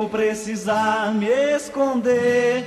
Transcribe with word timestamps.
Vou 0.00 0.08
precisar 0.08 1.12
me 1.12 1.26
esconder 1.26 2.64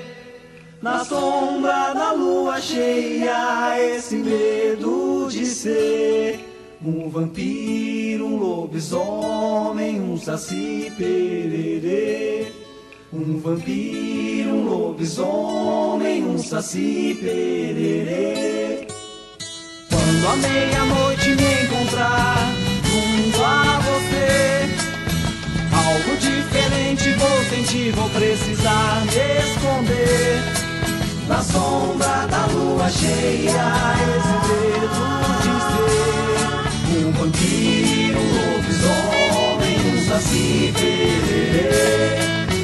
na 0.81 1.05
sombra 1.05 1.93
da 1.93 2.11
lua 2.11 2.59
cheia. 2.59 3.79
Esse 3.79 4.17
medo 4.17 5.29
de 5.31 5.45
ser 5.45 6.45
um 6.83 7.09
vampiro, 7.09 8.25
um 8.25 8.35
lobisomem, 8.35 10.01
um 10.01 10.17
saci 10.17 10.91
pererê. 10.97 12.51
Um 13.13 13.39
vampiro, 13.39 14.49
um 14.49 14.63
lobisomem, 14.65 16.25
um 16.25 16.37
saci 16.37 17.17
pererê. 17.17 18.87
Quando 19.89 20.27
a 20.27 20.35
meia-noite 20.35 21.29
me 21.29 21.63
encontrar 21.63 22.35
junto 22.83 23.41
a 23.41 23.79
você. 23.79 24.21
Algo 25.73 26.17
diferente 27.01 27.17
vou 27.17 27.43
sentir, 27.45 27.91
vou 27.93 28.09
precisar 28.09 29.03
me 29.05 29.11
esconder. 29.39 30.39
Na 31.27 31.41
sombra 31.41 32.27
da 32.27 32.45
lua 32.47 32.89
cheia, 32.89 33.73
esse 34.17 34.35
medo 34.47 35.01
de 35.41 35.53
ser 35.67 36.97
Um 36.97 37.11
vampiro, 37.13 38.19
um 38.19 38.29
lobisomem, 38.53 39.77
um 39.79 39.97
saci 40.07 40.73
pererê 40.75 42.19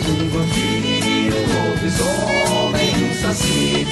Um 0.09 0.29
vampiro, 0.29 1.37
um 1.37 1.47
lobisomem, 1.69 2.91
um 3.05 3.13
saci 3.21 3.87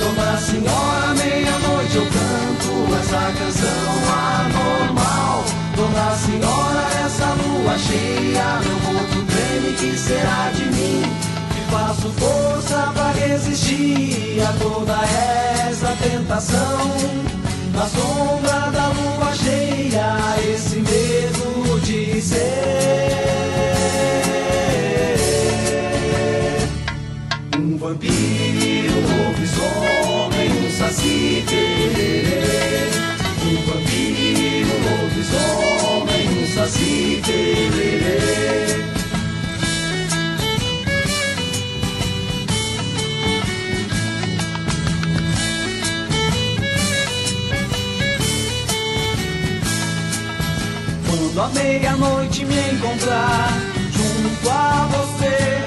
Dona 0.00 0.38
Senhora, 0.38 1.14
meia-noite 1.14 1.96
eu 1.96 2.06
canto 2.06 2.94
essa 2.96 3.22
canção 3.38 3.92
anormal 4.40 5.44
Dona 5.76 6.14
Senhora, 6.16 6.86
essa 7.04 7.26
lua 7.34 7.76
cheia, 7.78 8.60
meu 8.62 8.78
corpo 8.78 9.24
treme, 9.26 9.72
que 9.76 9.98
será 9.98 10.50
de 10.54 10.64
mim? 10.66 11.02
Que 11.52 11.60
faço 11.72 12.08
força 12.10 12.92
para 12.94 13.12
resistir 13.12 14.40
a 14.40 14.52
toda 14.62 14.94
essa 15.68 15.96
tentação. 16.00 16.90
Na 17.74 17.86
sombra 17.88 18.70
da 18.70 18.86
lua 18.88 19.34
cheia, 19.34 20.16
esse 20.48 20.76
medo 20.76 21.80
de 21.80 22.22
ser 22.22 22.44
um 27.58 27.76
vampiro, 27.76 28.94
um 28.94 29.26
lobisomem, 29.26 30.66
um 30.66 30.70
saci 30.70 31.44
lobisomem, 35.32 36.42
um 36.42 36.46
saci 36.54 37.22
pererê. 37.24 38.84
Quando 51.06 51.40
a 51.40 51.48
meia-noite 51.48 52.44
me 52.44 52.72
encontrar 52.72 53.52
junto 53.92 54.50
a 54.50 54.88
você, 54.92 55.64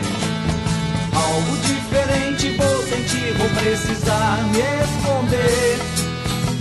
algo 1.16 1.58
diferente 1.58 2.50
vou 2.58 2.84
sentir, 2.84 3.34
vou 3.38 3.50
precisar 3.50 4.38
me 4.52 4.60
esconder 4.84 5.87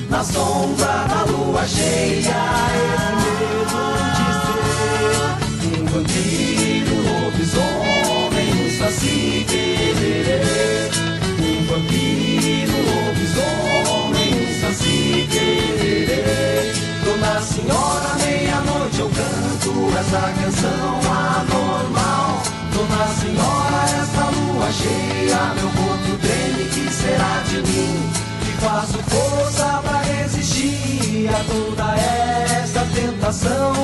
na 0.09 0.23
sombra 0.23 1.07
da 1.09 1.25
lua 1.31 1.67
cheia. 1.67 2.35
Esse 2.77 3.13
medo 3.17 3.67
de 4.17 4.29
ser 4.43 5.81
um 5.81 5.87
vampiro, 5.87 6.95
um 6.95 7.03
lobisomem, 7.25 8.49
um 8.55 8.71
saci 8.79 9.47
pererê. 9.49 10.41
Um 11.39 11.67
vampiro, 11.67 12.73
um 12.73 12.83
lobisomem, 13.07 14.31
um 14.35 14.61
saci 14.61 15.29
pererê. 15.31 16.73
Dona 17.05 17.41
Senhora, 17.41 18.11
meia-noite 18.25 18.99
eu 19.01 19.09
canto 19.11 19.73
essa 19.99 20.23
canção 20.41 21.01
anormal. 21.11 22.43
Dona 22.73 23.07
Senhora, 23.15 23.81
essa 24.03 24.25
lua 24.31 24.69
cheia, 24.73 25.55
meu 25.55 25.71
corpo 25.71 26.13
treme, 26.21 26.65
que 26.71 26.93
será 26.93 27.43
de 27.49 27.63
mim? 27.63 28.26
Faço 28.61 28.99
força 29.05 29.81
pra 29.83 30.01
resistir 30.01 31.29
a 31.29 31.45
toda 31.45 31.95
essa 31.97 32.87
tentação. 32.95 33.75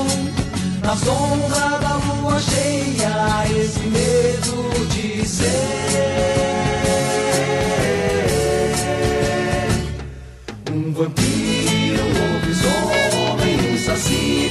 Na 0.83 0.97
sombra 0.97 1.79
da 1.79 1.95
lua 1.97 2.41
cheia, 2.41 3.45
esse 3.51 3.81
medo 3.81 4.87
de 4.89 5.27
ser 5.29 5.53
um 10.73 10.93
vampiro, 10.93 12.03
um 12.03 12.13
lobisomem, 12.35 13.75
um 13.75 13.79
saci 13.79 14.51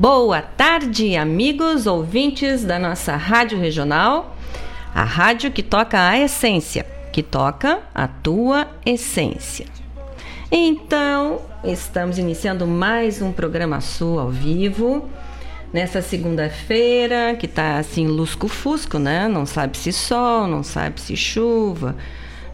Boa 0.00 0.40
tarde, 0.40 1.16
amigos 1.16 1.88
ouvintes 1.88 2.62
da 2.62 2.78
nossa 2.78 3.16
Rádio 3.16 3.58
Regional, 3.58 4.36
a 4.94 5.02
rádio 5.02 5.50
que 5.50 5.60
toca 5.60 6.08
a 6.08 6.16
essência, 6.16 6.86
que 7.12 7.20
toca 7.20 7.80
a 7.92 8.06
tua 8.06 8.68
essência. 8.86 9.66
Então, 10.52 11.40
estamos 11.64 12.16
iniciando 12.16 12.64
mais 12.64 13.20
um 13.20 13.32
programa 13.32 13.80
Sul 13.80 14.20
ao 14.20 14.30
vivo. 14.30 15.08
Nessa 15.72 16.00
segunda-feira, 16.00 17.34
que 17.34 17.48
tá 17.48 17.78
assim 17.78 18.06
lusco-fusco, 18.06 19.00
né? 19.00 19.26
Não 19.26 19.44
sabe 19.44 19.76
se 19.76 19.92
sol, 19.92 20.46
não 20.46 20.62
sabe 20.62 21.00
se 21.00 21.16
chuva, 21.16 21.96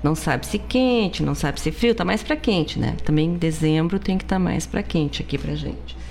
não 0.03 0.15
sabe 0.15 0.47
se 0.47 0.59
quente, 0.59 1.23
não 1.23 1.35
sabe 1.35 1.61
se 1.61 1.71
frio, 1.71 1.95
tá 1.95 2.07
mais 2.07 2.23
para 2.23 2.37
quente, 2.37 2.79
né? 2.79 2.97
Também 3.05 3.27
em 3.27 3.37
dezembro 3.37 3.99
tem 3.99 4.17
que 4.17 4.25
estar 4.25 4.37
tá 4.37 4.41
mais 4.41 4.65
para 4.65 4.83
quente 4.83 5.21
aqui 5.21 5.37
pra 5.37 5.55
gente. 5.55 6.04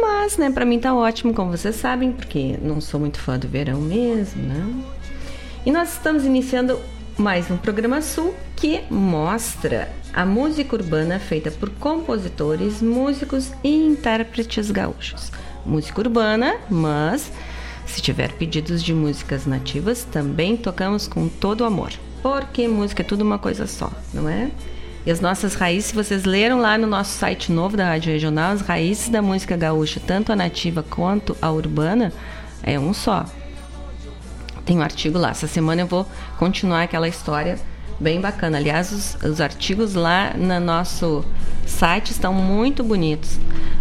Mas, 0.00 0.36
né, 0.36 0.50
para 0.50 0.64
mim 0.64 0.78
tá 0.78 0.94
ótimo, 0.94 1.34
como 1.34 1.50
vocês 1.50 1.76
sabem, 1.76 2.12
porque 2.12 2.58
não 2.62 2.80
sou 2.80 2.98
muito 2.98 3.18
fã 3.18 3.38
do 3.38 3.48
verão 3.48 3.80
mesmo, 3.80 4.42
né? 4.42 4.84
E 5.64 5.70
nós 5.70 5.92
estamos 5.92 6.24
iniciando 6.24 6.78
mais 7.18 7.50
um 7.50 7.56
programa 7.56 8.00
Sul 8.00 8.34
que 8.56 8.82
mostra 8.90 9.92
a 10.12 10.24
música 10.24 10.76
urbana 10.76 11.18
feita 11.18 11.50
por 11.50 11.70
compositores, 11.70 12.80
músicos 12.82 13.52
e 13.62 13.70
intérpretes 13.70 14.70
gaúchos. 14.70 15.30
Música 15.64 16.00
urbana, 16.00 16.56
mas 16.70 17.30
se 17.86 18.00
tiver 18.00 18.32
pedidos 18.32 18.82
de 18.82 18.94
músicas 18.94 19.46
nativas, 19.46 20.04
também 20.04 20.56
tocamos 20.56 21.06
com 21.06 21.28
todo 21.28 21.64
amor. 21.64 21.92
Porque 22.22 22.66
música 22.66 23.02
é 23.02 23.04
tudo 23.04 23.22
uma 23.22 23.38
coisa 23.38 23.66
só, 23.66 23.90
não 24.14 24.28
é? 24.28 24.50
E 25.04 25.10
as 25.10 25.20
nossas 25.20 25.54
raízes, 25.54 25.86
se 25.86 25.94
vocês 25.94 26.24
leram 26.24 26.60
lá 26.60 26.78
no 26.78 26.86
nosso 26.86 27.18
site 27.18 27.50
novo 27.50 27.76
da 27.76 27.86
Rádio 27.86 28.12
Regional, 28.12 28.52
as 28.52 28.60
raízes 28.60 29.08
da 29.08 29.20
música 29.20 29.56
gaúcha, 29.56 30.00
tanto 30.04 30.30
a 30.30 30.36
nativa 30.36 30.82
quanto 30.82 31.36
a 31.42 31.50
urbana, 31.50 32.12
é 32.62 32.78
um 32.78 32.94
só. 32.94 33.24
Tem 34.64 34.78
um 34.78 34.82
artigo 34.82 35.18
lá. 35.18 35.30
Essa 35.30 35.48
semana 35.48 35.82
eu 35.82 35.86
vou 35.86 36.06
continuar 36.38 36.82
aquela 36.82 37.08
história 37.08 37.58
bem 37.98 38.20
bacana. 38.20 38.58
Aliás, 38.58 38.92
os, 38.92 39.16
os 39.24 39.40
artigos 39.40 39.94
lá 39.94 40.34
no 40.36 40.60
nosso 40.60 41.24
site 41.66 42.12
estão 42.12 42.32
muito 42.32 42.84
bonitos. 42.84 43.38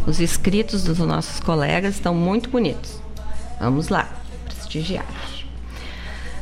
Os 0.08 0.20
escritos 0.20 0.84
dos 0.84 0.98
nossos 0.98 1.40
colegas 1.40 1.95
estão 1.95 2.16
muito 2.16 2.50
bonitos. 2.50 3.00
Vamos 3.60 3.90
lá, 3.90 4.10
prestigiar. 4.45 5.06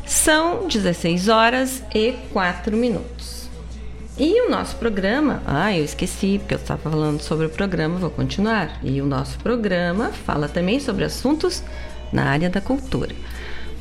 São 0.06 0.68
16 0.68 1.28
horas 1.28 1.84
e 1.94 2.14
4 2.32 2.76
minutos. 2.76 3.19
E 4.20 4.42
o 4.42 4.50
nosso 4.50 4.76
programa, 4.76 5.42
ah, 5.48 5.74
eu 5.74 5.86
esqueci, 5.86 6.40
porque 6.40 6.54
eu 6.54 6.58
estava 6.58 6.82
falando 6.82 7.22
sobre 7.22 7.46
o 7.46 7.50
programa, 7.50 7.98
vou 7.98 8.10
continuar. 8.10 8.78
E 8.84 9.02
o 9.02 9.06
nosso 9.06 9.40
programa 9.40 10.10
fala 10.10 10.50
também 10.50 10.78
sobre 10.82 11.06
assuntos 11.06 11.64
na 12.12 12.26
área 12.26 12.50
da 12.50 12.60
cultura. 12.60 13.16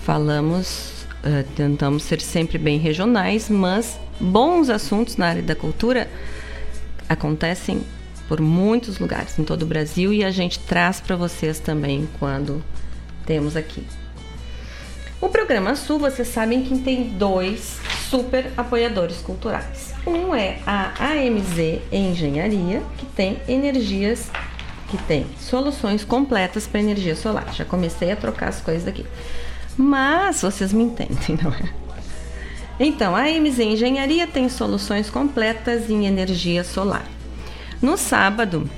Falamos, 0.04 1.04
uh, 1.24 1.42
tentamos 1.56 2.04
ser 2.04 2.20
sempre 2.20 2.56
bem 2.56 2.78
regionais, 2.78 3.50
mas 3.50 3.98
bons 4.20 4.70
assuntos 4.70 5.16
na 5.16 5.26
área 5.26 5.42
da 5.42 5.56
cultura 5.56 6.08
acontecem 7.08 7.82
por 8.28 8.40
muitos 8.40 9.00
lugares 9.00 9.36
em 9.40 9.44
todo 9.44 9.62
o 9.62 9.66
Brasil 9.66 10.12
e 10.12 10.22
a 10.22 10.30
gente 10.30 10.60
traz 10.60 11.00
para 11.00 11.16
vocês 11.16 11.58
também 11.58 12.08
quando 12.20 12.62
temos 13.26 13.56
aqui. 13.56 13.82
O 15.20 15.28
programa 15.28 15.74
Sul, 15.74 15.98
vocês 15.98 16.28
sabem 16.28 16.62
que 16.62 16.78
tem 16.78 17.08
dois 17.08 17.80
super 18.08 18.52
apoiadores 18.56 19.16
culturais. 19.16 19.97
Um 20.08 20.34
é 20.34 20.58
a 20.66 20.94
AMZ 20.98 21.82
Engenharia, 21.92 22.82
que 22.96 23.04
tem 23.04 23.38
energias, 23.46 24.30
que 24.88 24.96
tem 24.96 25.26
soluções 25.38 26.02
completas 26.02 26.66
para 26.66 26.80
energia 26.80 27.14
solar. 27.14 27.52
Já 27.52 27.66
comecei 27.66 28.10
a 28.10 28.16
trocar 28.16 28.48
as 28.48 28.58
coisas 28.58 28.88
aqui. 28.88 29.04
Mas 29.76 30.40
vocês 30.40 30.72
me 30.72 30.84
entendem, 30.84 31.38
não 31.42 31.52
é? 31.52 31.68
Então, 32.80 33.14
a 33.14 33.24
AMZ 33.24 33.58
Engenharia 33.58 34.26
tem 34.26 34.48
soluções 34.48 35.10
completas 35.10 35.90
em 35.90 36.06
energia 36.06 36.64
solar. 36.64 37.04
No 37.82 37.98
sábado, 37.98 38.68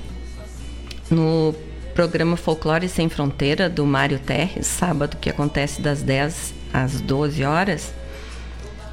no 1.09 1.55
programa 1.95 2.35
Folclore 2.35 2.89
Sem 2.89 3.07
Fronteira 3.07 3.69
do 3.69 3.85
Mário 3.85 4.19
Terres, 4.19 4.67
sábado 4.67 5.15
que 5.15 5.29
acontece 5.29 5.81
das 5.81 6.01
10 6.03 6.53
às 6.73 6.99
12 6.99 7.43
horas, 7.45 7.93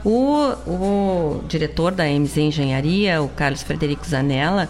o, 0.05 0.53
o 0.67 1.45
diretor 1.49 1.93
da 1.93 2.05
MZ 2.05 2.37
Engenharia, 2.39 3.23
o 3.23 3.29
Carlos 3.29 3.62
Frederico 3.62 4.06
Zanella, 4.06 4.69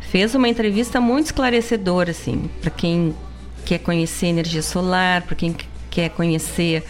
fez 0.00 0.34
uma 0.34 0.48
entrevista 0.48 1.00
muito 1.00 1.26
esclarecedora, 1.26 2.10
assim, 2.10 2.50
para 2.60 2.70
quem 2.70 3.14
quer 3.64 3.78
conhecer 3.78 4.26
energia 4.26 4.62
solar, 4.62 5.22
para 5.22 5.36
quem 5.36 5.54
quer 5.90 6.10
conhecer 6.10 6.82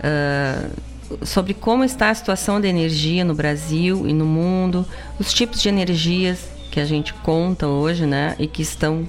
uh, 0.00 1.26
sobre 1.26 1.54
como 1.54 1.84
está 1.84 2.10
a 2.10 2.14
situação 2.14 2.60
da 2.60 2.68
energia 2.68 3.24
no 3.24 3.34
Brasil 3.34 4.06
e 4.06 4.12
no 4.12 4.26
mundo, 4.26 4.86
os 5.18 5.32
tipos 5.32 5.62
de 5.62 5.68
energias 5.68 6.38
que 6.70 6.80
a 6.80 6.84
gente 6.84 7.14
conta 7.14 7.66
hoje, 7.66 8.04
né, 8.04 8.34
e 8.38 8.46
que 8.46 8.60
estão 8.60 9.06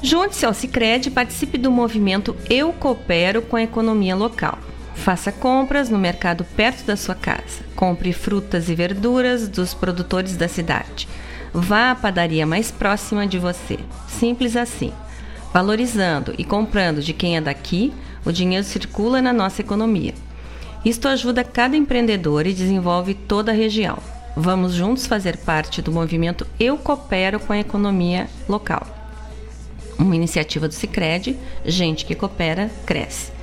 Junte-se 0.01 0.47
ao 0.47 0.55
Sicredi 0.55 1.09
e 1.09 1.12
participe 1.12 1.59
do 1.59 1.71
movimento 1.71 2.37
Eu 2.49 2.73
Coopero 2.73 3.43
com 3.43 3.56
a 3.56 3.62
Economia 3.62 4.15
Local. 4.15 4.59
Faça 4.94 5.31
compras 5.31 5.91
no 5.91 5.99
mercado 5.99 6.44
perto 6.44 6.85
da 6.85 6.96
sua 6.96 7.14
casa. 7.14 7.64
Compre 7.76 8.12
frutas 8.12 8.69
e 8.69 8.75
verduras 8.75 9.49
dos 9.49 9.75
produtores 9.75 10.37
da 10.37 10.49
cidade. 10.49 11.08
Vá 11.52 11.91
à 11.91 11.94
padaria 11.94 12.46
mais 12.46 12.70
próxima 12.70 13.26
de 13.26 13.38
você. 13.38 13.79
Simples 14.08 14.56
assim. 14.56 14.93
Valorizando 15.52 16.35
e 16.38 16.44
comprando 16.44 17.00
de 17.00 17.12
quem 17.12 17.37
é 17.37 17.41
daqui, 17.41 17.93
o 18.25 18.32
dinheiro 18.32 18.64
circula 18.64 19.20
na 19.20 19.32
nossa 19.32 19.61
economia. 19.61 20.14
Isto 20.85 21.08
ajuda 21.08 21.44
cada 21.44 21.76
empreendedor 21.76 22.46
e 22.46 22.52
desenvolve 22.52 23.14
toda 23.14 23.52
a 23.52 23.55
região. 23.55 23.99
Vamos 24.37 24.73
juntos 24.73 25.06
fazer 25.06 25.37
parte 25.37 25.81
do 25.81 25.93
movimento 25.93 26.46
Eu 26.58 26.76
Coopero 26.76 27.38
com 27.38 27.52
a 27.52 27.58
Economia 27.58 28.29
Local. 28.49 28.85
Uma 29.96 30.17
iniciativa 30.17 30.67
do 30.67 30.75
Cicred, 30.75 31.38
gente 31.64 32.05
que 32.05 32.17
coopera, 32.17 32.69
cresce. 32.85 33.33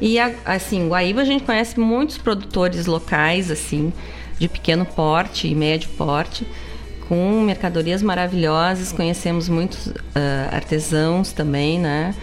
E 0.00 0.18
assim, 0.44 0.88
Guaíba 0.88 1.22
a 1.22 1.24
gente 1.24 1.44
conhece 1.44 1.78
muitos 1.78 2.18
produtores 2.18 2.86
locais, 2.86 3.50
assim, 3.50 3.92
de 4.38 4.48
pequeno 4.48 4.84
porte 4.86 5.48
e 5.48 5.54
médio 5.54 5.88
porte, 5.90 6.46
com 7.08 7.42
mercadorias 7.42 8.02
maravilhosas. 8.02 8.92
Conhecemos 8.92 9.48
muitos 9.48 9.88
uh, 9.88 9.94
artesãos 10.52 11.32
também, 11.32 11.80
né? 11.80 12.14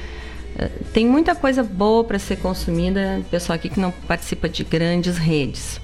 Uh, 0.56 0.84
tem 0.94 1.06
muita 1.06 1.36
coisa 1.36 1.64
boa 1.64 2.04
para 2.04 2.18
ser 2.18 2.38
consumida, 2.38 3.22
pessoal 3.30 3.56
aqui 3.56 3.68
que 3.68 3.80
não 3.80 3.92
participa 3.92 4.48
de 4.48 4.64
grandes 4.64 5.18
redes. 5.18 5.82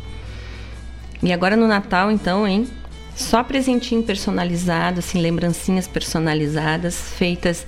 E 1.22 1.34
agora 1.34 1.56
no 1.58 1.68
Natal, 1.68 2.10
então, 2.10 2.48
hein? 2.48 2.68
Só 3.16 3.44
presentinho 3.44 4.02
personalizado, 4.02 5.00
assim, 5.00 5.22
lembrancinhas 5.22 5.88
personalizadas, 5.88 6.96
feitas 6.96 7.68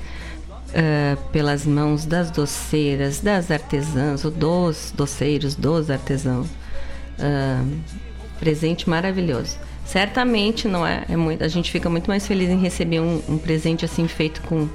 uh, 0.74 1.22
pelas 1.32 1.66
mãos 1.66 2.06
das 2.06 2.32
doceiras, 2.32 3.20
das 3.20 3.52
artesãs, 3.52 4.26
ou 4.26 4.32
dos 4.32 4.94
doceiros, 4.96 5.56
dos 5.56 5.90
artesãos. 5.90 6.48
Uh, 7.20 8.04
presente 8.40 8.90
maravilhoso. 8.90 9.58
Certamente 9.86 10.68
não 10.68 10.86
é, 10.86 11.06
é 11.10 11.16
muito, 11.16 11.44
a 11.44 11.48
gente 11.48 11.72
fica 11.72 11.90
muito 11.90 12.08
mais 12.08 12.28
feliz 12.28 12.50
em 12.50 12.60
receber 12.60 13.00
um, 13.00 13.22
um 13.30 13.38
presente 13.38 13.86
assim 13.86 14.08
feito 14.08 14.42
com, 14.42 14.68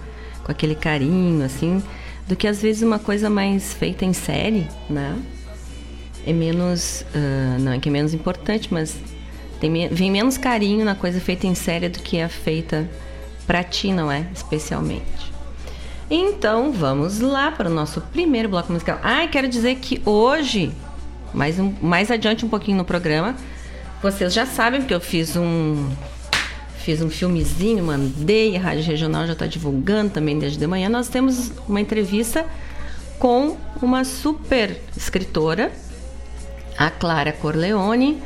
com 0.45 0.53
aquele 0.53 0.75
carinho 0.75 1.45
assim, 1.45 1.83
do 2.27 2.35
que 2.35 2.47
às 2.47 2.62
vezes 2.62 2.83
uma 2.83 2.99
coisa 2.99 3.29
mais 3.29 3.75
feita 3.75 4.05
em 4.05 4.12
série, 4.12 4.67
né? 4.89 5.19
É 6.27 6.33
menos, 6.33 7.05
uh, 7.15 7.61
não 7.61 7.73
é 7.73 7.79
que 7.79 7.89
é 7.89 7.93
menos 7.93 8.15
importante, 8.15 8.69
mas 8.71 8.97
tem, 9.61 9.88
vem 9.88 10.11
menos 10.11 10.38
carinho 10.38 10.85
na 10.85 10.95
coisa 10.95 11.21
feita 11.21 11.47
em 11.47 11.55
série 11.55 11.88
do 11.88 11.99
que 12.00 12.21
a 12.21 12.28
feita 12.28 12.88
para 13.47 13.62
ti, 13.64 13.93
não 13.93 14.11
é? 14.12 14.26
Especialmente. 14.35 15.38
Então 16.11 16.73
vamos 16.73 17.21
lá 17.21 17.50
para 17.53 17.69
o 17.69 17.73
nosso 17.73 18.00
primeiro 18.00 18.49
bloco 18.49 18.73
musical. 18.73 18.99
Ah, 19.03 19.27
quero 19.27 19.47
dizer 19.47 19.77
que 19.77 20.00
hoje, 20.07 20.73
mais, 21.35 21.59
um, 21.59 21.75
mais 21.83 22.11
adiante 22.11 22.47
um 22.47 22.49
pouquinho 22.49 22.79
no 22.79 22.85
programa, 22.85 23.37
vocês 24.03 24.33
já 24.33 24.47
sabem 24.47 24.83
que 24.83 24.95
eu 24.95 25.00
fiz 25.00 25.37
um 25.37 25.88
fiz 26.79 27.03
um 27.03 27.11
filmezinho, 27.11 27.85
mandei, 27.85 28.57
a 28.57 28.61
Rádio 28.61 28.83
Regional 28.83 29.27
já 29.27 29.35
está 29.35 29.47
divulgando 29.47 30.11
também 30.11 30.38
desde 30.38 30.59
de 30.59 30.67
manhã. 30.67 30.88
Nós 30.88 31.09
temos 31.09 31.53
uma 31.69 31.83
entrevista 31.83 32.47
com 33.19 33.59
uma 33.83 34.05
super 34.05 34.81
escritora, 34.97 35.71
a 36.79 36.88
Clara 36.88 37.33
Corleone, 37.33 38.23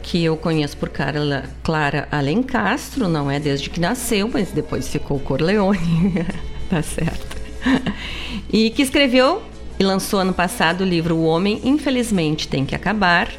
que 0.00 0.22
eu 0.22 0.36
conheço 0.36 0.76
por 0.76 0.90
Carla, 0.90 1.44
Clara 1.64 2.06
Alencastro, 2.12 3.08
não 3.08 3.28
é 3.28 3.40
desde 3.40 3.68
que 3.68 3.80
nasceu, 3.80 4.30
mas 4.32 4.52
depois 4.52 4.86
ficou 4.86 5.18
Corleone. 5.18 6.24
tá 6.70 6.82
certo. 6.82 7.36
e 8.52 8.70
que 8.70 8.82
escreveu 8.82 9.42
e 9.78 9.82
lançou 9.82 10.20
ano 10.20 10.32
passado 10.32 10.82
o 10.82 10.84
livro 10.84 11.16
O 11.16 11.24
Homem 11.24 11.60
Infelizmente 11.64 12.46
Tem 12.48 12.64
que 12.64 12.74
Acabar. 12.74 13.30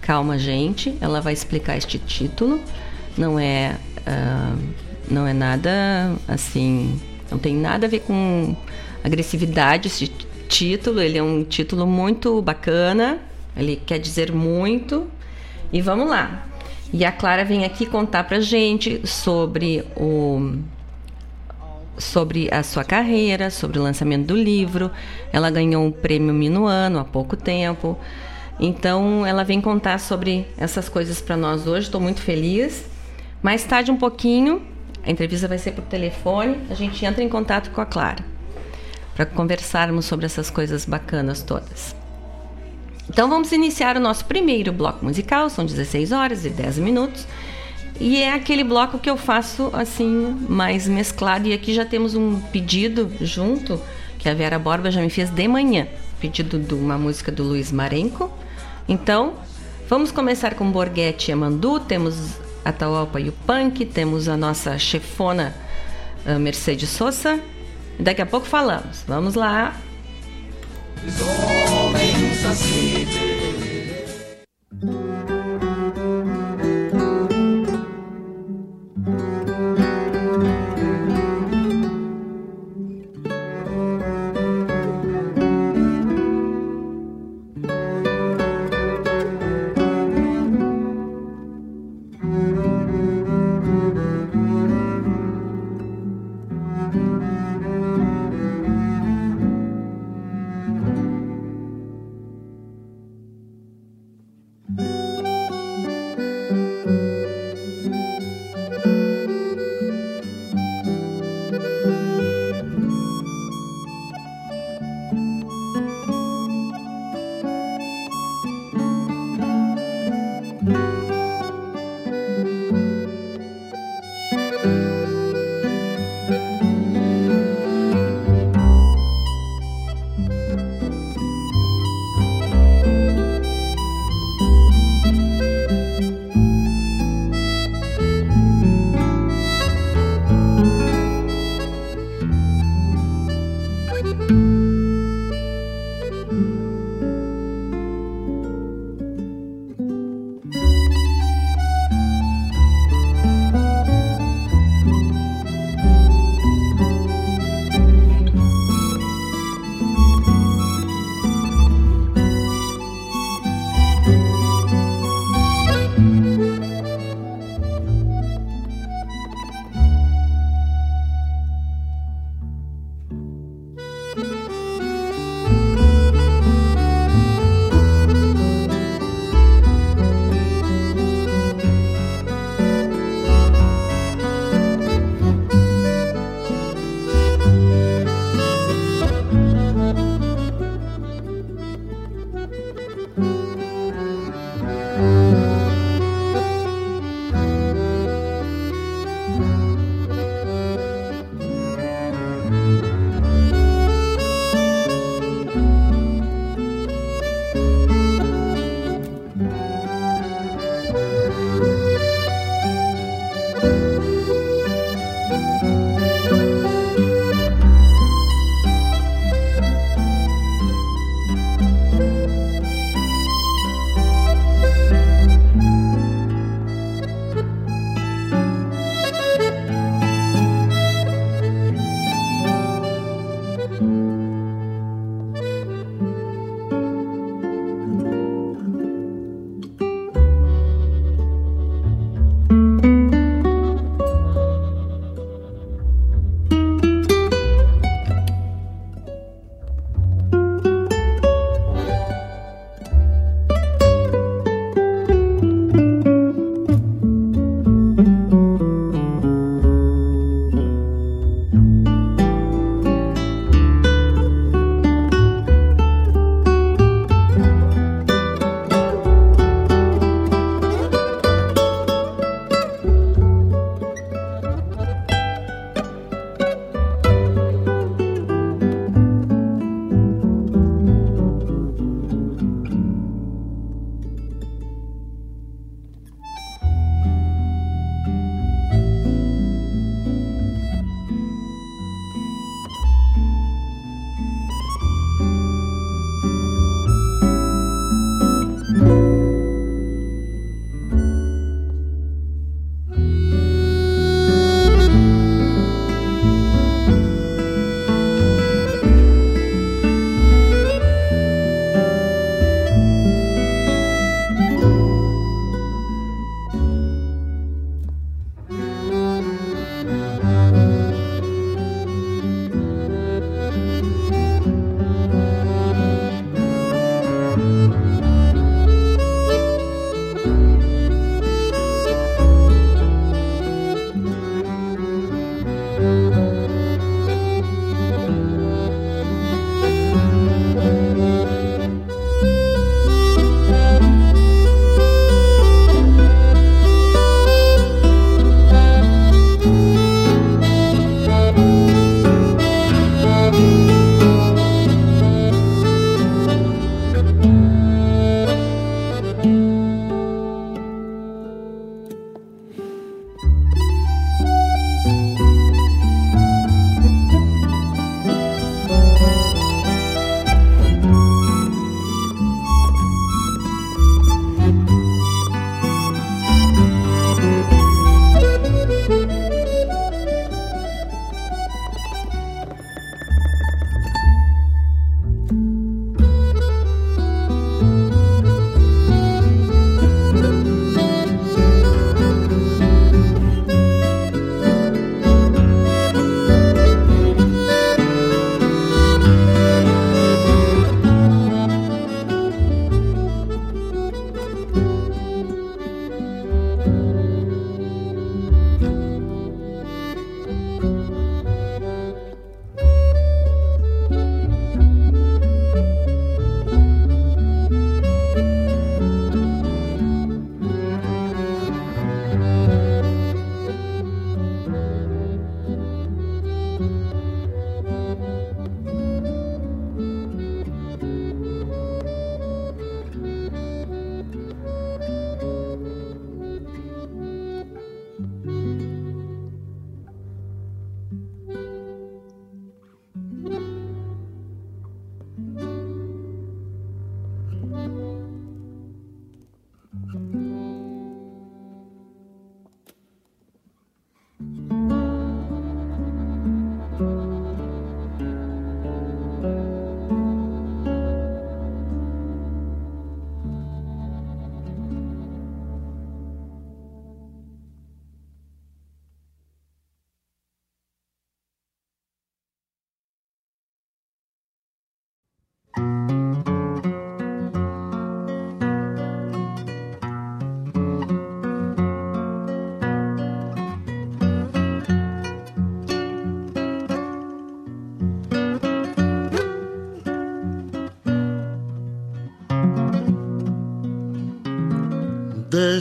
Calma, 0.00 0.38
gente, 0.38 0.96
ela 1.00 1.20
vai 1.20 1.32
explicar 1.32 1.76
este 1.76 1.96
título. 1.96 2.60
Não 3.16 3.38
é, 3.38 3.76
uh, 3.98 4.58
não 5.08 5.26
é 5.26 5.32
nada 5.32 6.16
assim, 6.26 7.00
não 7.30 7.38
tem 7.38 7.54
nada 7.54 7.86
a 7.86 7.88
ver 7.88 8.00
com 8.00 8.56
agressividade 9.04 9.86
esse 9.86 10.10
título. 10.48 11.00
Ele 11.00 11.18
é 11.18 11.22
um 11.22 11.44
título 11.44 11.86
muito 11.86 12.42
bacana. 12.42 13.20
Ele 13.56 13.76
quer 13.76 13.98
dizer 13.98 14.32
muito. 14.32 15.06
E 15.72 15.80
vamos 15.80 16.08
lá. 16.08 16.46
E 16.92 17.04
a 17.04 17.12
Clara 17.12 17.44
vem 17.44 17.64
aqui 17.64 17.86
contar 17.86 18.24
pra 18.24 18.40
gente 18.40 19.06
sobre 19.06 19.84
o 19.96 20.58
sobre 22.02 22.48
a 22.52 22.62
sua 22.62 22.84
carreira, 22.84 23.50
sobre 23.50 23.78
o 23.78 23.82
lançamento 23.82 24.26
do 24.26 24.36
livro. 24.36 24.90
Ela 25.32 25.50
ganhou 25.50 25.84
um 25.84 25.90
prêmio 25.90 26.34
Minuano 26.34 26.98
há 26.98 27.04
pouco 27.04 27.36
tempo. 27.36 27.98
Então, 28.60 29.24
ela 29.26 29.44
vem 29.44 29.60
contar 29.60 29.98
sobre 29.98 30.46
essas 30.56 30.88
coisas 30.88 31.20
para 31.20 31.36
nós 31.36 31.66
hoje. 31.66 31.86
Estou 31.86 32.00
muito 32.00 32.20
feliz. 32.20 32.84
Mais 33.42 33.64
tarde, 33.64 33.90
um 33.90 33.96
pouquinho, 33.96 34.62
a 35.04 35.10
entrevista 35.10 35.48
vai 35.48 35.58
ser 35.58 35.72
por 35.72 35.84
telefone. 35.84 36.58
A 36.70 36.74
gente 36.74 37.04
entra 37.04 37.22
em 37.22 37.28
contato 37.28 37.70
com 37.70 37.80
a 37.80 37.86
Clara. 37.86 38.24
para 39.14 39.26
conversarmos 39.26 40.06
sobre 40.06 40.24
essas 40.24 40.48
coisas 40.48 40.86
bacanas 40.86 41.42
todas. 41.42 41.94
Então 43.10 43.28
vamos 43.28 43.52
iniciar 43.52 43.96
o 43.96 44.00
nosso 44.00 44.24
primeiro 44.24 44.72
bloco 44.72 45.04
musical, 45.04 45.50
são 45.50 45.66
16 45.66 46.12
horas 46.12 46.46
e 46.46 46.48
10 46.48 46.78
minutos. 46.78 47.26
E 48.00 48.22
é 48.22 48.32
aquele 48.32 48.64
bloco 48.64 48.98
que 48.98 49.08
eu 49.08 49.16
faço 49.16 49.70
assim, 49.72 50.36
mais 50.48 50.88
mesclado. 50.88 51.48
E 51.48 51.52
aqui 51.52 51.72
já 51.74 51.84
temos 51.84 52.14
um 52.14 52.40
pedido 52.40 53.10
junto, 53.20 53.80
que 54.18 54.28
a 54.28 54.34
Vera 54.34 54.58
Borba 54.58 54.90
já 54.90 55.00
me 55.00 55.10
fez 55.10 55.30
de 55.30 55.48
manhã. 55.48 55.86
Pedido 56.20 56.58
de 56.58 56.74
uma 56.74 56.98
música 56.98 57.30
do 57.30 57.42
Luiz 57.42 57.70
Marenco. 57.72 58.30
Então, 58.88 59.34
vamos 59.88 60.10
começar 60.10 60.54
com 60.54 60.70
Borghetti 60.70 61.30
e 61.30 61.32
Amandu. 61.32 61.80
Temos 61.80 62.38
a 62.64 62.72
Taualpa 62.72 63.20
e 63.20 63.28
o 63.28 63.32
Punk. 63.32 63.84
Temos 63.86 64.28
a 64.28 64.36
nossa 64.36 64.78
chefona 64.78 65.54
Mercedes 66.40 66.88
Sosa. 66.88 67.40
Daqui 67.98 68.22
a 68.22 68.26
pouco 68.26 68.46
falamos. 68.46 69.04
Vamos 69.06 69.34
lá. 69.34 69.76
Homens 71.70 72.42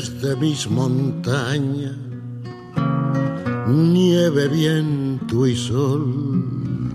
desde 0.01 0.35
mis 0.35 0.67
montañas, 0.67 1.95
nieve, 3.67 4.47
viento 4.47 5.45
y 5.45 5.55
sol. 5.55 6.89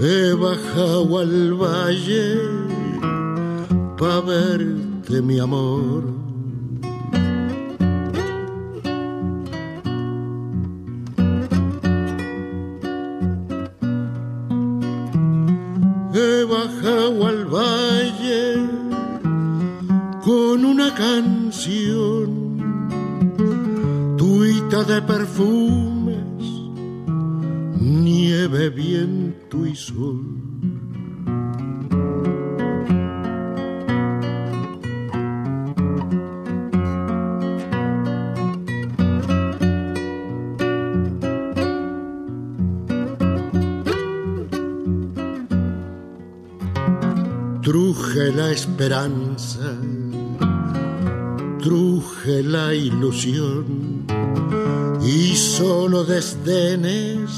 He 0.00 0.32
bajado 0.34 1.18
al 1.18 1.54
valle 1.54 2.38
para 3.98 4.20
verte, 4.20 5.20
mi 5.20 5.40
amor 5.40 6.15
desdenes 56.16 57.30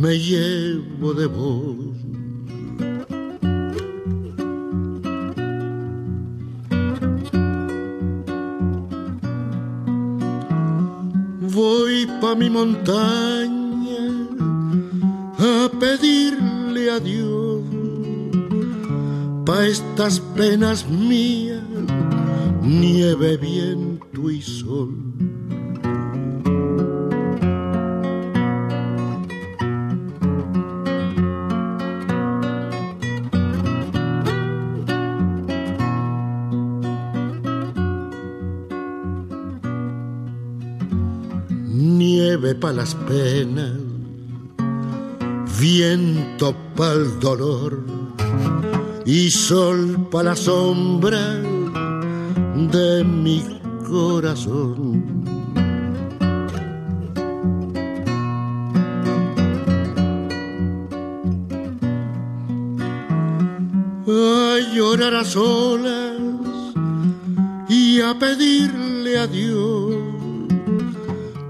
me 0.00 0.18
llevo 0.18 1.12
de 1.12 1.26
vos. 1.26 1.94
Voy 11.52 12.06
pa 12.22 12.34
mi 12.34 12.48
montaña 12.48 14.04
a 15.38 15.70
pedirle 15.82 16.90
a 16.96 16.98
Dios 16.98 17.62
pa 19.44 19.66
estas 19.66 20.18
penas 20.38 20.88
sol 49.34 50.06
pa' 50.10 50.22
la 50.22 50.36
sombra 50.36 51.24
de 52.74 53.02
mi 53.04 53.42
corazón. 53.88 55.02
A 64.06 64.58
llorar 64.72 65.14
a 65.16 65.24
solas 65.24 66.16
y 67.68 68.00
a 68.00 68.16
pedirle 68.16 69.18
a 69.18 69.26
Dios 69.26 69.96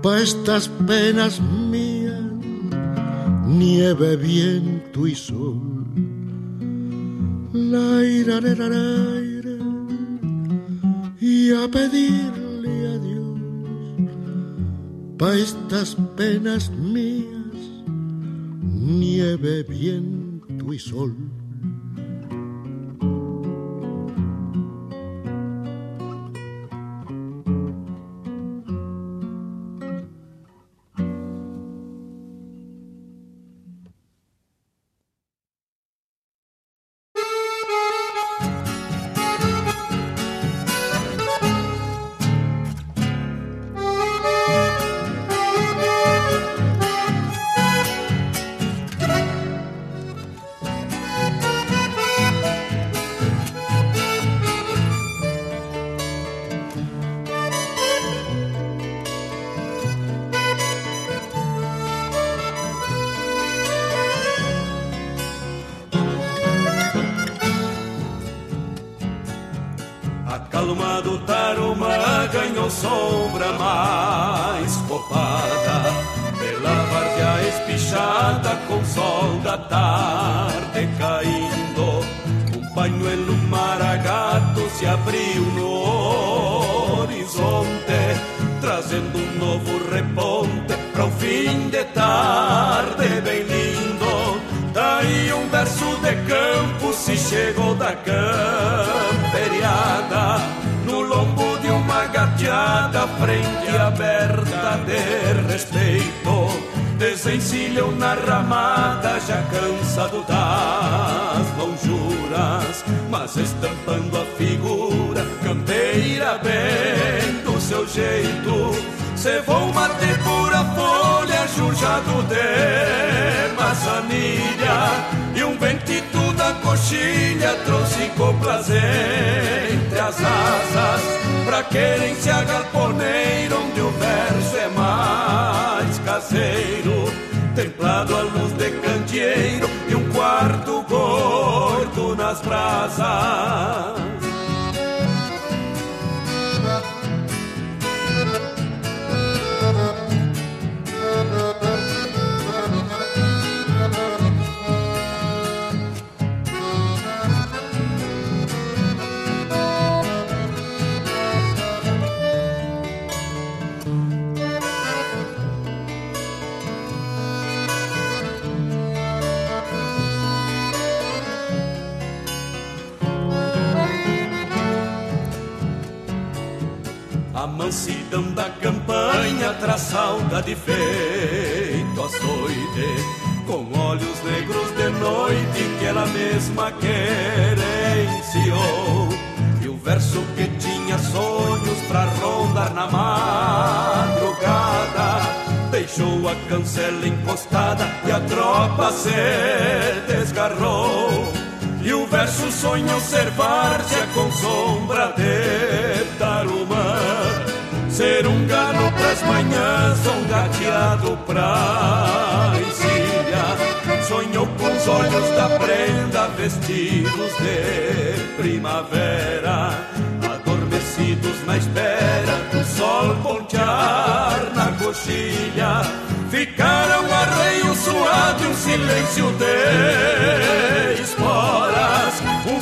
pa' 0.03 0.21
estas 0.21 0.69
penas 0.89 1.41
mías, 1.71 2.25
nieve, 3.47 4.17
viento 4.17 5.07
y 5.07 5.15
sol. 5.15 5.44
Y 11.21 11.51
a 11.53 11.69
pedirle 11.69 12.87
a 12.87 12.99
Dios 12.99 13.41
pa' 15.19 15.35
estas 15.35 15.97
penas 16.17 16.71
mías, 16.71 17.57
nieve, 18.71 19.63
viento 19.65 20.73
y 20.73 20.79
sol. 20.79 21.34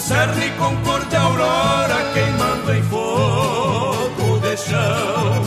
cerne 0.06 0.50
com 0.58 0.76
cor 0.84 1.04
de 1.06 1.16
aurora 1.16 1.96
queimando 2.12 2.72
em 2.72 2.82
fogo 2.82 4.40
de 4.40 4.56
chão. 4.56 5.42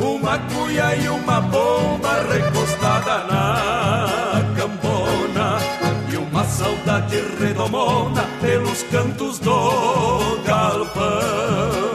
Uma 0.00 0.38
cuia 0.38 0.94
e 0.96 1.08
uma 1.08 1.40
bomba 1.40 2.22
recostada 2.32 3.24
na 3.24 4.42
cambona 4.56 5.58
e 6.12 6.16
uma 6.16 6.44
saudade 6.44 7.20
redomona 7.40 8.22
pelos 8.40 8.82
cantos 8.84 9.38
do 9.40 10.38
galpão. 10.44 11.85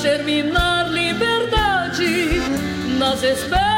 germinar 0.00 0.90
liberdade 0.90 2.40
nas 2.98 3.22
esperanças. 3.22 3.69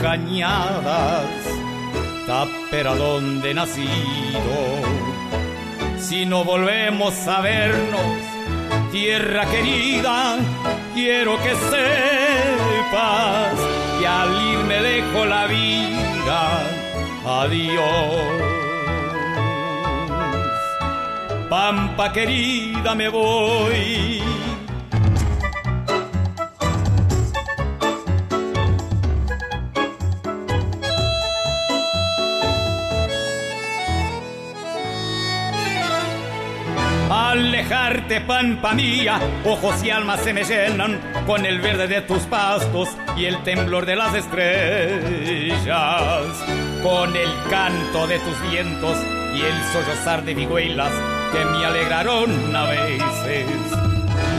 Cañadas, 0.00 1.26
tapera 2.26 2.94
donde 2.94 3.54
nacido 3.54 4.98
si 6.08 6.24
no 6.24 6.42
volvemos 6.42 7.14
a 7.28 7.40
vernos, 7.42 8.00
tierra 8.90 9.44
querida, 9.46 10.36
quiero 10.94 11.36
que 11.42 11.50
sepas 11.50 12.88
que 13.98 14.06
al 14.06 14.30
irme 14.54 14.80
dejo 14.80 15.26
la 15.26 15.46
vida. 15.46 16.62
Adiós. 17.26 18.22
Pampa 21.50 22.10
querida, 22.10 22.94
me 22.94 23.10
voy 23.10 24.22
dejarte, 37.68 38.22
pampa 38.22 38.72
mía, 38.72 39.20
ojos 39.44 39.84
y 39.84 39.90
almas 39.90 40.20
se 40.20 40.32
me 40.32 40.42
llenan 40.42 40.98
con 41.26 41.44
el 41.44 41.60
verde 41.60 41.86
de 41.86 42.00
tus 42.00 42.22
pastos 42.22 42.88
y 43.14 43.26
el 43.26 43.42
temblor 43.42 43.84
de 43.84 43.94
las 43.94 44.14
estrellas, 44.14 45.68
con 46.82 47.14
el 47.14 47.28
canto 47.50 48.06
de 48.06 48.18
tus 48.20 48.50
vientos 48.50 48.96
y 49.34 49.42
el 49.42 49.62
sollozar 49.70 50.24
de 50.24 50.32
vihuelas 50.34 50.92
que 51.30 51.44
me 51.44 51.66
alegraron 51.66 52.56
a 52.56 52.64
veces. 52.64 53.44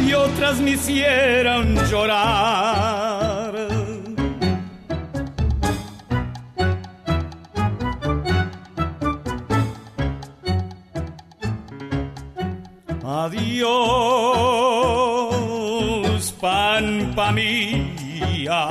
Y 0.08 0.14
otras 0.14 0.60
me 0.60 0.72
hicieron 0.72 1.76
llorar. 1.88 2.99
Adiós, 13.60 15.36
pampa 16.40 17.34
mía. 17.34 18.64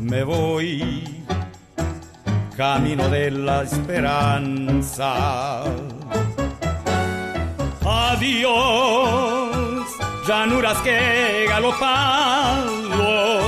Me 0.00 0.24
voy 0.24 1.04
camino 2.56 3.10
de 3.10 3.30
la 3.32 3.64
esperanza. 3.64 5.64
Adiós, 7.84 8.48
llanuras 10.26 10.78
que 10.78 11.44
galopado, 11.50 13.42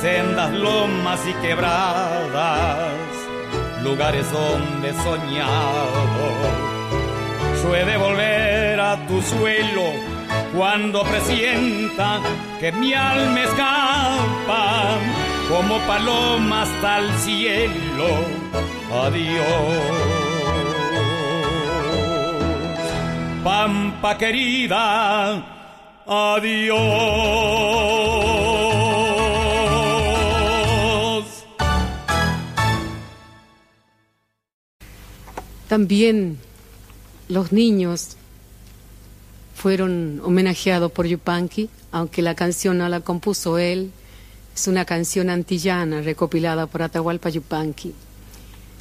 sendas, 0.00 0.50
lomas 0.52 1.20
y 1.28 1.34
quebradas, 1.46 2.94
lugares 3.82 4.26
donde 4.32 4.94
soñado 5.04 6.65
de 7.72 7.96
volver 7.96 8.80
a 8.80 8.96
tu 9.06 9.20
suelo 9.20 9.90
cuando 10.56 11.02
presienta 11.02 12.20
que 12.60 12.70
mi 12.72 12.94
alma 12.94 13.42
escapa 13.42 14.98
como 15.48 15.78
paloma 15.80 16.62
hasta 16.62 16.98
el 16.98 17.12
cielo. 17.18 18.08
Adiós, 19.04 19.42
Pampa 23.42 24.16
querida, 24.16 25.44
adiós. 26.06 26.76
También 35.68 36.38
los 37.28 37.52
niños 37.52 38.16
fueron 39.54 40.20
homenajeados 40.22 40.92
por 40.92 41.06
Yupanqui, 41.06 41.70
aunque 41.90 42.22
la 42.22 42.34
canción 42.34 42.78
no 42.78 42.88
la 42.88 43.00
compuso 43.00 43.58
él, 43.58 43.90
es 44.54 44.68
una 44.68 44.84
canción 44.84 45.30
antillana 45.30 46.02
recopilada 46.02 46.66
por 46.66 46.82
Atahualpa 46.82 47.30
Yupanqui. 47.30 47.94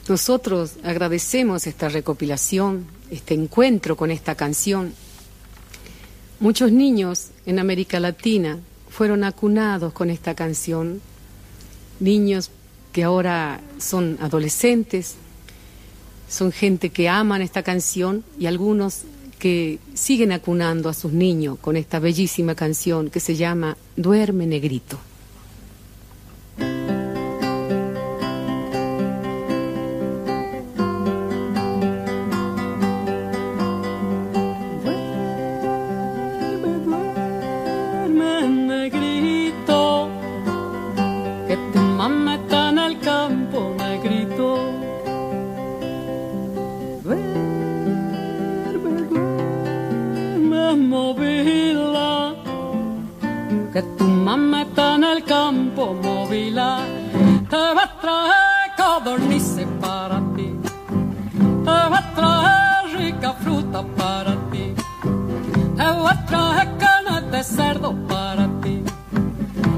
Nosotros 0.08 0.74
agradecemos 0.84 1.66
esta 1.66 1.90
recopilación, 1.90 2.86
este 3.10 3.34
encuentro 3.34 3.98
con 3.98 4.12
esta 4.12 4.36
canción. 4.36 4.94
Muchos 6.40 6.72
niños 6.72 7.30
en 7.46 7.60
América 7.60 8.00
Latina 8.00 8.60
fueron 8.90 9.24
acunados 9.24 9.94
con 9.94 10.10
esta 10.10 10.36
canción, 10.36 11.02
niños 12.00 12.52
que 12.94 13.04
ahora 13.04 13.62
son 13.80 14.18
adolescentes, 14.22 15.16
son 16.28 16.52
gente 16.52 16.90
que 16.90 17.10
aman 17.10 17.42
esta 17.42 17.64
canción 17.64 18.24
y 18.40 18.46
algunos 18.46 19.04
que 19.40 19.80
siguen 19.94 20.32
acunando 20.32 20.90
a 20.90 20.94
sus 20.94 21.12
niños 21.12 21.58
con 21.60 21.78
esta 21.78 22.00
bellísima 22.00 22.56
canción 22.56 23.10
que 23.10 23.20
se 23.20 23.36
llama 23.36 23.78
Duerme 23.96 24.48
Negrito. 24.48 24.98
que 53.76 53.82
tu 53.98 54.06
mamá 54.06 54.62
está 54.62 54.96
en 54.96 55.04
el 55.04 55.22
campo 55.26 55.94
móvila, 56.02 56.80
te 57.50 57.58
va 57.58 57.84
a 57.84 58.00
traer 58.00 58.68
codornices 58.78 59.68
para 59.82 60.22
ti, 60.34 60.50
te 61.66 61.78
va 61.92 61.98
a 61.98 62.14
traer 62.16 62.98
rica 62.98 63.34
fruta 63.34 63.84
para 63.98 64.34
ti, 64.50 64.74
te 65.76 65.84
va 65.84 66.12
a 66.12 66.26
traer 66.26 66.70
canas 66.78 67.30
de 67.30 67.44
cerdo 67.44 67.94
para 68.08 68.48
ti, 68.62 68.82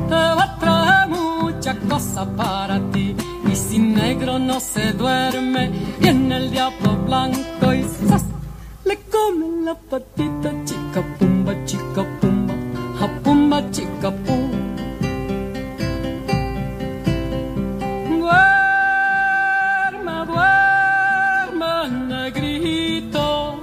te 0.09 0.21
va 0.37 0.43
a 0.43 0.59
traer 0.59 1.07
muchas 1.09 1.77
cosas 1.89 2.27
para 2.37 2.79
ti, 2.91 3.15
y 3.51 3.55
si 3.55 3.79
negro 3.79 4.37
no 4.37 4.59
se 4.59 4.93
duerme, 4.93 5.71
viene 5.99 6.37
el 6.37 6.51
diablo 6.51 6.97
blanco 7.07 7.73
y 7.73 7.81
¡zas! 8.07 8.25
le 8.85 8.95
come 9.09 9.65
la 9.65 9.73
patita 9.73 10.51
chica 10.65 10.76
chickapoo. 13.71 14.49
Duerma, 18.19 20.17
duerma, 20.25 21.87
negrito, 21.87 23.59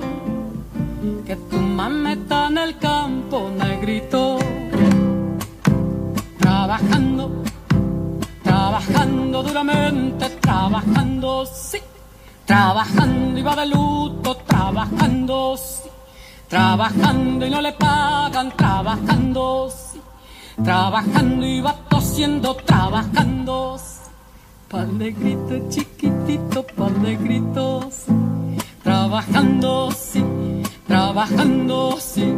que 1.26 1.36
tu 1.36 1.58
mamá 1.58 2.12
está 2.12 2.48
en 2.48 2.58
el 2.58 2.78
campo, 2.78 3.50
negrito. 3.56 4.38
Trabajando, 6.38 7.42
trabajando 8.42 9.42
duramente, 9.42 10.28
trabajando, 10.40 11.46
sí. 11.46 11.78
Trabajando 12.44 13.38
y 13.38 13.42
va 13.42 13.56
de 13.56 13.66
luto, 13.66 14.36
trabajando, 14.46 15.56
sí. 15.56 15.88
Trabajando 16.48 17.46
y 17.46 17.50
no 17.50 17.60
le 17.60 17.72
pagan, 17.72 18.52
trabajando, 18.56 19.70
sí 19.70 19.83
Trabajando 20.62 21.44
iba 21.44 21.74
tosiendo, 21.88 22.54
trabajando. 22.54 23.76
Par 24.68 24.86
de 24.86 25.10
gritos 25.12 25.68
chiquitito, 25.68 26.64
par 26.76 26.92
de 26.92 27.16
gritos. 27.16 28.04
Trabajando, 28.82 29.90
sí, 29.92 30.22
trabajando, 30.86 31.96
sí. 31.98 32.32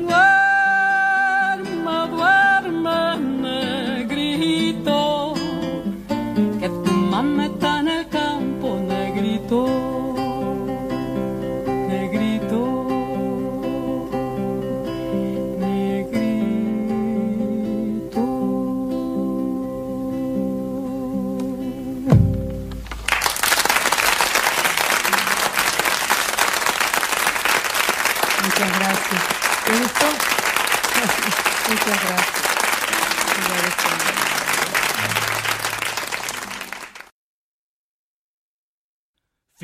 Duerma, 0.00 2.06
duerma, 2.06 3.16
negrito. 3.16 5.19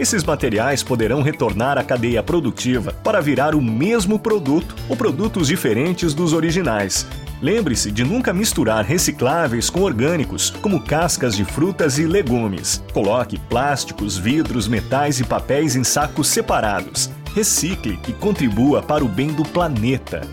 Esses 0.00 0.24
materiais 0.24 0.82
poderão 0.82 1.20
retornar 1.20 1.76
à 1.76 1.84
cadeia 1.84 2.22
produtiva 2.22 2.90
para 3.04 3.20
virar 3.20 3.54
o 3.54 3.60
mesmo 3.60 4.18
produto 4.18 4.74
ou 4.88 4.96
produtos 4.96 5.48
diferentes 5.48 6.14
dos 6.14 6.32
originais. 6.32 7.06
Lembre-se 7.42 7.92
de 7.92 8.02
nunca 8.02 8.32
misturar 8.32 8.82
recicláveis 8.82 9.68
com 9.68 9.82
orgânicos, 9.82 10.48
como 10.62 10.82
cascas 10.82 11.36
de 11.36 11.44
frutas 11.44 11.98
e 11.98 12.06
legumes. 12.06 12.82
Coloque 12.94 13.38
plásticos, 13.38 14.16
vidros, 14.16 14.66
metais 14.66 15.20
e 15.20 15.24
papéis 15.24 15.76
em 15.76 15.84
sacos 15.84 16.28
separados. 16.28 17.10
Recicle 17.34 18.00
e 18.08 18.12
contribua 18.14 18.82
para 18.82 19.04
o 19.04 19.08
bem 19.08 19.28
do 19.34 19.42
planeta. 19.42 20.26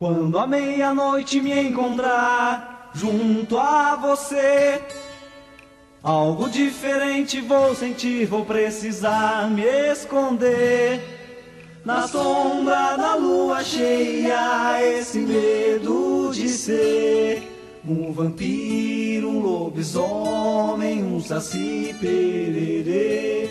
Quando 0.00 0.38
a 0.38 0.46
meia-noite 0.46 1.40
me 1.40 1.60
encontrar 1.60 2.92
junto 2.94 3.58
a 3.58 3.96
você. 3.96 4.80
Algo 6.02 6.50
diferente 6.50 7.40
vou 7.40 7.76
sentir, 7.76 8.26
vou 8.26 8.44
precisar 8.44 9.48
me 9.48 9.62
esconder. 9.62 11.00
Na 11.84 12.08
sombra 12.08 12.96
da 12.96 13.14
lua 13.14 13.62
cheia, 13.62 14.82
esse 14.82 15.20
medo 15.20 16.32
de 16.34 16.48
ser 16.48 17.48
um 17.86 18.12
vampiro, 18.12 19.28
um 19.28 19.38
lobisomem, 19.38 21.04
um 21.04 21.20
saci 21.20 21.94
pererê. 22.00 23.50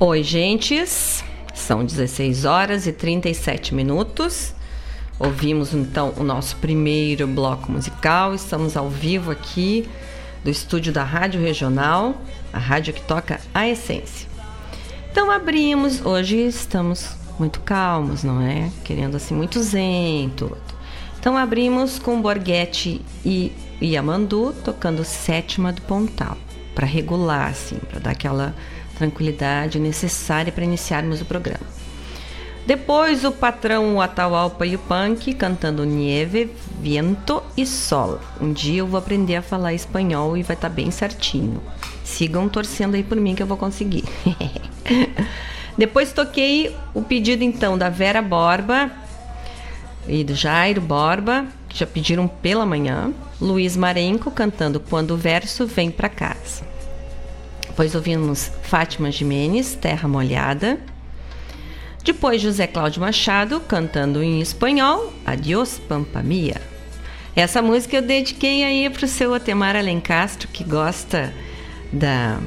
Oi, 0.00 0.22
gentes. 0.22 1.22
São 1.52 1.84
16 1.84 2.46
horas 2.46 2.86
e 2.86 2.92
37 2.92 3.74
minutos. 3.74 4.54
Ouvimos 5.18 5.74
então 5.74 6.14
o 6.16 6.24
nosso 6.24 6.56
primeiro 6.56 7.26
bloco 7.26 7.70
musical. 7.70 8.34
Estamos 8.34 8.74
ao 8.74 8.88
vivo 8.88 9.30
aqui 9.30 9.86
do 10.44 10.50
estúdio 10.50 10.92
da 10.92 11.04
Rádio 11.04 11.40
Regional, 11.40 12.20
a 12.52 12.58
rádio 12.58 12.92
que 12.92 13.02
toca 13.02 13.40
a 13.54 13.68
essência. 13.68 14.28
Então 15.10 15.30
abrimos, 15.30 16.04
hoje 16.04 16.36
estamos 16.38 17.16
muito 17.38 17.60
calmos, 17.60 18.24
não 18.24 18.40
é? 18.40 18.70
Querendo 18.84 19.16
assim 19.16 19.34
muito 19.34 19.60
zen, 19.62 20.30
tudo. 20.36 20.56
Então 21.18 21.36
abrimos 21.36 21.98
com 21.98 22.20
Borghetti 22.20 23.00
e 23.24 23.52
Yamandu 23.80 24.54
tocando 24.64 25.04
sétima 25.04 25.72
do 25.72 25.82
Pontal, 25.82 26.36
para 26.74 26.86
regular 26.86 27.50
assim, 27.50 27.76
para 27.76 28.00
dar 28.00 28.10
aquela 28.10 28.54
tranquilidade 28.96 29.78
necessária 29.78 30.52
para 30.52 30.64
iniciarmos 30.64 31.20
o 31.20 31.24
programa. 31.24 31.81
Depois 32.64 33.24
o 33.24 33.32
patrão 33.32 34.00
Atahualpa 34.00 34.64
e 34.64 34.76
o 34.76 34.78
Punk 34.78 35.34
cantando 35.34 35.84
Nieve, 35.84 36.50
Viento 36.80 37.42
e 37.56 37.66
Sol. 37.66 38.20
Um 38.40 38.52
dia 38.52 38.80
eu 38.80 38.86
vou 38.86 38.98
aprender 38.98 39.36
a 39.36 39.42
falar 39.42 39.74
espanhol 39.74 40.36
e 40.36 40.42
vai 40.42 40.54
estar 40.54 40.68
tá 40.68 40.74
bem 40.74 40.90
certinho. 40.90 41.60
Sigam 42.04 42.48
torcendo 42.48 42.94
aí 42.94 43.02
por 43.02 43.16
mim 43.16 43.34
que 43.34 43.42
eu 43.42 43.46
vou 43.46 43.56
conseguir. 43.56 44.04
Depois 45.76 46.12
toquei 46.12 46.76
o 46.94 47.02
pedido 47.02 47.42
então 47.42 47.76
da 47.76 47.88
Vera 47.88 48.22
Borba 48.22 48.90
e 50.06 50.22
do 50.22 50.34
Jairo 50.34 50.80
Borba, 50.80 51.46
que 51.68 51.78
já 51.78 51.86
pediram 51.86 52.28
pela 52.28 52.64
manhã. 52.64 53.12
Luiz 53.40 53.76
Marenco 53.76 54.30
cantando 54.30 54.78
Quando 54.78 55.12
o 55.12 55.16
Verso 55.16 55.66
Vem 55.66 55.90
para 55.90 56.08
Casa. 56.08 56.62
Depois 57.66 57.94
ouvimos 57.94 58.52
Fátima 58.62 59.10
Jimenez, 59.10 59.74
Terra 59.74 60.06
Molhada. 60.06 60.78
Depois 62.04 62.42
José 62.42 62.66
Cláudio 62.66 63.00
Machado 63.00 63.60
cantando 63.60 64.22
em 64.22 64.40
espanhol 64.40 65.12
Adiós 65.24 65.78
Pampa 65.78 66.20
Mia. 66.20 66.60
Essa 67.34 67.62
música 67.62 67.96
eu 67.96 68.02
dediquei 68.02 68.64
aí 68.64 68.90
para 68.90 69.04
o 69.04 69.08
seu 69.08 69.32
Otemar 69.32 69.76
Alencastro, 69.76 70.48
que 70.48 70.64
gosta 70.64 71.32
da 71.92 72.40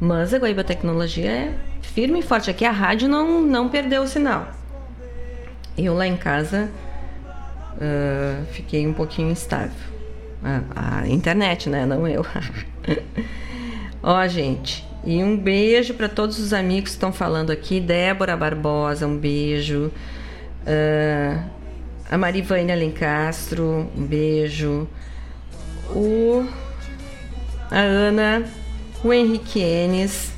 Mas 0.00 0.32
a 0.32 0.38
Guaíba 0.38 0.62
Tecnologia 0.62 1.30
é 1.30 1.54
firme 1.82 2.20
e 2.20 2.22
forte. 2.22 2.50
Aqui 2.50 2.64
a 2.64 2.70
rádio 2.70 3.08
não, 3.08 3.40
não 3.40 3.68
perdeu 3.68 4.02
o 4.02 4.06
sinal. 4.06 4.48
Eu 5.76 5.94
lá 5.94 6.06
em 6.06 6.16
casa 6.16 6.70
uh, 7.74 8.44
fiquei 8.52 8.86
um 8.86 8.92
pouquinho 8.92 9.30
instável. 9.30 9.88
A, 10.42 11.00
a 11.00 11.08
internet, 11.08 11.68
né? 11.68 11.84
Não 11.84 12.06
eu. 12.06 12.24
Ó, 14.02 14.26
gente, 14.28 14.86
e 15.04 15.22
um 15.22 15.36
beijo 15.36 15.94
para 15.94 16.08
todos 16.08 16.38
os 16.38 16.52
amigos 16.52 16.90
que 16.90 16.96
estão 16.96 17.12
falando 17.12 17.50
aqui. 17.50 17.80
Débora 17.80 18.36
Barbosa, 18.36 19.06
um 19.06 19.16
beijo. 19.16 19.90
Uh, 20.64 21.42
a 22.10 22.16
Marivânia 22.16 22.74
Alencastro, 22.74 23.90
um 23.96 24.06
beijo. 24.06 24.88
O, 25.90 26.46
a 27.70 27.78
Ana, 27.78 28.44
o 29.02 29.12
Henrique 29.12 29.60
Enes, 29.60 30.32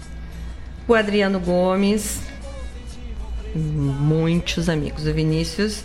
o 0.86 0.94
Adriano 0.94 1.40
Gomes, 1.40 2.20
muitos 3.54 4.68
amigos. 4.68 5.06
O 5.06 5.12
Vinícius, 5.12 5.84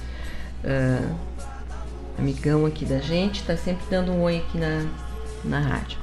uh, 0.64 1.16
amigão 2.18 2.66
aqui 2.66 2.86
da 2.86 3.00
gente, 3.00 3.42
está 3.42 3.56
sempre 3.56 3.86
dando 3.90 4.12
um 4.12 4.24
oi 4.24 4.38
aqui 4.38 4.58
na, 4.58 4.86
na 5.44 5.60
rádio. 5.60 5.98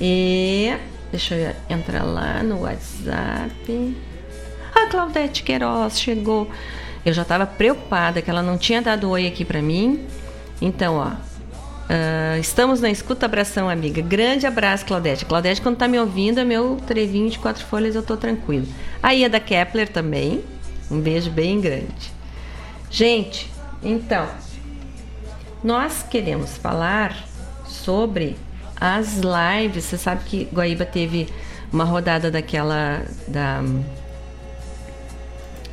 E 0.00 0.76
deixa 1.10 1.34
eu 1.34 1.54
entrar 1.68 2.02
lá 2.02 2.42
no 2.42 2.60
WhatsApp. 2.60 3.96
A 4.74 4.86
Claudete 4.88 5.42
Queiroz 5.42 5.98
chegou. 5.98 6.50
Eu 7.04 7.12
já 7.12 7.22
estava 7.22 7.46
preocupada 7.46 8.20
que 8.20 8.28
ela 8.28 8.42
não 8.42 8.58
tinha 8.58 8.82
dado 8.82 9.08
oi 9.08 9.26
aqui 9.26 9.44
para 9.44 9.62
mim. 9.62 10.06
Então, 10.60 10.96
ó, 10.96 11.12
uh, 11.88 12.38
estamos 12.40 12.80
na 12.80 12.90
escuta, 12.90 13.26
abração, 13.26 13.68
amiga. 13.68 14.02
Grande 14.02 14.46
abraço, 14.46 14.84
Claudete. 14.84 15.24
Claudete, 15.24 15.60
quando 15.60 15.76
tá 15.76 15.88
me 15.88 15.98
ouvindo, 15.98 16.38
é 16.38 16.44
meu 16.44 16.76
trevinho 16.86 17.30
de 17.30 17.38
quatro 17.38 17.64
folhas, 17.64 17.94
eu 17.94 18.02
tô 18.02 18.16
tranquilo. 18.16 18.66
A 19.02 19.12
Ieda 19.12 19.40
Kepler 19.40 19.88
também. 19.88 20.42
Um 20.90 21.00
beijo 21.00 21.30
bem 21.30 21.60
grande. 21.60 22.12
Gente, 22.90 23.50
então, 23.82 24.28
nós 25.62 26.04
queremos 26.08 26.56
falar 26.56 27.16
sobre 27.66 28.36
as 28.80 29.18
lives. 29.18 29.84
Você 29.84 29.98
sabe 29.98 30.24
que 30.24 30.48
Guaíba 30.52 30.84
teve 30.84 31.28
uma 31.72 31.84
rodada 31.84 32.30
daquela 32.30 33.02
da 33.26 33.62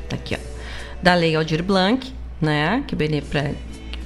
tá 0.09 0.15
aqui, 0.15 0.35
ó, 0.35 0.39
da 1.01 1.13
Lei 1.13 1.35
Aldir 1.35 1.63
Blanc, 1.63 2.13
né, 2.41 2.83
que 2.87 2.95
para 2.95 3.51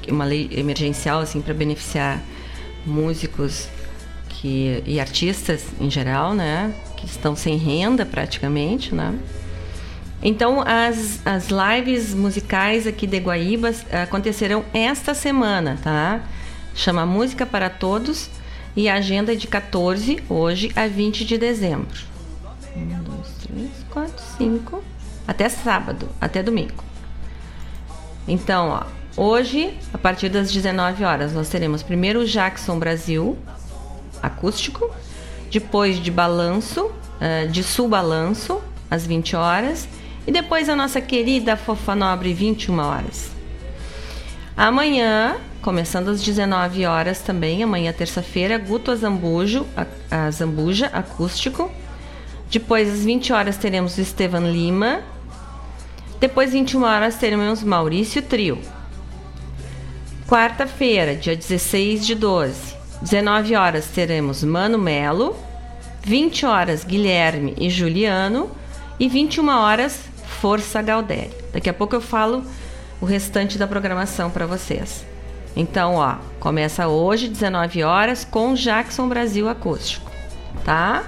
uma 0.10 0.26
lei 0.26 0.50
emergencial 0.52 1.20
assim 1.20 1.42
para 1.42 1.54
beneficiar 1.54 2.22
músicos 2.86 3.68
que 4.30 4.84
e 4.86 5.00
artistas 5.00 5.66
em 5.80 5.90
geral, 5.90 6.34
né, 6.34 6.74
que 6.96 7.06
estão 7.06 7.36
sem 7.36 7.58
renda 7.58 8.06
praticamente, 8.06 8.94
né? 8.94 9.18
Então, 10.22 10.62
as, 10.62 11.22
as 11.26 11.50
lives 11.50 12.14
musicais 12.14 12.88
aqui 12.88 13.06
de 13.06 13.20
Guaíba 13.20 13.72
acontecerão 14.04 14.66
esta 14.74 15.14
semana, 15.14 15.78
tá? 15.84 16.22
Chama 16.74 17.06
Música 17.06 17.46
para 17.46 17.70
Todos 17.70 18.30
e 18.76 18.90
a 18.90 18.96
agenda 18.96 19.34
é 19.34 19.36
de 19.36 19.48
14, 19.48 20.24
hoje, 20.28 20.72
a 20.76 20.88
20 20.88 21.24
de 21.24 21.38
dezembro. 21.38 22.00
1, 22.76 23.04
2, 23.04 23.28
3, 23.48 23.70
4, 23.90 24.26
5. 24.38 24.84
Até 25.28 25.50
sábado, 25.50 26.10
até 26.20 26.42
domingo. 26.42 26.84
Então, 28.28 28.70
ó, 28.70 28.84
hoje, 29.18 29.74
a 29.94 29.98
partir 29.98 30.30
das 30.30 30.52
19 30.52 31.04
horas, 31.04 31.34
nós 31.34 31.50
teremos 31.50 31.84
primeiro 31.84 32.22
o 32.22 32.26
Jackson 32.26 32.80
Brasil, 32.80 33.38
acústico, 34.22 34.90
depois 35.52 36.02
de 36.02 36.12
balanço, 36.12 36.86
uh, 36.86 37.48
de 37.50 37.64
sul 37.64 37.90
balanço, 37.90 38.62
às 38.90 39.06
20 39.06 39.36
horas, 39.36 39.88
e 40.26 40.32
depois 40.32 40.70
a 40.70 40.76
nossa 40.76 41.02
querida 41.02 41.58
Fofa 41.58 41.96
Nobre, 41.96 42.34
21 42.34 42.80
horas. 42.80 43.32
Amanhã, 44.56 45.38
começando 45.62 46.10
às 46.10 46.22
19 46.22 46.86
horas 46.86 47.20
também, 47.20 47.64
amanhã 47.64 47.94
terça-feira, 47.94 48.58
Guto 48.58 48.92
Azambujo, 48.92 49.66
a, 50.10 50.32
Zambuja 50.32 50.88
acústico. 50.88 51.72
Depois 52.50 52.90
às 52.92 53.04
20 53.04 53.34
horas 53.34 53.58
teremos 53.58 53.98
o 53.98 54.02
Estevan 54.02 54.52
Lima. 54.52 55.02
Depois 56.20 56.54
21 56.54 56.84
horas 56.84 57.16
teremos 57.18 57.62
Maurício 57.64 58.22
Trio. 58.22 58.58
Quarta-feira, 60.28 61.16
dia 61.16 61.38
16 61.38 62.06
de 62.06 62.14
12, 62.14 62.76
19 63.02 63.56
horas 63.56 63.88
teremos 63.88 64.44
Mano 64.44 64.78
Melo, 64.78 65.34
20 66.04 66.46
horas 66.46 66.84
Guilherme 66.84 67.56
e 67.58 67.70
Juliano 67.70 68.52
e 69.00 69.08
21 69.08 69.48
horas 69.48 70.02
Força 70.42 70.82
Galdério. 70.82 71.32
Daqui 71.54 71.70
a 71.70 71.74
pouco 71.74 71.96
eu 71.96 72.02
falo 72.02 72.44
o 73.00 73.06
restante 73.06 73.58
da 73.58 73.66
programação 73.66 74.30
para 74.30 74.46
vocês. 74.46 75.06
Então, 75.56 75.96
ó, 75.96 76.18
começa 76.42 76.90
hoje, 76.90 77.30
19 77.30 77.84
horas, 77.84 78.26
com 78.26 78.54
Jackson 78.54 79.08
Brasil 79.08 79.48
Acústico, 79.48 80.12
tá? 80.66 81.06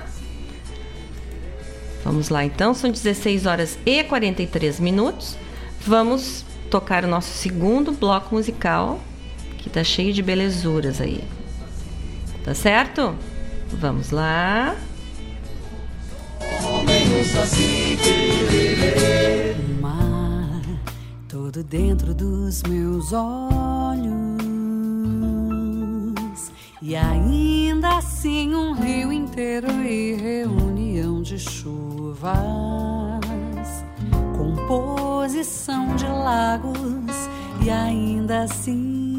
Vamos 2.05 2.29
lá 2.29 2.45
então, 2.45 2.73
são 2.73 2.89
16 2.89 3.45
horas 3.45 3.77
e 3.85 4.01
43 4.01 4.79
minutos. 4.79 5.35
Vamos 5.81 6.45
tocar 6.69 7.03
o 7.03 7.07
nosso 7.07 7.33
segundo 7.33 7.91
bloco 7.91 8.33
musical, 8.33 9.01
que 9.59 9.69
tá 9.69 9.83
cheio 9.83 10.13
de 10.13 10.23
belezuras 10.23 10.99
aí. 10.99 11.23
Tá 12.43 12.55
certo? 12.55 13.15
Vamos 13.73 14.11
lá. 14.11 14.75
Homem, 16.63 17.05
todo 21.27 21.63
dentro 21.63 22.13
dos 22.13 22.63
meus 22.63 23.11
olhos. 23.11 24.09
E 26.81 26.95
ainda 26.95 27.97
assim 27.97 28.55
um 28.55 28.73
rio 28.73 29.11
inteiro 29.11 29.69
e 29.83 30.13
reunião 30.15 31.21
de 31.21 31.37
chuvas, 31.37 32.31
composição 34.37 35.95
de 35.95 36.05
lagos 36.05 37.29
e 37.61 37.69
ainda 37.69 38.43
assim 38.43 39.18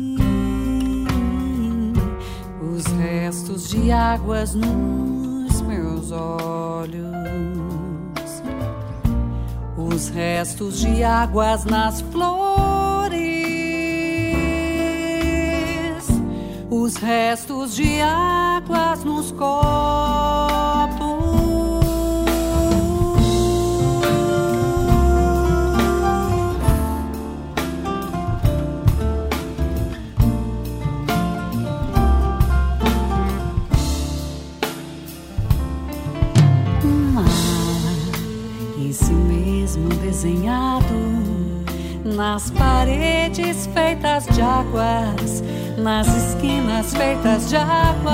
os 2.81 2.87
restos 2.87 3.69
de 3.69 3.93
águas 3.93 4.55
nos 4.55 5.61
meus 5.61 6.11
olhos 6.11 7.11
os 9.77 10.09
restos 10.09 10.81
de 10.81 11.03
águas 11.03 11.65
nas 11.65 12.01
flores, 12.01 13.11
os 16.71 16.97
restos 16.97 17.75
de 17.75 18.01
águas 18.01 19.05
nos 19.05 19.31
copos. 19.33 20.80
Nas 42.21 42.51
paredes 42.51 43.67
feitas 43.73 44.27
de 44.27 44.43
águas, 44.43 45.43
nas 45.79 46.07
esquinas 46.07 46.95
feitas 46.95 47.49
de 47.49 47.57
águas, 47.57 48.13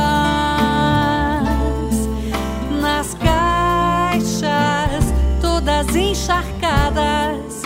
nas 2.81 3.15
caixas 3.15 5.13
todas 5.41 5.97
encharcadas 5.97 7.63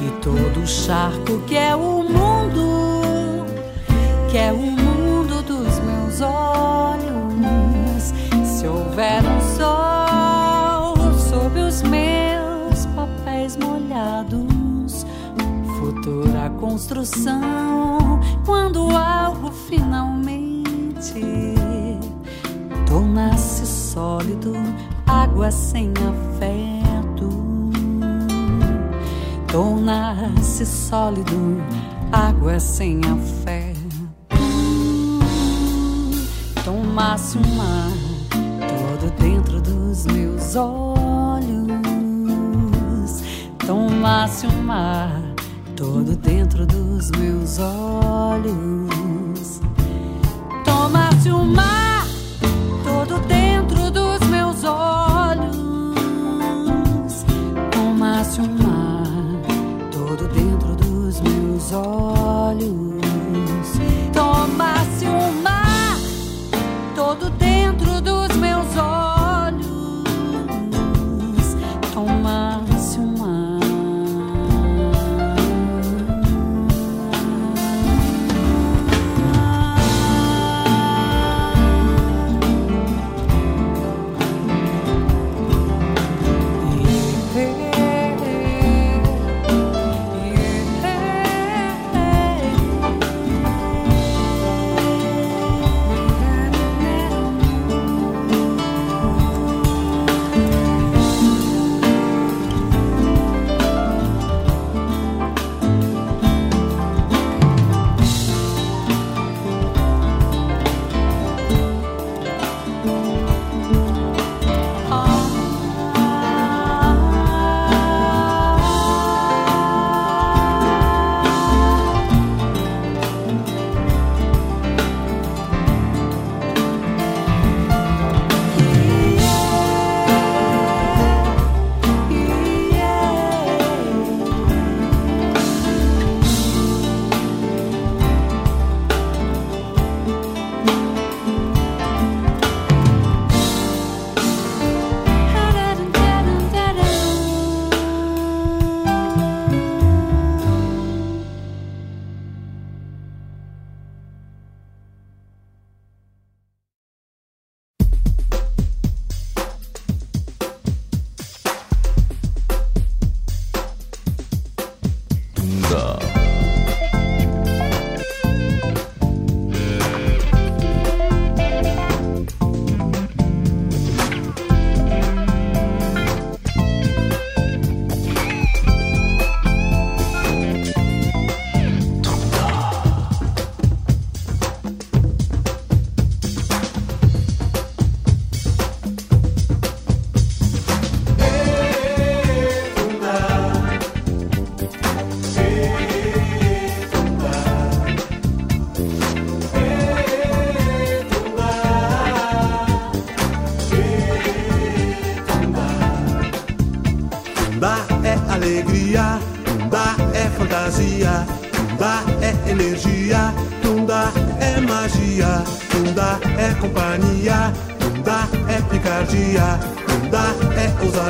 e 0.00 0.12
todo 0.22 0.60
o 0.60 0.66
charco 0.66 1.40
que 1.48 1.56
é 1.56 1.74
o 1.74 2.04
mundo, 2.04 3.44
que 4.30 4.38
é 4.38 4.52
o 4.52 4.58
mundo 4.58 5.42
dos 5.42 5.80
meus 5.80 6.20
olhos. 6.20 8.14
Se 8.44 8.64
houver 8.64 9.24
um 9.24 9.40
toda 16.10 16.46
a 16.46 16.50
construção 16.50 18.18
quando 18.44 18.90
algo 18.96 19.52
finalmente 19.52 21.22
tornasse 22.84 23.64
sólido, 23.64 24.52
água 25.06 25.52
sem 25.52 25.92
afeto. 25.92 27.30
tornasse 29.46 30.66
sólido, 30.66 31.62
água 32.10 32.58
sem 32.58 33.00
afeto. 33.04 33.80
Tomasse 36.64 37.38
um 37.38 37.54
mar 37.54 37.92
todo 38.68 39.12
dentro 39.16 39.60
dos 39.60 40.06
meus 40.06 40.56
olhos. 40.56 41.70
Tomasse 43.64 44.46
um 44.48 44.62
mar 44.62 45.29
todo 45.80 46.14
dentro 46.14 46.66
dos 46.66 47.10
meus 47.12 47.58
olhos. 47.58 49.60
Toma-se 50.62 51.32
mar. 51.46 51.89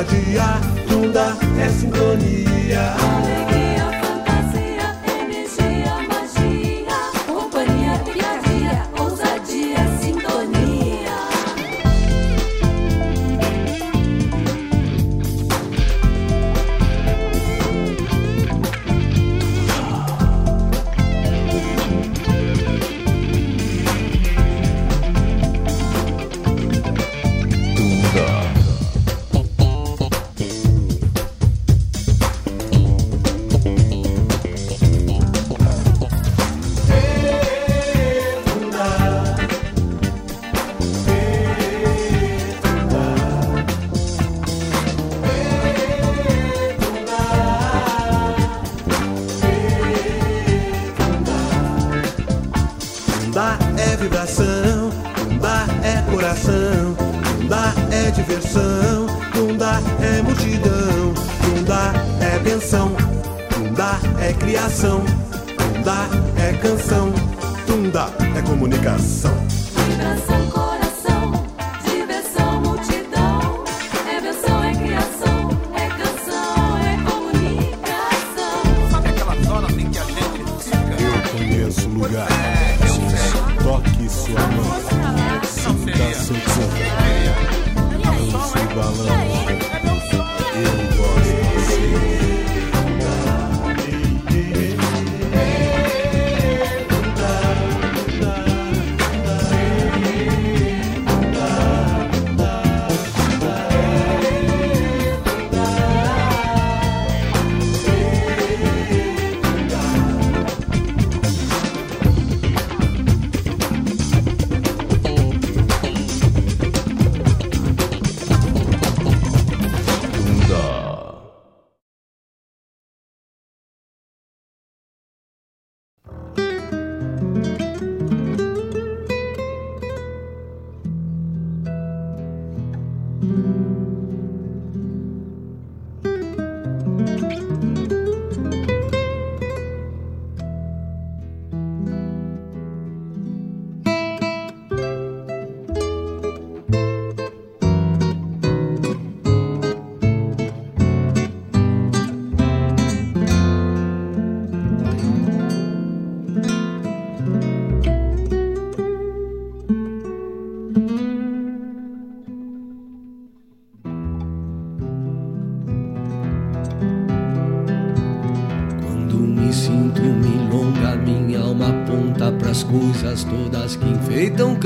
de 0.03 0.39
afundar, 0.39 1.37
é 1.59 1.69
sintonia. 1.69 2.10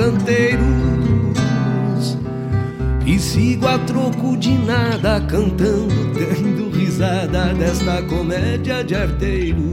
Canteiros. 0.05 0.65
E 3.05 3.19
sigo 3.19 3.67
a 3.67 3.79
troco 3.79 4.37
de 4.37 4.51
nada, 4.51 5.19
cantando, 5.21 5.93
dando 6.13 6.69
risada 6.75 7.53
desta 7.53 8.01
comédia 8.03 8.83
de 8.83 8.95
arteiros. 8.95 9.63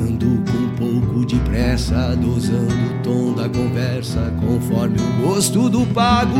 Ando 0.00 0.42
com 0.50 0.58
um 0.58 1.00
pouco 1.00 1.26
de 1.26 1.36
pressa, 1.40 2.16
dosando 2.16 2.74
o 2.74 3.02
tom 3.02 3.34
da 3.34 3.48
conversa, 3.48 4.32
conforme 4.40 4.96
o 4.98 5.28
gosto 5.28 5.68
do 5.68 5.86
pago. 5.86 6.38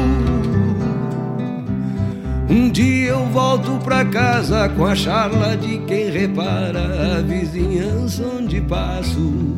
Um 2.48 2.68
dia 2.70 3.10
eu 3.10 3.26
volto 3.26 3.78
pra 3.84 4.04
casa 4.04 4.68
com 4.70 4.84
a 4.84 4.94
charla 4.94 5.56
de 5.56 5.78
quem 5.78 6.10
repara 6.10 7.18
a 7.18 7.22
vizinhança 7.22 8.24
onde 8.26 8.60
passo. 8.60 9.51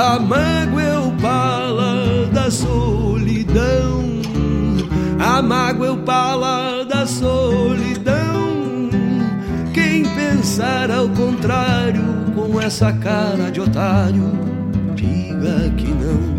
A 0.00 0.16
mágoa 0.20 0.80
é 0.80 0.96
o 0.96 1.10
pala 1.20 2.26
da 2.32 2.48
solidão. 2.52 4.04
A 5.18 5.42
mágoa 5.42 5.88
é 5.88 5.90
o 5.90 5.96
pala 5.96 6.84
da 6.84 7.04
solidão. 7.04 8.46
Quem 9.74 10.04
pensar 10.04 10.88
ao 10.92 11.08
contrário 11.08 12.04
com 12.32 12.60
essa 12.60 12.92
cara 12.92 13.50
de 13.50 13.60
otário, 13.60 14.38
diga 14.94 15.68
que 15.76 15.88
não. 15.88 16.37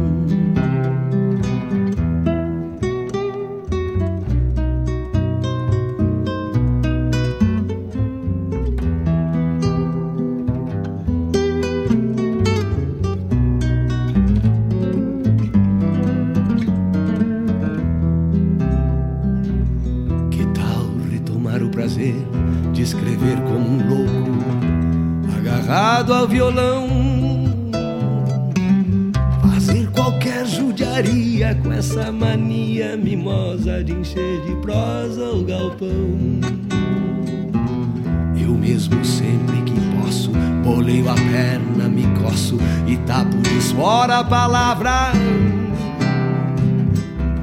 Palavra. 44.30 45.12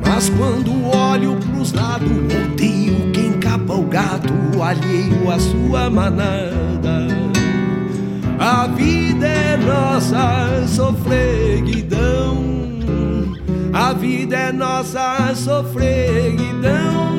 Mas 0.06 0.30
quando 0.30 0.70
olho 0.96 1.36
pros 1.36 1.72
lados, 1.72 2.08
odeio 2.08 3.10
quem 3.12 3.32
capa 3.32 3.74
o 3.74 3.82
gato, 3.82 4.32
alheio 4.62 5.30
à 5.30 5.38
sua 5.38 5.90
manada. 5.90 7.06
A 8.38 8.68
vida 8.68 9.26
é 9.26 9.56
nossa 9.56 10.66
sofreguidão, 10.68 12.36
a 13.72 13.92
vida 13.92 14.36
é 14.36 14.52
nossa 14.52 15.34
sofreguidão. 15.34 17.16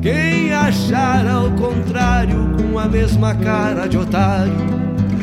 Quem 0.00 0.52
achar 0.52 1.26
ao 1.26 1.50
contrário 1.52 2.54
com 2.56 2.78
a 2.78 2.86
mesma 2.86 3.34
cara 3.34 3.88
de 3.88 3.96
otário, 3.96 4.54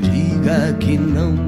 diga 0.01 0.73
que 0.79 0.97
não. 0.97 1.40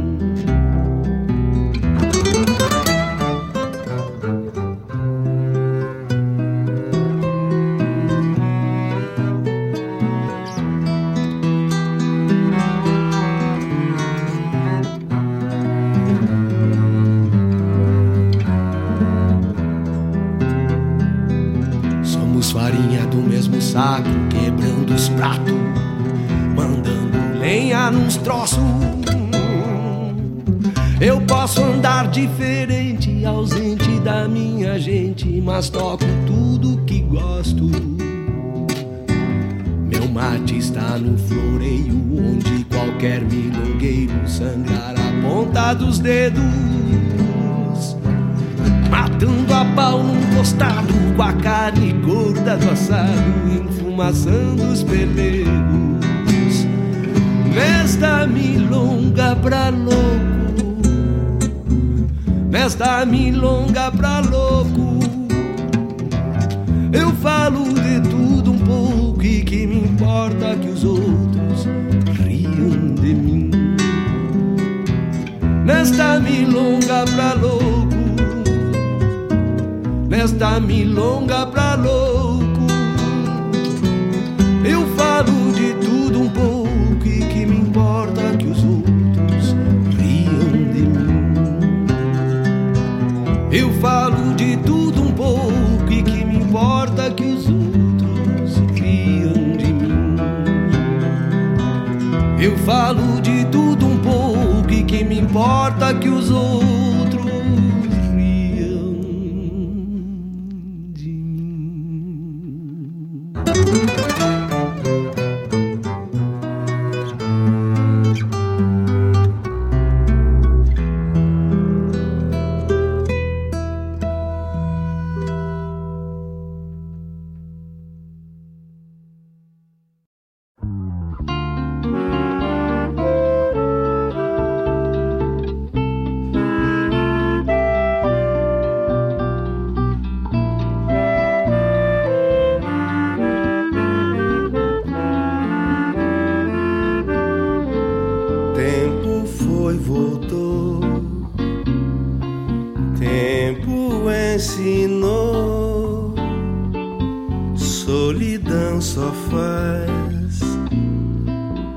solidão 157.85 158.79
só 158.79 159.11
faz 159.29 160.39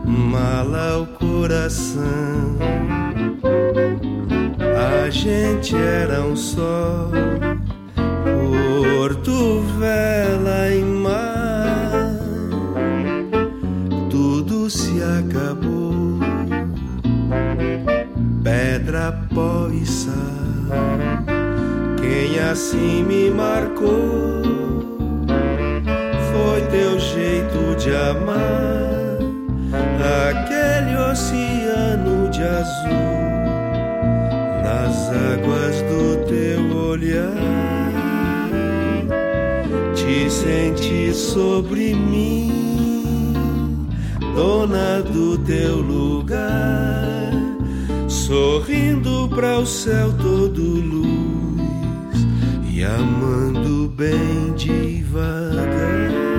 mal 0.06 0.72
ao 0.72 1.06
coração. 1.06 2.56
A 5.04 5.10
gente 5.10 5.74
era 5.74 6.22
um 6.22 6.36
só, 6.36 7.10
Porto 8.94 9.62
Vela 9.78 10.70
e 10.70 10.82
mar. 10.82 12.14
Tudo 14.08 14.70
se 14.70 15.02
acabou, 15.02 16.20
pedra, 18.44 19.12
pó 19.34 19.68
e 19.72 19.84
sal. 19.84 20.14
Quem 22.00 22.38
assim 22.38 23.02
me 23.02 23.28
marcou? 23.28 24.65
teu 26.76 26.98
jeito 27.00 27.74
de 27.78 27.90
amar, 27.94 29.16
aquele 30.28 30.94
oceano 31.10 32.28
de 32.30 32.42
azul, 32.42 33.16
nas 34.62 35.08
águas 35.32 35.76
do 35.88 36.26
teu 36.26 36.76
olhar, 36.90 37.32
te 39.94 40.30
senti 40.30 41.14
sobre 41.14 41.94
mim, 41.94 42.52
dona 44.34 45.00
do 45.00 45.38
teu 45.38 45.76
lugar, 45.76 47.32
sorrindo 48.06 49.30
para 49.34 49.60
o 49.60 49.66
céu 49.66 50.12
todo 50.12 50.60
luz 50.60 51.56
e 52.70 52.84
amando 52.84 53.88
bem 53.88 54.52
devagar. 54.54 56.35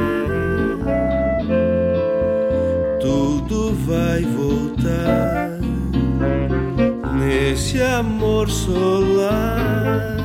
amor 7.88 8.49
solar, 8.49 10.17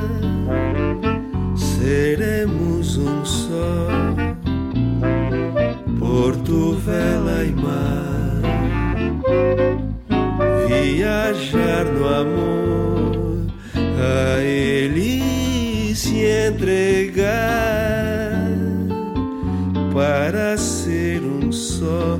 seremos 1.56 2.96
um 2.96 3.24
só, 3.24 3.88
Porto, 5.98 6.76
vela 6.84 7.44
e 7.44 7.52
mar, 7.52 8.42
viajar 10.66 11.84
no 11.86 12.06
amor, 12.08 13.46
a 13.76 14.40
ele 14.42 15.94
se 15.94 16.24
entregar. 16.24 17.32
Para 19.92 20.56
ser 20.56 21.20
um 21.20 21.52
só. 21.52 22.18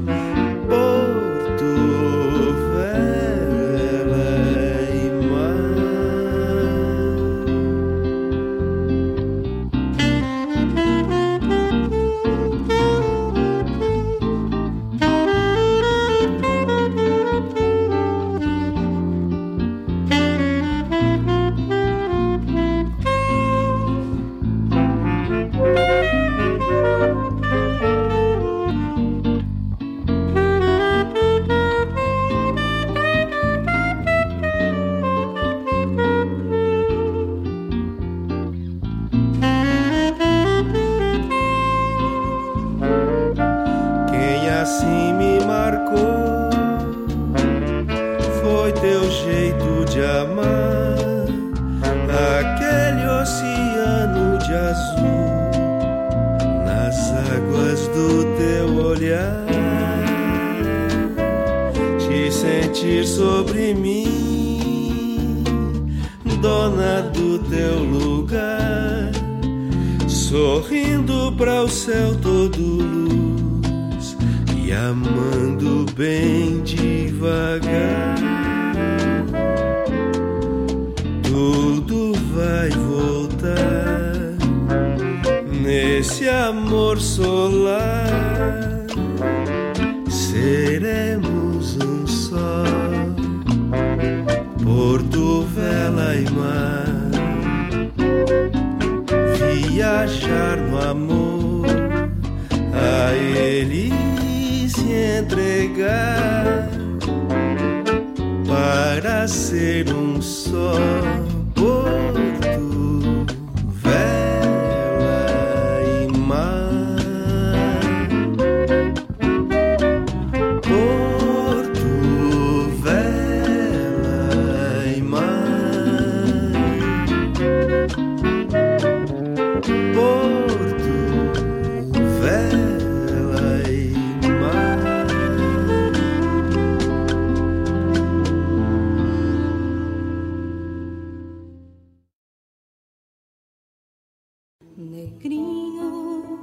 negrinho 144.77 146.39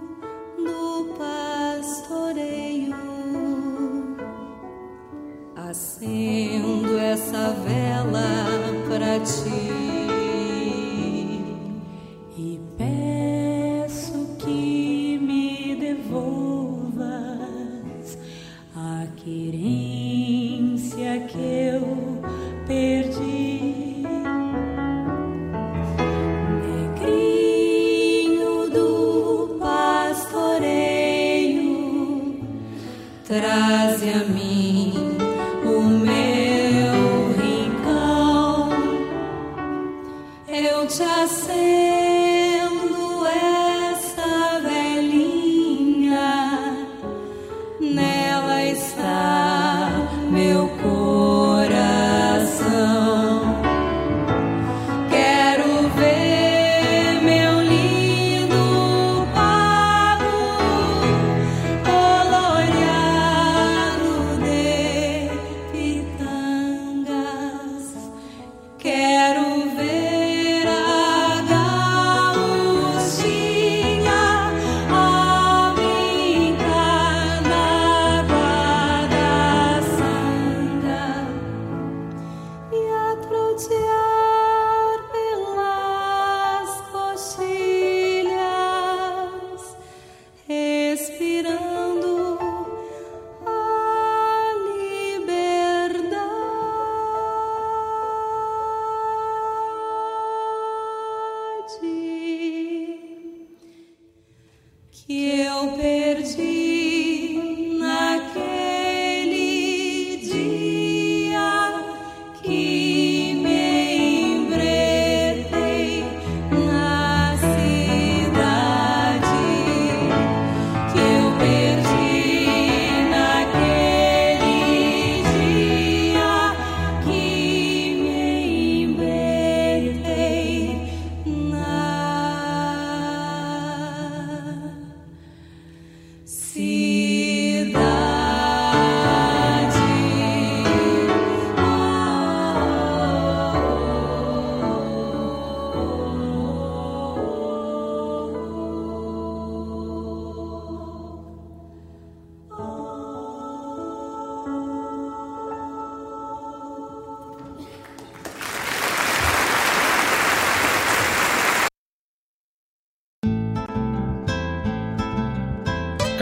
do 0.58 1.16
pastoreio, 1.18 2.96
acendo 5.56 6.98
essa 6.98 7.54
vela 7.66 8.50
para 8.88 9.20
ti. 9.20 9.69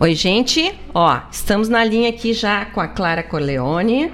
Oi, 0.00 0.14
gente. 0.14 0.72
Ó, 0.94 1.20
estamos 1.28 1.68
na 1.68 1.82
linha 1.82 2.08
aqui 2.08 2.32
já 2.32 2.66
com 2.66 2.80
a 2.80 2.86
Clara 2.86 3.20
Corleone. 3.20 4.12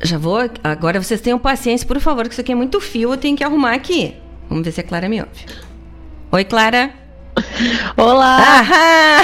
Já 0.00 0.16
vou. 0.16 0.38
Agora 0.64 1.02
vocês 1.02 1.20
tenham 1.20 1.38
paciência, 1.38 1.86
por 1.86 2.00
favor, 2.00 2.24
que 2.26 2.32
isso 2.32 2.40
aqui 2.40 2.52
é 2.52 2.54
muito 2.54 2.80
fio, 2.80 3.12
eu 3.12 3.18
tenho 3.18 3.36
que 3.36 3.44
arrumar 3.44 3.74
aqui. 3.74 4.16
Vamos 4.48 4.64
ver 4.64 4.72
se 4.72 4.80
a 4.80 4.84
Clara 4.84 5.06
me 5.06 5.20
ouve. 5.20 5.44
Oi, 6.30 6.44
Clara. 6.44 7.01
Olá! 7.96 8.60
Ahá! 8.60 9.22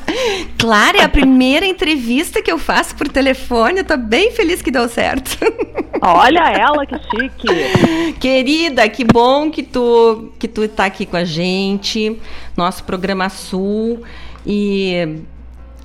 Clara, 0.58 0.98
é 0.98 1.02
a 1.02 1.08
primeira 1.08 1.64
entrevista 1.66 2.42
que 2.42 2.50
eu 2.50 2.58
faço 2.58 2.94
por 2.94 3.08
telefone. 3.08 3.80
Eu 3.80 3.84
tô 3.84 3.96
bem 3.96 4.30
feliz 4.32 4.60
que 4.60 4.70
deu 4.70 4.88
certo. 4.88 5.38
Olha 6.02 6.40
ela, 6.50 6.86
que 6.86 6.96
chique! 6.98 8.12
Querida, 8.18 8.88
que 8.88 9.04
bom 9.04 9.50
que 9.50 9.62
tu, 9.62 10.32
que 10.38 10.48
tu 10.48 10.66
tá 10.68 10.86
aqui 10.86 11.06
com 11.06 11.16
a 11.16 11.24
gente. 11.24 12.18
Nosso 12.56 12.84
programa 12.84 13.28
Sul. 13.28 14.02
E 14.46 15.20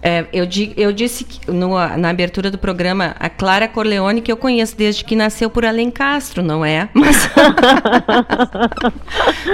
é, 0.08 0.26
eu, 0.32 0.46
di- 0.46 0.72
eu 0.78 0.94
disse 0.94 1.26
no- 1.48 1.76
na 1.98 2.10
abertura 2.10 2.52
do 2.52 2.58
programa 2.60 3.16
a 3.20 3.28
Clara 3.28 3.68
Corleone, 3.68 4.22
que 4.22 4.32
eu 4.32 4.38
conheço 4.38 4.78
desde 4.78 5.04
que 5.04 5.16
nasceu 5.16 5.50
por 5.50 5.66
Alencastro, 5.66 6.44
não 6.44 6.64
é? 6.64 6.88
Mas, 6.94 7.28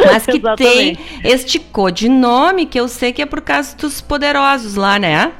mas 0.05 0.25
que 0.25 0.39
tem 0.57 0.91
Exatamente. 0.91 0.99
este 1.23 1.59
codinome 1.59 2.65
que 2.65 2.79
eu 2.79 2.87
sei 2.87 3.13
que 3.13 3.21
é 3.21 3.25
por 3.25 3.41
causa 3.41 3.75
dos 3.77 4.01
poderosos 4.01 4.75
lá, 4.75 4.99
né? 4.99 5.31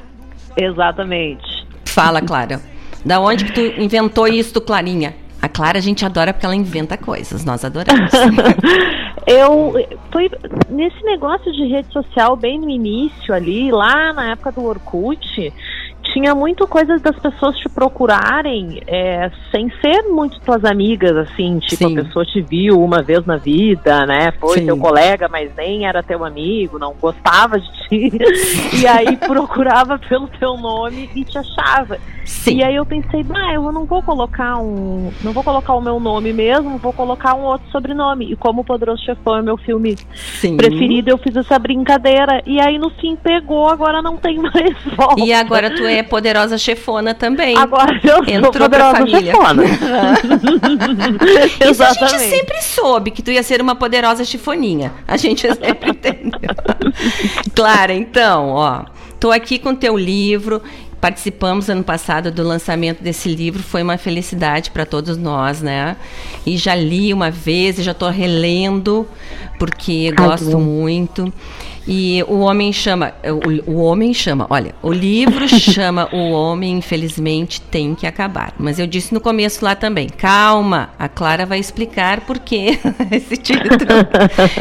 Exatamente. 0.56 1.66
Fala, 1.84 2.20
Clara. 2.22 2.60
Da 3.04 3.20
onde 3.20 3.44
que 3.44 3.52
tu 3.52 3.80
inventou 3.80 4.26
isso, 4.28 4.60
Clarinha? 4.60 5.14
A 5.42 5.48
Clara 5.48 5.78
a 5.78 5.82
gente 5.82 6.04
adora 6.04 6.32
porque 6.32 6.46
ela 6.46 6.54
inventa 6.54 6.96
coisas, 6.96 7.44
nós 7.44 7.64
adoramos. 7.64 8.12
Eu 9.26 9.74
foi 10.10 10.30
nesse 10.68 11.02
negócio 11.04 11.52
de 11.52 11.66
rede 11.66 11.92
social 11.92 12.36
bem 12.36 12.60
no 12.60 12.70
início 12.70 13.34
ali, 13.34 13.70
lá 13.70 14.12
na 14.12 14.30
época 14.30 14.52
do 14.52 14.64
Orkut, 14.64 15.52
tinha 16.12 16.34
muito 16.34 16.66
coisa 16.66 16.98
das 16.98 17.18
pessoas 17.18 17.56
te 17.56 17.68
procurarem 17.68 18.80
é, 18.86 19.30
sem 19.50 19.70
ser 19.80 20.02
muito 20.02 20.40
tuas 20.40 20.64
amigas, 20.64 21.16
assim, 21.16 21.58
tipo, 21.58 21.88
Sim. 21.88 21.98
a 21.98 22.02
pessoa 22.02 22.24
te 22.24 22.40
viu 22.40 22.82
uma 22.82 23.02
vez 23.02 23.24
na 23.26 23.36
vida, 23.36 24.04
né? 24.06 24.32
Foi 24.38 24.58
Sim. 24.58 24.66
teu 24.66 24.76
colega, 24.76 25.28
mas 25.28 25.54
nem 25.56 25.86
era 25.86 26.02
teu 26.02 26.24
amigo, 26.24 26.78
não 26.78 26.94
gostava 26.94 27.58
de 27.58 27.72
ti. 27.88 28.12
e 28.80 28.86
aí 28.86 29.16
procurava 29.26 29.98
pelo 29.98 30.28
teu 30.28 30.56
nome 30.56 31.10
e 31.14 31.24
te 31.24 31.38
achava. 31.38 31.98
Sim. 32.24 32.58
E 32.58 32.64
aí 32.64 32.74
eu 32.74 32.86
pensei, 32.86 33.22
bah, 33.22 33.52
eu 33.54 33.70
não 33.72 33.84
vou 33.84 34.02
colocar 34.02 34.56
um. 34.58 35.10
Não 35.22 35.32
vou 35.32 35.42
colocar 35.42 35.74
o 35.74 35.80
meu 35.80 35.98
nome 35.98 36.32
mesmo, 36.32 36.78
vou 36.78 36.92
colocar 36.92 37.34
um 37.34 37.42
outro 37.42 37.68
sobrenome. 37.70 38.32
E 38.32 38.36
como 38.36 38.62
o 38.62 38.64
Poderoso 38.64 39.02
Chefão 39.04 39.36
é 39.36 39.42
meu 39.42 39.56
filme 39.56 39.96
Sim. 40.14 40.56
preferido, 40.56 41.10
eu 41.10 41.18
fiz 41.18 41.36
essa 41.36 41.58
brincadeira. 41.58 42.42
E 42.46 42.60
aí 42.60 42.78
no 42.78 42.90
fim 42.90 43.16
pegou, 43.16 43.68
agora 43.68 44.00
não 44.00 44.16
tem 44.16 44.38
mais 44.42 44.76
volta. 44.96 45.20
E 45.20 45.32
agora 45.32 45.70
tu 45.74 45.84
é 45.84 46.01
poderosa 46.02 46.58
chefona 46.58 47.14
também. 47.14 47.56
Agora 47.56 47.98
eu 48.02 48.24
sou 48.24 48.34
Entrou 48.34 48.52
pra 48.52 48.60
poderosa 48.62 48.96
família. 48.96 49.32
chefona. 49.32 49.62
Isso 51.70 51.82
a 51.82 51.92
gente 51.92 52.18
sempre 52.18 52.62
soube 52.62 53.10
que 53.10 53.22
tu 53.22 53.30
ia 53.30 53.42
ser 53.42 53.60
uma 53.60 53.74
poderosa 53.74 54.24
chifoninha. 54.24 54.92
A 55.06 55.16
gente 55.16 55.42
sempre 55.54 55.90
entendeu. 55.90 56.40
Clara, 57.54 57.94
então, 57.94 58.50
ó, 58.50 58.84
tô 59.18 59.30
aqui 59.30 59.58
com 59.58 59.74
teu 59.74 59.96
livro. 59.96 60.62
Participamos 61.00 61.68
ano 61.68 61.82
passado 61.82 62.30
do 62.30 62.44
lançamento 62.44 63.02
desse 63.02 63.28
livro, 63.28 63.60
foi 63.60 63.82
uma 63.82 63.98
felicidade 63.98 64.70
para 64.70 64.86
todos 64.86 65.16
nós, 65.16 65.60
né? 65.60 65.96
E 66.46 66.56
já 66.56 66.76
li 66.76 67.12
uma 67.12 67.28
vez 67.28 67.76
e 67.80 67.82
já 67.82 67.92
tô 67.92 68.08
relendo 68.08 69.04
porque 69.58 70.12
gosto 70.12 70.56
muito. 70.60 71.32
E 71.86 72.22
o 72.28 72.38
homem 72.40 72.72
chama, 72.72 73.12
o, 73.66 73.72
o 73.72 73.82
homem 73.82 74.14
chama, 74.14 74.46
olha, 74.48 74.74
o 74.82 74.92
livro 74.92 75.46
chama 75.48 76.08
O 76.12 76.30
Homem 76.30 76.78
Infelizmente 76.78 77.60
Tem 77.60 77.94
que 77.94 78.06
Acabar. 78.06 78.52
Mas 78.58 78.78
eu 78.78 78.86
disse 78.86 79.12
no 79.12 79.20
começo 79.20 79.64
lá 79.64 79.74
também, 79.74 80.08
calma, 80.08 80.90
a 80.98 81.08
Clara 81.08 81.44
vai 81.44 81.58
explicar 81.58 82.20
por 82.20 82.38
que 82.38 82.78
esse 83.10 83.36
título. 83.36 83.70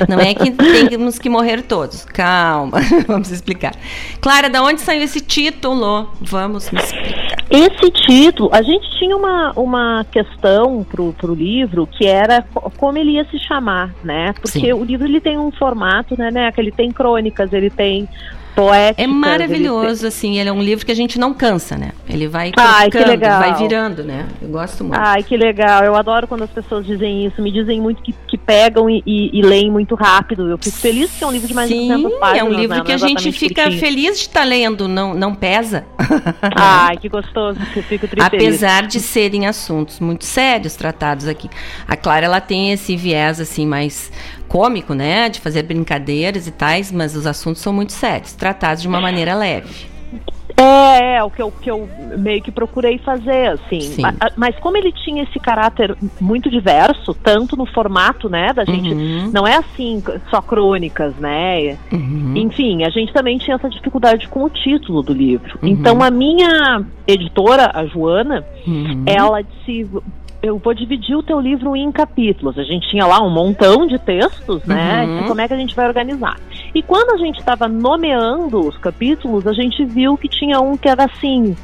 Não 0.10 0.20
é 0.20 0.34
que 0.34 0.52
temos 0.90 1.20
que 1.20 1.30
morrer 1.30 1.62
todos, 1.64 2.06
calma, 2.06 2.80
vamos 3.08 3.30
explicar. 3.32 3.74
Clara, 4.20 4.50
da 4.50 4.64
onde 4.64 4.82
saiu 4.82 5.04
esse 5.04 5.22
título? 5.22 6.10
Vamos 6.22 6.72
me 6.72 6.80
explicar. 6.80 7.32
Esse 7.50 7.92
título, 7.92 8.50
a 8.54 8.62
gente 8.62 8.90
tinha 8.98 9.16
uma, 9.16 9.52
uma 9.58 10.06
questão 10.10 10.86
pro, 10.90 11.12
pro 11.12 11.36
livro 11.36 11.86
que 11.86 12.08
era 12.08 12.44
co- 12.54 12.72
como 12.78 12.98
ele 12.98 13.12
ia 13.12 13.26
se 13.26 13.38
chamar, 13.40 13.94
né? 14.04 14.32
Porque 14.42 14.48
Sim. 14.62 14.72
o 14.74 14.84
livro 14.86 15.06
ele 15.06 15.20
tem 15.20 15.38
um 15.38 15.52
formato, 15.52 16.18
né, 16.18 16.32
né? 16.32 16.50
Que 16.54 16.62
ele 16.62 16.72
tem 16.72 16.90
crônicas, 17.12 17.54
ele 17.54 17.70
tem 17.70 18.08
poéticas. 18.56 19.00
É 19.00 19.04
ele 19.04 19.14
maravilhoso, 19.14 20.08
assim, 20.08 20.38
ele 20.38 20.50
é 20.50 20.52
um 20.52 20.62
livro 20.62 20.86
que 20.86 20.92
a 20.92 20.96
gente 20.96 21.18
não 21.20 21.34
cansa, 21.34 21.78
né? 21.78 21.92
Ele 22.08 22.28
vai 22.28 22.52
Ai, 22.58 22.90
que 22.90 22.98
legal. 22.98 23.40
vai 23.40 23.56
virando, 23.56 24.04
né? 24.04 24.28
Eu 24.42 24.50
gosto 24.50 24.84
muito. 24.84 25.00
Ai, 25.00 25.24
que 25.24 25.38
legal. 25.38 25.84
Eu 25.84 25.96
adoro 25.96 26.28
quando 26.28 26.44
as 26.44 26.50
pessoas 26.50 26.86
dizem 26.86 27.26
isso. 27.26 27.42
Me 27.42 27.52
dizem 27.52 27.80
muito 27.80 28.02
que, 28.02 28.14
que 28.28 28.38
pegam 28.38 28.90
e, 28.90 29.02
e, 29.06 29.40
e 29.40 29.42
leem 29.42 29.72
muito 29.72 29.96
rápido. 29.96 30.50
Eu 30.50 30.58
fico 30.58 30.78
feliz 30.78 31.12
que 31.12 31.24
é 31.24 31.28
um 31.28 31.32
livro 31.32 31.48
de 31.48 31.54
mais 31.54 31.70
de 31.70 31.76
Sim, 31.76 31.88
200 31.88 32.20
páginas. 32.20 32.40
é 32.40 32.44
um 32.44 32.54
livro 32.54 32.78
né? 32.78 32.84
que 32.84 32.88
Não 32.90 32.94
a 32.94 33.06
é 33.06 33.10
gente 33.10 33.32
fica 33.32 33.64
curtinho. 33.64 33.80
feliz 33.80 34.18
de 34.18 34.26
estar 34.26 34.44
lendo, 34.44 34.88
não, 34.88 35.14
não 35.14 35.34
pesa. 35.34 35.86
Ai, 36.42 36.98
que 36.98 37.08
gostoso. 37.08 37.60
Eu 37.76 37.84
fico 37.84 38.08
triste. 38.08 38.26
Apesar 38.28 38.88
de 38.88 39.00
serem 39.00 39.48
assuntos 39.48 40.00
muito 40.00 40.26
sérios 40.26 40.76
tratados 40.76 41.28
aqui. 41.28 41.50
A 41.88 41.96
Clara, 41.96 42.26
ela 42.26 42.42
tem 42.42 42.72
esse 42.72 42.96
viés, 42.98 43.40
assim, 43.40 43.66
mais 43.66 44.12
cômico, 44.52 44.94
né? 44.94 45.30
De 45.30 45.40
fazer 45.40 45.64
brincadeiras 45.64 46.46
e 46.48 46.52
tais, 46.52 46.92
mas 46.92 47.16
os 47.16 47.26
assuntos 47.26 47.62
são 47.62 47.72
muito 47.72 47.94
sérios, 47.94 48.34
tratados 48.34 48.82
de 48.82 48.88
uma 48.88 49.00
maneira 49.00 49.34
leve. 49.36 49.90
É, 50.58 50.92
É, 51.18 51.24
o 51.24 51.30
que 51.30 51.42
eu, 51.42 51.52
que 51.52 51.70
eu 51.72 51.88
meio 52.18 52.42
que 52.42 52.52
procurei 52.52 52.98
fazer, 52.98 53.52
assim. 53.52 53.80
Sim. 53.82 54.02
Ma- 54.02 54.14
a- 54.20 54.32
Mas 54.36 54.56
como 54.60 54.76
ele 54.78 54.92
tinha 54.92 55.24
esse 55.24 55.40
caráter 55.40 55.96
muito 56.20 56.50
diverso, 56.50 57.14
tanto 57.14 57.56
no 57.56 57.66
formato, 57.66 58.28
né, 58.30 58.52
da 58.54 58.66
gente. 58.66 58.92
Uhum. 58.94 59.32
Não 59.34 59.48
é 59.48 59.56
assim, 59.58 60.04
só 60.30 60.42
crônicas, 60.42 61.16
né? 61.16 61.78
Uhum. 61.92 62.34
Enfim, 62.36 62.84
a 62.84 62.90
gente 62.90 63.14
também 63.14 63.38
tinha 63.38 63.56
essa 63.56 63.70
dificuldade 63.70 64.28
com 64.28 64.44
o 64.44 64.50
título 64.50 65.02
do 65.02 65.14
livro. 65.14 65.58
Uhum. 65.62 65.70
Então 65.70 66.02
a 66.04 66.10
minha 66.12 66.84
editora, 67.08 67.72
a 67.74 67.86
Joana, 67.86 68.46
Uhum. 68.68 69.04
ela 69.06 69.42
disse. 69.42 69.88
Eu 70.42 70.58
vou 70.58 70.74
dividir 70.74 71.16
o 71.16 71.22
teu 71.22 71.40
livro 71.40 71.76
em 71.76 71.92
capítulos. 71.92 72.58
A 72.58 72.64
gente 72.64 72.90
tinha 72.90 73.06
lá 73.06 73.22
um 73.22 73.30
montão 73.30 73.86
de 73.86 74.00
textos, 74.00 74.64
né? 74.66 75.06
Uhum. 75.06 75.20
E 75.20 75.28
como 75.28 75.42
é 75.42 75.48
que 75.48 75.54
a 75.54 75.58
gente 75.58 75.76
vai 75.76 75.88
organizar? 75.88 76.40
E 76.74 76.82
quando 76.82 77.12
a 77.12 77.18
gente 77.18 77.40
estava 77.40 77.68
nomeando 77.68 78.60
os 78.60 78.78
capítulos, 78.78 79.46
a 79.46 79.54
gente 79.54 79.86
viu 79.86 80.18
que 80.18 80.28
tinha 80.28 80.60
um 80.60 80.76
que 80.76 80.90
era 80.90 81.06
assim, 81.06 81.56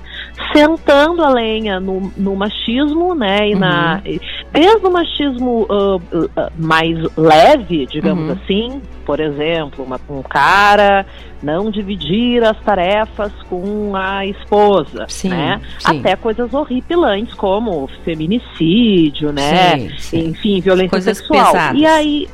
sentando 0.54 1.24
a 1.24 1.30
lenha 1.30 1.80
no, 1.80 2.12
no 2.16 2.36
machismo, 2.36 3.14
né? 3.16 3.50
E 3.50 3.56
na, 3.56 4.02
e- 4.06 4.20
desde 4.52 4.86
o 4.86 4.92
machismo 4.92 5.66
ah, 5.70 5.98
ah, 6.36 6.52
mais 6.58 6.98
leve, 7.18 7.86
digamos 7.88 8.26
Uhum. 8.30 8.38
assim, 8.44 8.82
por 9.06 9.20
exemplo, 9.20 9.84
uma- 9.84 10.00
um 10.10 10.22
cara 10.22 11.06
não 11.42 11.70
dividir 11.70 12.44
as 12.44 12.60
tarefas 12.62 13.32
com 13.50 13.96
a 13.96 14.26
esposa, 14.26 15.06
Sim, 15.08 15.30
né? 15.30 15.62
sim. 15.80 16.00
Até 16.00 16.16
coisas 16.16 16.54
horripilantes 16.54 17.34
como 17.36 17.88
feminicídio, 18.04 19.32
né? 19.32 19.90
Sim. 19.98 20.30
Enfim, 20.30 20.60
violência 20.62 20.90
Coisas 20.90 21.18
sexual. 21.18 21.52
pesadas. 21.54 21.80
E 21.80 21.86
aí, 21.86 22.28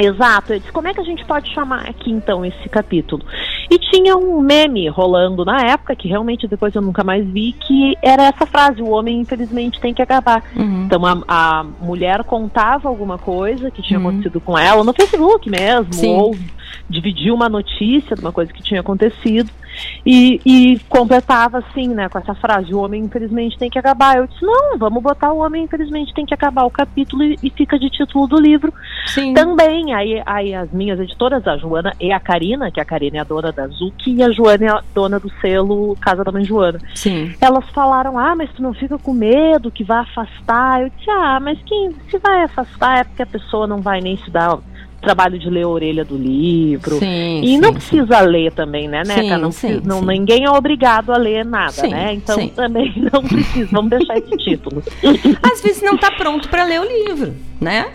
exato, 0.00 0.54
eu 0.54 0.58
disse, 0.60 0.72
como 0.72 0.88
é 0.88 0.94
que 0.94 1.00
a 1.00 1.04
gente 1.04 1.24
pode 1.26 1.52
chamar 1.52 1.88
aqui 1.88 2.10
então 2.10 2.44
esse 2.44 2.68
capítulo? 2.70 3.22
E 3.72 3.78
tinha 3.78 4.14
um 4.18 4.38
meme 4.42 4.86
rolando 4.90 5.46
na 5.46 5.62
época, 5.62 5.96
que 5.96 6.06
realmente 6.06 6.46
depois 6.46 6.74
eu 6.74 6.82
nunca 6.82 7.02
mais 7.02 7.26
vi, 7.26 7.52
que 7.52 7.96
era 8.02 8.24
essa 8.24 8.44
frase, 8.44 8.82
o 8.82 8.90
homem 8.90 9.18
infelizmente 9.20 9.80
tem 9.80 9.94
que 9.94 10.02
acabar. 10.02 10.42
Uhum. 10.54 10.84
Então 10.84 11.06
a, 11.06 11.22
a 11.26 11.64
mulher 11.80 12.22
contava 12.24 12.86
alguma 12.90 13.16
coisa 13.16 13.70
que 13.70 13.80
tinha 13.80 13.98
Uhum. 13.98 14.08
acontecido 14.08 14.40
com 14.42 14.58
ela 14.58 14.84
no 14.84 14.92
Facebook 14.92 15.48
mesmo, 15.48 15.90
Sim. 15.94 16.14
ou 16.16 16.36
dividia 16.88 17.32
uma 17.32 17.48
notícia 17.48 18.16
de 18.16 18.22
uma 18.22 18.32
coisa 18.32 18.52
que 18.52 18.62
tinha 18.62 18.80
acontecido 18.80 19.50
e, 20.04 20.40
e 20.44 20.78
completava 20.88 21.58
assim, 21.58 21.88
né, 21.88 22.08
com 22.08 22.18
essa 22.18 22.34
frase, 22.34 22.74
o 22.74 22.80
homem 22.80 23.04
infelizmente 23.04 23.58
tem 23.58 23.70
que 23.70 23.78
acabar. 23.78 24.16
Eu 24.16 24.26
disse, 24.26 24.44
não, 24.44 24.76
vamos 24.76 25.02
botar 25.02 25.32
o 25.32 25.38
homem 25.38 25.64
infelizmente 25.64 26.12
tem 26.14 26.26
que 26.26 26.34
acabar 26.34 26.64
o 26.64 26.70
capítulo 26.70 27.22
e, 27.22 27.38
e 27.42 27.50
fica 27.50 27.78
de 27.78 27.88
título 27.88 28.26
do 28.26 28.40
livro 28.40 28.72
Sim. 29.06 29.34
também. 29.34 29.94
Aí, 29.94 30.22
aí 30.26 30.54
as 30.54 30.70
minhas 30.72 30.98
editoras, 30.98 31.46
a 31.46 31.56
Joana 31.56 31.92
e 32.00 32.12
a 32.12 32.20
Karina, 32.20 32.70
que 32.70 32.80
a 32.80 32.84
Karina 32.84 33.18
é 33.18 33.20
a 33.20 33.24
dona 33.24 33.52
da 33.52 33.66
Zuki 33.68 34.14
e 34.14 34.22
a 34.22 34.30
Joana 34.30 34.64
é 34.64 34.68
a 34.68 34.82
dona 34.94 35.18
do 35.18 35.30
selo 35.40 35.96
Casa 36.00 36.24
da 36.24 36.32
Mãe 36.32 36.44
Joana. 36.44 36.78
Sim. 36.94 37.34
Elas 37.40 37.68
falaram, 37.70 38.18
ah, 38.18 38.34
mas 38.34 38.50
tu 38.52 38.62
não 38.62 38.74
fica 38.74 38.98
com 38.98 39.12
medo 39.12 39.70
que 39.70 39.84
vai 39.84 40.00
afastar? 40.00 40.82
Eu 40.82 40.90
disse, 40.90 41.10
ah, 41.10 41.38
mas 41.40 41.58
quem 41.64 41.92
se 42.10 42.18
vai 42.18 42.42
afastar 42.42 42.98
é 42.98 43.04
porque 43.04 43.22
a 43.22 43.26
pessoa 43.26 43.66
não 43.66 43.80
vai 43.80 44.00
nem 44.00 44.16
se 44.16 44.30
dar 44.30 44.58
trabalho 45.02 45.38
de 45.38 45.50
ler 45.50 45.64
a 45.64 45.68
orelha 45.68 46.04
do 46.04 46.16
livro. 46.16 46.96
Sim, 46.98 47.40
e 47.42 47.46
sim, 47.48 47.58
não 47.58 47.68
sim. 47.68 47.74
precisa 47.74 48.20
ler 48.20 48.52
também, 48.52 48.88
né, 48.88 49.02
Neca? 49.04 49.20
Sim, 49.22 49.28
não, 49.36 49.52
sim, 49.52 49.66
precisa- 49.68 49.88
não, 49.88 50.00
sim. 50.00 50.06
Ninguém 50.06 50.44
é 50.44 50.50
obrigado 50.50 51.10
a 51.12 51.16
ler 51.18 51.44
nada, 51.44 51.72
Sim, 51.72 51.88
né? 51.88 52.14
Então 52.14 52.38
sim. 52.38 52.48
também 52.48 52.92
não 53.12 53.22
precisa. 53.22 53.68
Vamos 53.72 53.90
deixar 53.90 54.16
esse 54.16 54.36
título. 54.38 54.82
Às 55.42 55.60
vezes 55.60 55.82
não 55.82 55.98
tá 55.98 56.10
pronto 56.12 56.48
para 56.48 56.64
ler 56.64 56.80
o 56.80 56.84
livro, 56.84 57.34
né? 57.60 57.86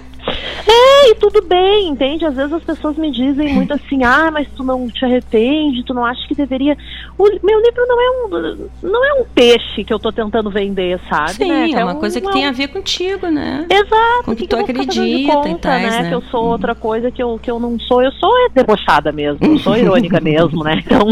É, 0.67 1.11
e 1.11 1.15
tudo 1.15 1.41
bem, 1.41 1.87
entende? 1.89 2.25
Às 2.25 2.35
vezes 2.35 2.51
as 2.53 2.63
pessoas 2.63 2.97
me 2.97 3.09
dizem 3.11 3.53
muito 3.53 3.73
assim, 3.73 4.03
ah, 4.03 4.29
mas 4.31 4.47
tu 4.55 4.63
não 4.63 4.87
te 4.89 5.05
arrepende, 5.05 5.83
tu 5.83 5.93
não 5.93 6.03
acha 6.03 6.27
que 6.27 6.35
deveria. 6.35 6.75
O 7.17 7.23
meu 7.23 7.61
livro 7.61 7.85
não 7.87 8.01
é 8.01 8.09
um 8.11 8.67
não 8.83 9.05
é 9.05 9.13
um 9.21 9.25
peixe 9.33 9.83
que 9.83 9.93
eu 9.93 9.99
tô 9.99 10.11
tentando 10.11 10.49
vender, 10.49 10.99
sabe? 11.09 11.33
Sim, 11.33 11.47
né? 11.47 11.71
é 11.71 11.83
uma 11.83 11.93
um- 11.93 11.99
coisa 11.99 12.19
que 12.19 12.27
é 12.27 12.31
tem 12.31 12.45
um- 12.45 12.49
a 12.49 12.51
ver 12.51 12.67
contigo, 12.67 13.27
né? 13.27 13.65
Exato, 13.69 14.23
Com 14.25 14.35
que 14.35 14.41
que 14.43 14.47
tu 14.47 14.57
acredita 14.57 15.05
e 15.05 15.25
conta, 15.25 15.57
tais, 15.69 15.83
né? 15.91 16.01
né? 16.03 16.09
Que 16.09 16.15
eu 16.15 16.21
sou 16.23 16.45
outra 16.45 16.75
coisa 16.75 17.09
que 17.09 17.23
eu, 17.23 17.39
que 17.41 17.49
eu 17.49 17.59
não 17.59 17.79
sou. 17.79 18.03
Eu 18.03 18.11
sou 18.13 18.29
é 18.45 18.49
debochada 18.49 19.11
mesmo, 19.11 19.39
eu 19.41 19.57
sou 19.59 19.77
irônica 19.77 20.19
mesmo, 20.21 20.63
né? 20.63 20.81
Então, 20.85 21.07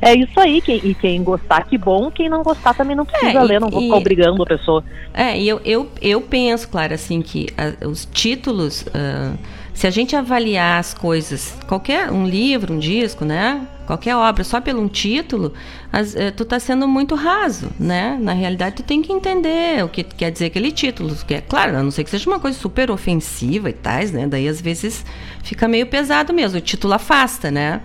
é 0.00 0.14
isso 0.14 0.38
aí. 0.38 0.60
Quem, 0.60 0.76
e 0.84 0.94
quem 0.94 1.22
gostar, 1.24 1.64
que 1.64 1.76
bom. 1.76 2.10
Quem 2.10 2.28
não 2.28 2.42
gostar 2.42 2.74
também 2.74 2.94
não 2.96 3.04
precisa 3.04 3.38
É, 3.38 3.42
e- 3.44 3.46
ler, 3.46 3.60
não 3.60 3.68
vou 3.68 3.80
e- 3.80 3.84
ficar 3.84 3.96
obrigando 3.96 4.42
a 4.42 4.46
pessoa. 4.46 4.84
É, 5.12 5.36
e 5.38 5.48
eu, 5.48 5.60
eu, 5.64 5.88
eu 6.00 6.20
penso, 6.20 6.68
claro, 6.68 6.94
assim, 6.94 7.20
que 7.20 7.48
ah, 7.58 7.86
os 7.86 8.04
títulos, 8.06 8.59
ah, 8.94 9.32
se 9.74 9.86
a 9.86 9.90
gente 9.90 10.14
avaliar 10.14 10.78
as 10.80 10.92
coisas, 10.92 11.54
qualquer 11.66 12.10
um 12.10 12.26
livro, 12.26 12.74
um 12.74 12.78
disco, 12.78 13.24
né? 13.24 13.66
Qualquer 13.86 14.14
obra, 14.14 14.44
só 14.44 14.60
pelo 14.60 14.80
um 14.82 14.86
título, 14.88 15.52
as- 15.92 16.14
eh, 16.14 16.30
tu 16.30 16.44
tá 16.44 16.60
sendo 16.60 16.86
muito 16.86 17.14
raso, 17.14 17.70
né? 17.78 18.16
Na 18.20 18.32
realidade, 18.32 18.76
tu 18.76 18.82
tem 18.84 19.02
que 19.02 19.12
entender 19.12 19.82
o 19.84 19.88
que 19.88 20.04
quer 20.04 20.30
dizer 20.30 20.46
aquele 20.46 20.70
título. 20.70 21.16
Que 21.26 21.34
é, 21.34 21.40
claro, 21.40 21.76
a 21.76 21.82
não 21.82 21.90
ser 21.90 22.04
que 22.04 22.10
seja 22.10 22.28
uma 22.30 22.38
coisa 22.38 22.56
super 22.58 22.90
ofensiva 22.90 23.68
e 23.70 23.72
tais, 23.72 24.12
né? 24.12 24.26
Daí, 24.28 24.46
às 24.46 24.60
vezes, 24.60 25.04
fica 25.42 25.66
meio 25.66 25.86
pesado 25.86 26.32
mesmo. 26.32 26.58
O 26.58 26.60
título 26.60 26.92
afasta, 26.94 27.50
né? 27.50 27.80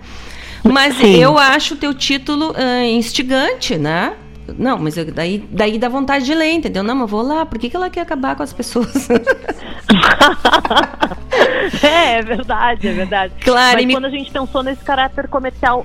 Mas 0.62 0.96
Sim. 0.96 1.16
eu 1.16 1.38
acho 1.38 1.74
o 1.74 1.76
teu 1.76 1.92
título 1.94 2.52
ah, 2.56 2.84
instigante, 2.84 3.76
né? 3.76 4.12
Não, 4.58 4.78
mas 4.78 4.96
eu- 4.96 5.04
daí, 5.12 5.44
daí 5.50 5.78
dá 5.78 5.88
vontade 5.88 6.24
de 6.24 6.34
ler, 6.34 6.52
entendeu? 6.52 6.82
Não, 6.82 6.94
mas 6.94 7.10
vou 7.10 7.22
lá, 7.22 7.44
por 7.46 7.58
que, 7.58 7.68
que 7.70 7.76
ela 7.76 7.90
quer 7.90 8.00
acabar 8.02 8.36
com 8.36 8.42
as 8.42 8.52
pessoas? 8.52 9.08
É, 11.82 12.18
é 12.18 12.22
verdade, 12.22 12.88
é 12.88 12.92
verdade. 12.92 13.32
Claro, 13.42 13.74
Mas 13.74 13.82
e 13.82 13.86
me- 13.86 13.92
quando 13.94 14.04
a 14.06 14.10
gente 14.10 14.30
pensou 14.30 14.62
nesse 14.62 14.82
caráter 14.82 15.28
comercial, 15.28 15.84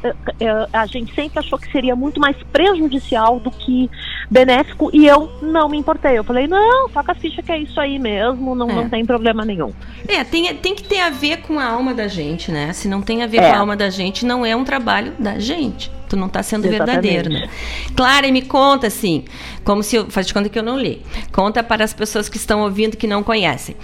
a 0.72 0.86
gente 0.86 1.14
sempre 1.14 1.40
achou 1.40 1.58
que 1.60 1.70
seria 1.72 1.96
muito 1.96 2.20
mais 2.20 2.36
prejudicial 2.54 3.40
do 3.40 3.52
que 3.52 3.90
benéfico 4.30 4.90
e 4.94 5.06
eu 5.08 5.30
não 5.42 5.68
me 5.68 5.78
importei. 5.78 6.18
Eu 6.18 6.24
falei, 6.24 6.48
não, 6.48 6.88
toca 6.90 7.12
a 7.12 7.16
ficha 7.16 7.42
que 7.42 7.52
é 7.52 7.58
isso 7.60 7.80
aí 7.80 8.00
mesmo, 8.00 8.56
não, 8.56 8.70
É. 8.70 8.74
não 8.76 8.90
tem 8.90 9.06
problema 9.06 9.44
nenhum. 9.44 9.74
é, 10.08 10.24
tem, 10.24 10.54
tem 10.56 10.76
que 10.76 10.84
ter 10.84 11.00
a 11.02 11.10
ver 11.10 11.38
com 11.42 11.60
a 11.60 11.66
alma 11.66 11.94
da 11.94 12.08
gente, 12.08 12.52
né? 12.52 12.72
Se 12.74 12.88
não 12.88 13.02
tem 13.02 13.24
a 13.24 13.28
ver 13.28 13.38
É. 13.42 13.50
com 13.50 13.56
a 13.56 13.60
alma 13.60 13.76
da 13.76 13.90
gente, 13.90 14.26
não 14.26 14.46
é 14.46 14.56
um 14.56 14.64
trabalho 14.64 15.14
da 15.20 15.38
gente. 15.40 15.92
Tu 16.12 16.18
não 16.18 16.28
tá 16.28 16.44
sendo 16.44 16.66
Exatamente. 16.66 17.08
verdadeiro, 17.08 17.30
né? 17.30 17.50
Clara, 17.96 18.28
e 18.28 18.34
me 18.34 18.42
conta 18.42 18.88
assim, 18.88 19.24
como 19.64 19.82
se 19.82 19.96
eu. 19.96 20.12
Faz 20.12 20.28
de 20.28 20.34
conta 20.34 20.50
que 20.50 20.60
eu 20.60 20.64
não 20.64 20.78
li. 20.78 21.02
Conta 21.32 21.64
para 21.64 21.86
as 21.86 21.94
pessoas 21.94 22.28
que 22.28 22.36
estão 22.36 22.64
ouvindo 22.64 22.98
que 22.98 23.08
não 23.08 23.24
conhecem. 23.24 23.78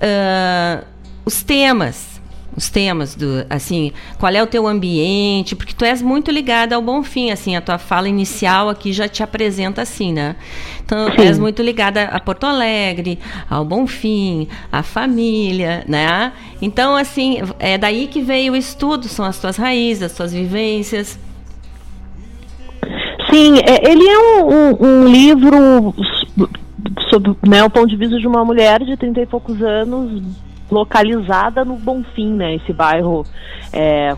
Ah, 0.00 0.84
os 1.24 1.42
temas. 1.42 2.12
Os 2.54 2.68
temas 2.68 3.14
do, 3.14 3.46
assim, 3.48 3.92
qual 4.18 4.30
é 4.30 4.42
o 4.42 4.46
teu 4.46 4.68
ambiente, 4.68 5.56
porque 5.56 5.72
tu 5.72 5.86
és 5.86 6.02
muito 6.02 6.30
ligada 6.30 6.76
ao 6.76 6.82
bom 6.82 7.02
fim, 7.02 7.30
assim, 7.30 7.56
a 7.56 7.62
tua 7.62 7.78
fala 7.78 8.06
inicial 8.08 8.68
aqui 8.68 8.92
já 8.92 9.08
te 9.08 9.22
apresenta 9.22 9.80
assim, 9.80 10.12
né? 10.12 10.36
Então, 10.84 11.10
tu 11.12 11.22
és 11.22 11.38
muito 11.38 11.62
ligada 11.62 12.04
a 12.04 12.20
Porto 12.20 12.44
Alegre, 12.44 13.18
ao 13.48 13.64
bom 13.64 13.86
fim, 13.86 14.46
à 14.70 14.82
família, 14.82 15.82
né? 15.88 16.30
Então, 16.60 16.94
assim, 16.94 17.38
é 17.58 17.78
daí 17.78 18.06
que 18.06 18.20
veio 18.20 18.52
o 18.52 18.56
estudo, 18.56 19.08
são 19.08 19.24
as 19.24 19.38
tuas 19.38 19.56
raízes, 19.56 20.02
as 20.02 20.12
tuas 20.12 20.32
vivências. 20.34 21.18
Sim, 23.32 23.58
é, 23.60 23.90
ele 23.90 24.06
é 24.06 24.18
um, 24.18 24.48
um- 24.48 24.76
um 24.86 25.08
livro 25.08 25.94
sobre 27.08 27.34
né, 27.48 27.62
o 27.64 27.70
ponto 27.70 27.88
de 27.88 27.96
vista 27.96 28.18
de 28.18 28.26
uma 28.26 28.44
mulher 28.44 28.80
de 28.84 28.96
30 28.96 29.20
e 29.20 29.26
poucos 29.26 29.62
anos 29.62 30.22
localizada 30.70 31.64
no 31.64 31.76
Bonfim, 31.76 32.32
né? 32.34 32.54
Esse 32.56 32.72
bairro 32.72 33.24
é, 33.72 34.14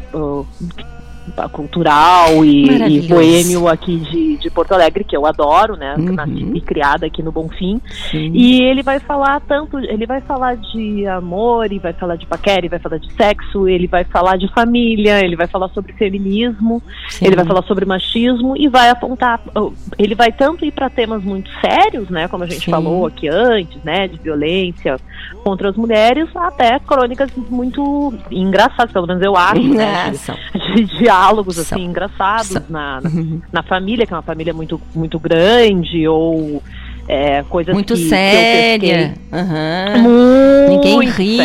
cultural 1.51 2.45
e, 2.45 2.67
e 2.67 3.01
boêmio 3.03 3.69
aqui 3.69 3.97
de, 3.97 4.37
de 4.37 4.51
Porto 4.51 4.73
Alegre, 4.73 5.05
que 5.05 5.17
eu 5.17 5.27
adoro, 5.27 5.77
né? 5.77 5.95
Uhum. 5.99 6.13
Nasci 6.13 6.51
e 6.55 6.61
criada 6.61 7.07
aqui 7.07 7.23
no 7.23 7.33
Bonfim. 7.33 7.81
Sim. 8.11 8.31
E 8.33 8.63
ele 8.63 8.83
vai 8.83 9.01
falar 9.01 9.41
tanto, 9.41 9.79
ele 9.79 10.07
vai 10.07 10.21
falar 10.21 10.57
de 10.57 11.07
amor, 11.07 11.73
e 11.73 11.79
vai 11.79 11.93
falar 11.93 12.17
de 12.17 12.27
paquera, 12.27 12.61
ele 12.61 12.69
vai 12.69 12.79
falar 12.79 12.99
de 12.99 13.13
sexo, 13.15 13.69
ele 13.69 13.87
vai 13.87 14.05
falar 14.05 14.37
de 14.37 14.49
família, 14.53 15.25
ele 15.25 15.37
vai 15.37 15.47
falar 15.47 15.69
sobre 15.69 15.93
feminismo, 15.93 16.83
Sim. 17.09 17.27
ele 17.27 17.37
vai 17.37 17.45
falar 17.45 17.63
sobre 17.63 17.85
machismo 17.85 18.57
e 18.57 18.69
vai 18.69 18.91
apontar, 18.91 19.41
oh, 19.55 19.73
ele 19.99 20.15
vai 20.15 20.33
tanto 20.33 20.65
ir 20.65 20.73
para 20.73 20.91
temas 20.91 21.23
muito 21.23 21.51
sérios, 21.61 22.09
né, 22.11 22.29
como 22.29 22.45
a 22.45 22.47
gente 22.47 22.65
Sim. 22.65 22.71
falou 22.71 23.07
aqui 23.07 23.29
antes, 23.29 23.83
né, 23.83 24.09
de 24.09 24.19
violência 24.19 24.97
contra 25.43 25.71
as 25.71 25.77
mulheres, 25.77 26.29
até 26.35 26.79
crônicas 26.79 27.31
muito 27.51 28.15
engraçadas, 28.31 28.93
pelo 28.93 29.07
menos 29.07 29.23
eu 29.23 29.37
acho, 29.37 29.63
né, 29.63 30.07
É, 30.07 30.11
de- 30.11 30.19
são. 30.19 30.37
de 30.75 30.85
diálogos 30.99 31.57
São. 31.57 31.77
assim 31.79 31.85
engraçados 31.87 32.49
São. 32.49 32.63
na, 32.69 33.01
na, 33.01 33.11
na 33.53 33.63
família, 33.63 34.07
que 34.07 34.13
é 34.13 34.17
uma 34.17 34.23
família 34.23 34.53
muito 34.55 34.81
muito 34.95 35.19
grande 35.19 36.07
ou 36.09 36.63
é, 37.07 37.43
coisas 37.51 37.75
Muito 37.75 37.95
que, 37.95 38.03
que 38.03 38.09
séria. 38.09 39.15
pesquei. 39.31 39.39
Aham. 39.41 39.99
Muito 39.99 40.71
Ninguém 40.89 41.09
ri, 41.11 41.37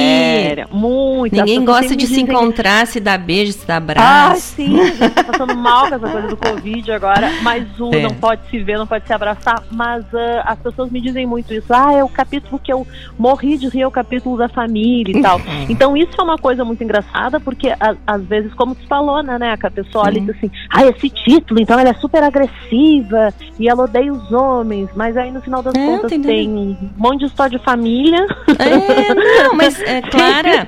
séria. 0.50 0.68
Muito. 0.72 1.36
Ninguém 1.36 1.64
gosta 1.64 1.96
de 1.96 2.08
se 2.08 2.22
encontrar, 2.22 2.86
se 2.88 3.00
dar 3.00 3.18
beijo, 3.18 3.54
se 3.54 3.66
dar 3.66 3.76
Ah, 3.76 3.78
abraço. 3.78 4.56
sim, 4.56 4.80
a 4.80 4.86
gente 4.86 5.10
tá 5.14 5.24
passando 5.24 5.56
mal 5.56 5.88
com 5.88 5.96
essa 5.96 6.10
coisa 6.10 6.28
do 6.28 6.38
Covid 6.38 6.92
agora, 6.92 7.32
mas 7.42 7.66
o 7.80 7.94
É. 7.94 8.02
não 8.02 8.14
pode 8.16 8.42
se 8.50 8.60
ver, 8.60 8.78
não 8.78 8.88
pode 8.88 9.06
se 9.08 9.14
abraçar, 9.14 9.64
mas 9.72 10.04
ah, 10.14 10.44
as 10.46 10.60
pessoas 10.60 10.92
me 10.92 11.00
dizem 11.02 11.26
muito 11.26 11.54
isso, 11.54 11.72
ah, 11.74 11.94
é 11.94 12.04
o 12.04 12.10
capítulo 12.10 12.60
que 12.60 12.72
eu 12.74 12.86
morri 13.18 13.58
de 13.58 13.68
rir, 13.70 13.82
é 13.82 13.88
o 13.88 13.92
capítulo 13.92 14.38
da 14.38 14.50
família 14.50 15.18
e 15.18 15.22
tal. 15.22 15.40
Então 15.70 15.96
isso 15.96 16.12
é 16.20 16.24
uma 16.24 16.38
coisa 16.38 16.66
muito 16.66 16.84
engraçada, 16.84 17.40
porque 17.40 17.70
a- 17.70 17.96
às 18.08 18.24
vezes, 18.24 18.54
como 18.54 18.74
tu 18.76 18.86
falou, 18.88 19.22
né, 19.24 19.38
né, 19.38 19.56
que 19.58 19.68
a 19.68 19.72
pessoa 19.72 20.06
olha 20.06 20.18
e 20.18 20.22
diz 20.22 20.36
assim, 20.36 20.50
ah, 20.72 20.84
esse 20.86 21.10
título, 21.10 21.60
então 21.62 21.80
ela 21.80 21.90
é 21.90 21.94
super 21.96 22.24
agressiva 22.24 23.34
e 23.60 23.68
ela 23.70 23.84
odeia 23.84 24.12
os 24.12 24.32
homens, 24.32 24.90
mas 24.96 25.16
aí 25.18 25.32
no 25.32 25.42
final 25.42 25.62
das 25.62 25.74
É, 25.76 25.86
contas 25.86 26.10
tem 26.12 26.50
um 26.50 26.76
monte 26.98 27.20
de 27.20 27.26
história 27.26 27.58
de 27.58 27.64
família. 27.64 28.26
É, 28.58 29.14
não, 29.44 29.56
mas, 29.56 29.80
é, 29.84 30.02
Clara, 30.42 30.68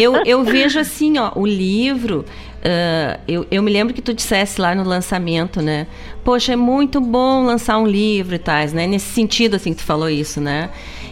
eu, 0.00 0.16
eu 0.24 0.42
vejo 0.44 0.78
assim, 0.78 1.18
ó, 1.18 1.32
o 1.34 1.46
livro. 1.46 2.24
ah, 2.64 3.18
eu, 3.26 3.46
eu 3.50 3.62
me 3.62 3.70
lembro 3.72 3.92
que 3.94 4.02
tu 4.02 4.12
dissesse 4.14 4.60
lá 4.60 4.74
no 4.74 4.82
lançamento, 4.84 5.60
né? 5.60 5.86
Poxa, 6.24 6.52
é 6.52 6.56
muito 6.56 7.00
bom 7.00 7.44
lançar 7.44 7.78
um 7.78 7.86
livro 7.86 8.34
e 8.34 8.38
tais, 8.38 8.72
né? 8.72 8.86
Nesse 8.86 9.06
sentido, 9.12 9.56
assim, 9.56 9.72
que 9.72 9.78
tu 9.78 9.84
falou 9.84 10.08
isso, 10.08 10.40
né? 10.40 10.70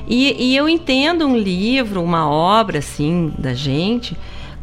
E, 0.08 0.50
e 0.52 0.56
eu 0.56 0.68
entendo 0.68 1.26
um 1.26 1.36
livro, 1.36 2.02
uma 2.02 2.28
obra, 2.28 2.78
assim, 2.78 3.32
da 3.38 3.52
gente, 3.54 4.16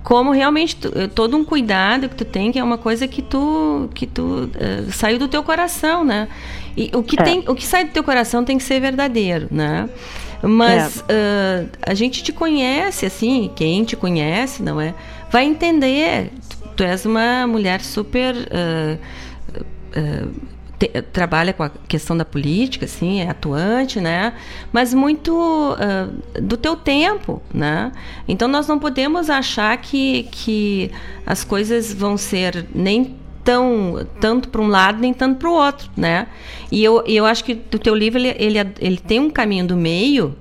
como 0.03 0.31
realmente 0.31 0.75
tu- 0.77 0.91
eh, 0.95 1.07
todo 1.07 1.35
um 1.37 1.43
cuidado 1.43 2.07
que 2.09 2.15
tu 2.15 2.25
tem, 2.25 2.51
que 2.51 2.59
é 2.59 2.63
uma 2.63 2.77
coisa 2.77 3.07
que 3.07 3.21
tu, 3.21 3.89
que 3.93 4.05
tu 4.07 4.49
eh, 4.55 4.83
saiu 4.91 5.17
do 5.19 5.27
teu 5.27 5.43
coração, 5.43 6.03
né? 6.03 6.27
E 6.75 6.89
o 6.93 7.01
que, 7.03 7.19
É. 7.19 7.23
tem, 7.23 7.43
o 7.47 7.55
que 7.55 7.65
sai 7.65 7.85
do 7.85 7.91
teu 7.91 8.03
coração 8.03 8.43
tem 8.45 8.57
que 8.57 8.63
ser 8.63 8.79
verdadeiro, 8.79 9.47
né? 9.51 9.89
Mas 10.41 11.03
ah, 11.09 11.65
a 11.81 11.93
gente 11.93 12.23
te 12.23 12.31
conhece, 12.31 13.05
assim, 13.05 13.51
quem 13.55 13.83
te 13.83 13.95
conhece, 13.95 14.61
não 14.61 14.79
é? 14.79 14.93
Vai 15.31 15.45
entender. 15.45 16.31
Tu, 16.49 16.57
tu 16.77 16.83
és 16.83 17.05
uma 17.05 17.45
mulher 17.47 17.81
super. 17.81 18.35
ah, 18.51 18.97
ah, 19.95 20.27
te- 20.79 21.01
trabalha 21.11 21.53
com 21.53 21.63
a 21.63 21.69
questão 21.87 22.15
da 22.15 22.23
política, 22.23 22.85
assim, 22.85 23.19
é 23.21 23.29
atuante, 23.29 23.99
né? 23.99 24.33
Mas 24.71 24.93
muito 24.93 25.75
ah, 25.79 26.07
do 26.39 26.55
teu 26.55 26.75
tempo, 26.75 27.41
né? 27.53 27.91
Então 28.27 28.47
nós 28.47 28.67
não 28.67 28.77
podemos 28.77 29.29
achar 29.29 29.75
que, 29.77 30.23
que 30.31 30.91
as 31.25 31.43
coisas 31.43 31.91
vão 31.93 32.15
ser 32.15 32.67
nem 32.75 33.15
tão 33.47 34.05
tanto 34.19 34.49
para 34.49 34.59
um 34.59 34.67
lado 34.67 34.99
nem 34.99 35.13
tanto 35.13 35.37
para 35.37 35.49
o 35.49 35.53
outro, 35.53 35.89
né? 35.95 36.27
E 36.69 36.83
eu, 36.83 37.01
eu 37.07 37.25
acho 37.25 37.45
que 37.45 37.53
o 37.53 37.79
teu 37.79 37.95
livro 37.95 38.19
ele, 38.19 38.35
ele, 38.37 38.59
ele 38.77 38.97
tem 38.97 39.21
um 39.21 39.29
caminho 39.29 39.65
do 39.65 39.77
meio 39.77 40.35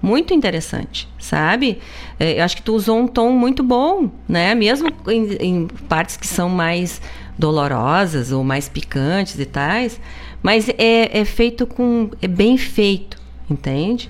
muito 0.00 0.32
interessante, 0.32 1.08
sabe? 1.18 1.80
É, 2.20 2.38
Eu 2.38 2.44
acho 2.44 2.54
que 2.56 2.62
tu 2.62 2.72
usou 2.72 3.00
um 3.00 3.08
tom 3.08 3.32
muito 3.32 3.64
bom, 3.64 4.08
né? 4.28 4.54
Mesmo 4.54 4.92
em, 5.08 5.32
em 5.40 5.66
partes 5.88 6.16
que 6.16 6.26
são 6.26 6.48
mais 6.48 7.02
dolorosas 7.36 8.30
ou 8.30 8.44
mais 8.44 8.68
picantes 8.68 9.36
e 9.40 9.44
tais, 9.44 10.00
mas 10.40 10.68
é, 10.68 11.18
é 11.18 11.24
feito 11.24 11.66
com 11.66 12.10
é 12.22 12.28
bem 12.28 12.56
feito, 12.56 13.20
entende? 13.50 14.08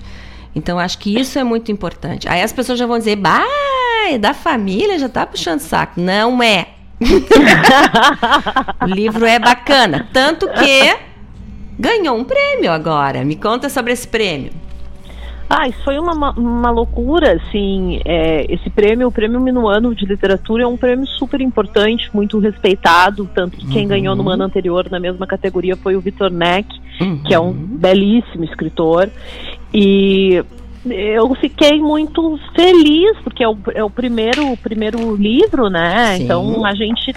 Então 0.55 0.77
acho 0.77 0.99
que 0.99 1.19
isso 1.19 1.39
é 1.39 1.43
muito 1.43 1.71
importante. 1.71 2.29
Aí 2.29 2.43
as 2.43 2.53
pessoas 2.53 2.77
já 2.77 2.85
vão 2.85 2.99
dizer, 2.99 3.15
bah, 3.15 3.43
é 4.11 4.19
da 4.19 4.35
família 4.35 4.99
já 4.99 5.09
tá 5.09 5.25
puxando 5.25 5.59
saco. 5.59 5.99
Não 5.99 6.43
é. 6.43 6.67
o 8.81 8.85
livro 8.85 9.25
é 9.25 9.39
bacana, 9.39 10.07
tanto 10.13 10.47
que 10.47 10.95
ganhou 11.77 12.17
um 12.17 12.23
prêmio 12.23 12.71
agora. 12.71 13.23
Me 13.23 13.35
conta 13.35 13.69
sobre 13.69 13.93
esse 13.93 14.07
prêmio. 14.07 14.51
Ah, 15.49 15.67
isso 15.67 15.83
foi 15.83 15.99
uma, 15.99 16.31
uma- 16.31 16.71
loucura, 16.71 17.33
assim, 17.33 17.99
é, 18.05 18.51
esse 18.51 18.69
prêmio, 18.71 19.07
o 19.07 19.11
Prêmio 19.11 19.39
Minuano 19.39 19.93
de 19.93 20.03
Literatura 20.05 20.63
é 20.63 20.67
um 20.67 20.77
prêmio 20.77 21.05
super 21.05 21.41
importante, 21.41 22.09
muito 22.11 22.39
respeitado, 22.39 23.29
tanto 23.35 23.57
que 23.57 23.67
quem 23.67 23.87
ganhou 23.87 24.15
no 24.15 24.27
ano 24.29 24.43
anterior 24.43 24.89
na 24.89 24.99
mesma 24.99 25.27
categoria 25.27 25.75
foi 25.75 25.95
o 25.95 26.01
Vitor 26.01 26.31
Neck, 26.31 26.67
que 27.25 27.33
é 27.35 27.39
um 27.39 27.51
belíssimo 27.53 28.43
escritor, 28.45 29.09
e 29.71 30.43
eu 30.85 31.33
fiquei 31.35 31.79
muito 31.79 32.39
feliz, 32.55 33.17
porque 33.23 33.43
é 33.43 33.47
o, 33.47 33.57
é 33.73 33.83
o 33.83 33.89
primeiro, 33.89 34.51
o 34.51 34.57
primeiro 34.57 35.15
livro, 35.15 35.69
né, 35.69 36.17
Sim. 36.17 36.23
então 36.23 36.65
a 36.65 36.73
gente 36.75 37.15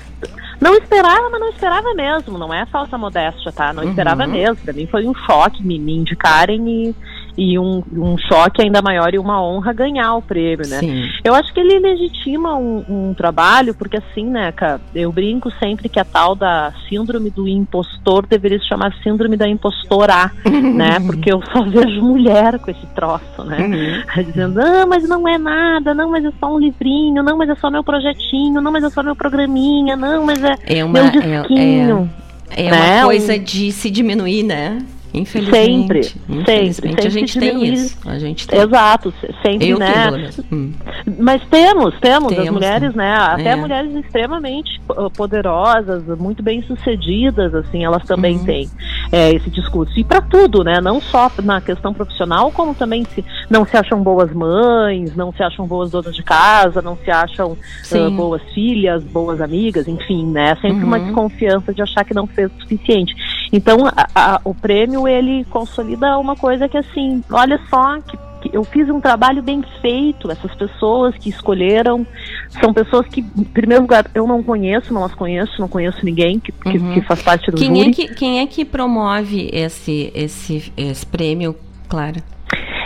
não 0.60 0.74
esperava, 0.74 1.28
mas 1.30 1.40
não 1.40 1.48
esperava 1.50 1.94
mesmo, 1.94 2.38
não 2.38 2.52
é 2.52 2.64
falsa 2.66 2.96
modéstia, 2.96 3.52
tá, 3.52 3.72
não 3.72 3.82
esperava 3.84 4.24
Uhum. 4.24 4.30
mesmo, 4.30 4.56
pra 4.56 4.72
mim 4.72 4.86
foi 4.86 5.06
um 5.06 5.14
choque 5.14 5.62
me, 5.64 5.78
me 5.78 5.94
indicarem 5.96 6.68
e 6.68 6.94
e 7.36 7.58
um, 7.58 7.82
um 7.92 8.16
choque 8.16 8.62
ainda 8.62 8.80
maior 8.80 9.12
e 9.14 9.18
uma 9.18 9.42
honra 9.42 9.72
ganhar 9.72 10.14
o 10.14 10.22
prêmio, 10.22 10.66
né? 10.68 10.78
Sim. 10.78 11.02
Eu 11.22 11.34
acho 11.34 11.52
que 11.52 11.60
ele 11.60 11.78
legitima 11.78 12.56
um, 12.56 12.84
um 12.88 13.14
trabalho, 13.14 13.74
porque 13.74 13.98
assim, 13.98 14.24
né, 14.24 14.52
cara, 14.52 14.80
eu 14.94 15.12
brinco 15.12 15.50
sempre 15.58 15.88
que 15.88 16.00
a 16.00 16.04
tal 16.04 16.34
da 16.34 16.72
síndrome 16.88 17.30
do 17.30 17.46
impostor 17.46 18.26
deveria 18.26 18.58
se 18.58 18.66
chamar 18.66 18.94
síndrome 19.02 19.36
da 19.36 19.48
impostora, 19.48 20.30
né? 20.44 20.98
Porque 21.04 21.32
eu 21.32 21.40
só 21.52 21.62
vejo 21.64 22.00
mulher 22.02 22.58
com 22.58 22.70
esse 22.70 22.86
troço, 22.94 23.44
né? 23.44 24.04
Dizendo, 24.24 24.60
ah, 24.60 24.86
mas 24.86 25.08
não 25.08 25.26
é 25.28 25.36
nada, 25.36 25.94
não, 25.94 26.10
mas 26.10 26.24
é 26.24 26.30
só 26.40 26.54
um 26.54 26.58
livrinho, 26.58 27.22
não, 27.22 27.36
mas 27.36 27.48
é 27.50 27.54
só 27.56 27.70
meu 27.70 27.84
projetinho, 27.84 28.60
não, 28.60 28.72
mas 28.72 28.82
é 28.84 28.90
só 28.90 29.02
meu 29.02 29.14
programinha, 29.14 29.94
não, 29.96 30.24
mas 30.24 30.42
é, 30.42 30.54
É 30.66 30.84
uma, 30.84 30.92
meu 30.94 31.04
é, 31.04 31.10
disquinho. 31.40 32.10
é, 32.50 32.66
é 32.66 32.70
né? 32.70 32.96
uma 33.00 33.06
coisa 33.06 33.34
Um- 33.34 33.42
de 33.42 33.72
se 33.72 33.90
diminuir, 33.90 34.42
né? 34.42 34.78
Infelizmente. 35.16 36.08
Sempre, 36.10 36.12
Infelizmente, 36.28 36.74
sempre, 36.74 37.06
a 37.06 37.10
gente 37.10 37.32
sempre 37.32 37.50
tem 37.50 37.64
isso. 37.74 37.98
A 38.08 38.18
gente 38.18 38.46
tem. 38.46 38.60
Exato, 38.60 39.14
se- 39.20 39.34
sempre, 39.42 39.68
Eu 39.70 39.78
né? 39.78 40.10
menos. 40.10 40.40
Hum. 40.52 40.72
Mas 41.18 41.42
temos, 41.48 41.98
temos, 42.00 42.32
as 42.32 42.38
Temos, 42.38 42.52
mulheres, 42.52 42.90
sim. 42.92 42.96
né? 42.98 43.14
Até 43.14 43.50
É. 43.50 43.56
mulheres 43.56 43.94
extremamente 43.94 44.80
po- 44.86 45.10
poderosas, 45.10 46.04
muito 46.18 46.42
bem 46.42 46.62
sucedidas, 46.62 47.54
assim, 47.54 47.84
elas 47.84 48.02
também 48.04 48.36
Uhum. 48.36 48.44
têm 48.44 48.68
é, 49.12 49.32
esse 49.32 49.48
discurso. 49.50 49.92
E 49.98 50.04
para 50.04 50.20
tudo, 50.20 50.62
né? 50.64 50.80
Não 50.80 51.00
só 51.00 51.30
na 51.42 51.60
questão 51.60 51.94
profissional, 51.94 52.50
como 52.50 52.74
também 52.74 53.04
se 53.14 53.24
não 53.48 53.64
se 53.64 53.76
acham 53.76 54.02
boas 54.02 54.32
mães, 54.32 55.14
não 55.16 55.32
se 55.32 55.42
acham 55.42 55.66
boas 55.66 55.90
donas 55.92 56.14
de 56.14 56.22
casa, 56.22 56.82
não 56.82 56.96
se 56.96 57.10
acham 57.10 57.56
ah, 57.92 58.10
boas 58.10 58.42
filhas, 58.52 59.04
boas 59.04 59.40
amigas, 59.40 59.86
enfim, 59.88 60.26
né? 60.26 60.56
Sempre 60.60 60.84
uma 60.84 60.98
Uhum. 60.98 61.04
desconfiança 61.04 61.72
de 61.72 61.82
achar 61.82 62.04
que 62.04 62.12
não 62.12 62.26
fez 62.26 62.50
o 62.50 62.60
suficiente. 62.62 63.14
Então, 63.52 63.86
a- 63.86 64.06
a- 64.14 64.40
o 64.44 64.54
prêmio 64.54 65.06
ele 65.06 65.44
consolida 65.50 66.18
uma 66.18 66.34
coisa 66.36 66.68
que 66.68 66.76
assim, 66.76 67.22
olha 67.30 67.58
só 67.70 67.98
que, 68.00 68.16
que 68.42 68.56
eu 68.56 68.64
fiz 68.64 68.88
um 68.90 69.00
trabalho 69.00 69.42
bem 69.42 69.62
feito. 69.80 70.30
Essas 70.30 70.54
pessoas 70.54 71.14
que 71.16 71.28
escolheram 71.30 72.06
são 72.60 72.72
pessoas 72.74 73.06
que, 73.06 73.20
em 73.20 73.44
primeiro 73.44 73.82
lugar, 73.82 74.04
eu 74.14 74.26
não 74.26 74.42
conheço, 74.42 74.92
não 74.92 75.04
as 75.04 75.14
conheço, 75.14 75.60
não 75.60 75.68
conheço 75.68 76.04
ninguém 76.04 76.38
que, 76.40 76.50
que, 76.52 76.78
Uhum. 76.78 76.94
que 76.94 77.00
faz 77.02 77.22
parte 77.22 77.50
do 77.50 77.56
Quem 77.56 77.68
júri. 77.74 77.88
é, 77.88 77.92
que, 77.92 78.14
quem 78.14 78.40
é 78.40 78.46
que 78.46 78.64
promove 78.64 79.48
esse, 79.52 80.10
esse, 80.14 80.72
esse 80.76 81.06
prêmio, 81.06 81.54
Clara? 81.88 82.22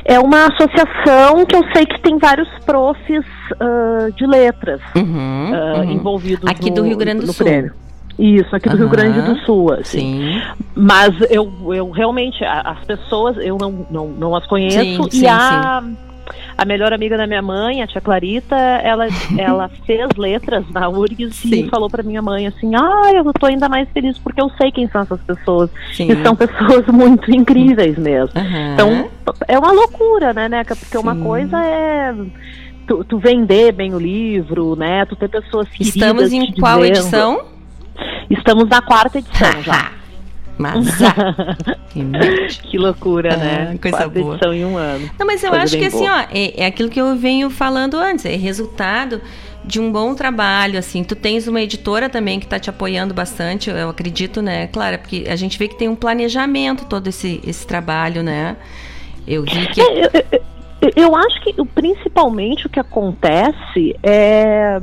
É 0.04 0.18
uma 0.18 0.46
associação 0.46 1.44
que 1.46 1.54
eu 1.54 1.62
sei 1.72 1.86
que 1.86 2.00
tem 2.00 2.18
vários 2.18 2.48
profs 2.66 3.24
ah, 3.60 4.08
de 4.16 4.26
letras 4.26 4.80
Uhum, 4.96 5.52
ah, 5.54 5.78
uhum. 5.78 5.92
envolvidos 5.92 6.50
Aqui 6.50 6.68
no, 6.70 6.76
do 6.76 6.82
Rio 6.82 6.96
Grande 6.96 7.24
do 7.26 7.32
Sul. 7.32 7.46
prêmio. 7.46 7.72
Isso, 8.20 8.54
aqui 8.54 8.68
do 8.68 8.76
Rio 8.76 8.86
Aham. 8.86 8.96
Grande 8.96 9.22
do 9.22 9.36
Sul, 9.46 9.72
assim. 9.72 10.20
Sim. 10.20 10.42
Mas 10.74 11.14
eu, 11.30 11.50
eu 11.74 11.90
realmente, 11.90 12.44
as 12.44 12.84
pessoas, 12.84 13.36
eu 13.38 13.56
não, 13.58 13.86
não, 13.90 14.08
não 14.08 14.36
as 14.36 14.46
conheço. 14.46 14.78
Sim, 14.78 15.06
e 15.06 15.10
sim, 15.10 15.26
a, 15.26 15.82
a 16.58 16.64
melhor 16.66 16.92
amiga 16.92 17.16
da 17.16 17.26
minha 17.26 17.40
mãe, 17.40 17.82
a 17.82 17.86
tia 17.86 18.00
Clarita, 18.00 18.54
ela, 18.54 19.06
ela 19.38 19.70
fez 19.86 20.06
letras 20.18 20.68
na 20.70 20.86
URGS 20.90 21.34
Sim. 21.36 21.64
e 21.64 21.68
falou 21.70 21.88
pra 21.88 22.02
minha 22.02 22.20
mãe 22.20 22.46
assim, 22.46 22.74
ah, 22.76 23.10
eu 23.14 23.32
tô 23.32 23.46
ainda 23.46 23.70
mais 23.70 23.88
feliz 23.88 24.18
porque 24.18 24.42
eu 24.42 24.50
sei 24.60 24.70
quem 24.70 24.86
são 24.88 25.00
essas 25.00 25.20
pessoas. 25.22 25.70
Sim. 25.92 26.12
E 26.12 26.22
são 26.22 26.36
pessoas 26.36 26.86
muito 26.92 27.30
incríveis 27.30 27.96
mesmo. 27.96 28.38
Aham. 28.38 28.74
Então, 28.74 29.10
é 29.48 29.58
uma 29.58 29.72
loucura, 29.72 30.34
né, 30.34 30.46
Neca? 30.46 30.76
Porque 30.76 30.98
uma 30.98 31.14
Sim. 31.14 31.22
coisa 31.22 31.56
é... 31.58 32.14
Tu, 32.86 33.04
tu 33.04 33.18
vender 33.18 33.72
bem 33.72 33.94
o 33.94 33.98
livro, 33.98 34.74
né? 34.76 35.06
Tu 35.06 35.16
ter 35.16 35.28
pessoas 35.28 35.68
queridas 35.68 35.94
Estamos 35.94 36.32
em 36.32 36.52
qual 36.54 36.80
dizendo. 36.80 36.98
edição? 36.98 37.59
Estamos 38.30 38.68
na 38.68 38.80
quarta 38.80 39.18
edição 39.18 39.62
já. 39.62 39.92
Mas, 40.58 40.86
ah, 41.02 41.56
que 42.70 42.76
loucura, 42.76 43.30
É, 43.32 43.36
né? 43.36 43.78
coisa 43.80 43.96
Quarta 43.96 44.20
boa. 44.20 44.34
edição 44.34 44.52
em 44.52 44.62
um 44.64 44.76
ano. 44.76 45.08
Não, 45.18 45.26
mas 45.26 45.42
eu 45.42 45.48
Coisa 45.48 45.64
acho 45.64 45.78
que 45.78 45.86
assim, 45.86 46.00
boa. 46.06 46.18
ó, 46.18 46.26
é, 46.30 46.62
é 46.62 46.66
aquilo 46.66 46.90
que 46.90 47.00
eu 47.00 47.16
venho 47.16 47.48
falando 47.48 47.94
antes, 47.96 48.26
é 48.26 48.36
resultado 48.36 49.22
de 49.64 49.80
um 49.80 49.90
bom 49.90 50.14
trabalho, 50.14 50.78
assim. 50.78 51.02
Tu 51.02 51.16
tens 51.16 51.48
uma 51.48 51.62
editora 51.62 52.10
também 52.10 52.38
que 52.38 52.44
está 52.44 52.58
te 52.58 52.68
apoiando 52.68 53.14
bastante, 53.14 53.70
eu 53.70 53.88
acredito, 53.88 54.42
né, 54.42 54.66
Clara? 54.66 54.98
Porque 54.98 55.24
a 55.30 55.36
gente 55.36 55.58
vê 55.58 55.66
que 55.66 55.78
tem 55.78 55.88
um 55.88 55.96
planejamento 55.96 56.84
todo 56.84 57.06
esse, 57.08 57.40
esse 57.46 57.66
trabalho, 57.66 58.22
né? 58.22 58.54
Eu 59.26 59.42
vi 59.44 59.66
que. 59.68 59.80
É, 59.80 60.04
eu, 60.04 60.10
eu- 60.82 60.92
eu 60.96 61.16
acho 61.16 61.40
que 61.42 61.54
principalmente 61.74 62.66
o 62.66 62.68
que 62.70 62.80
acontece 62.80 63.96
é 64.02 64.78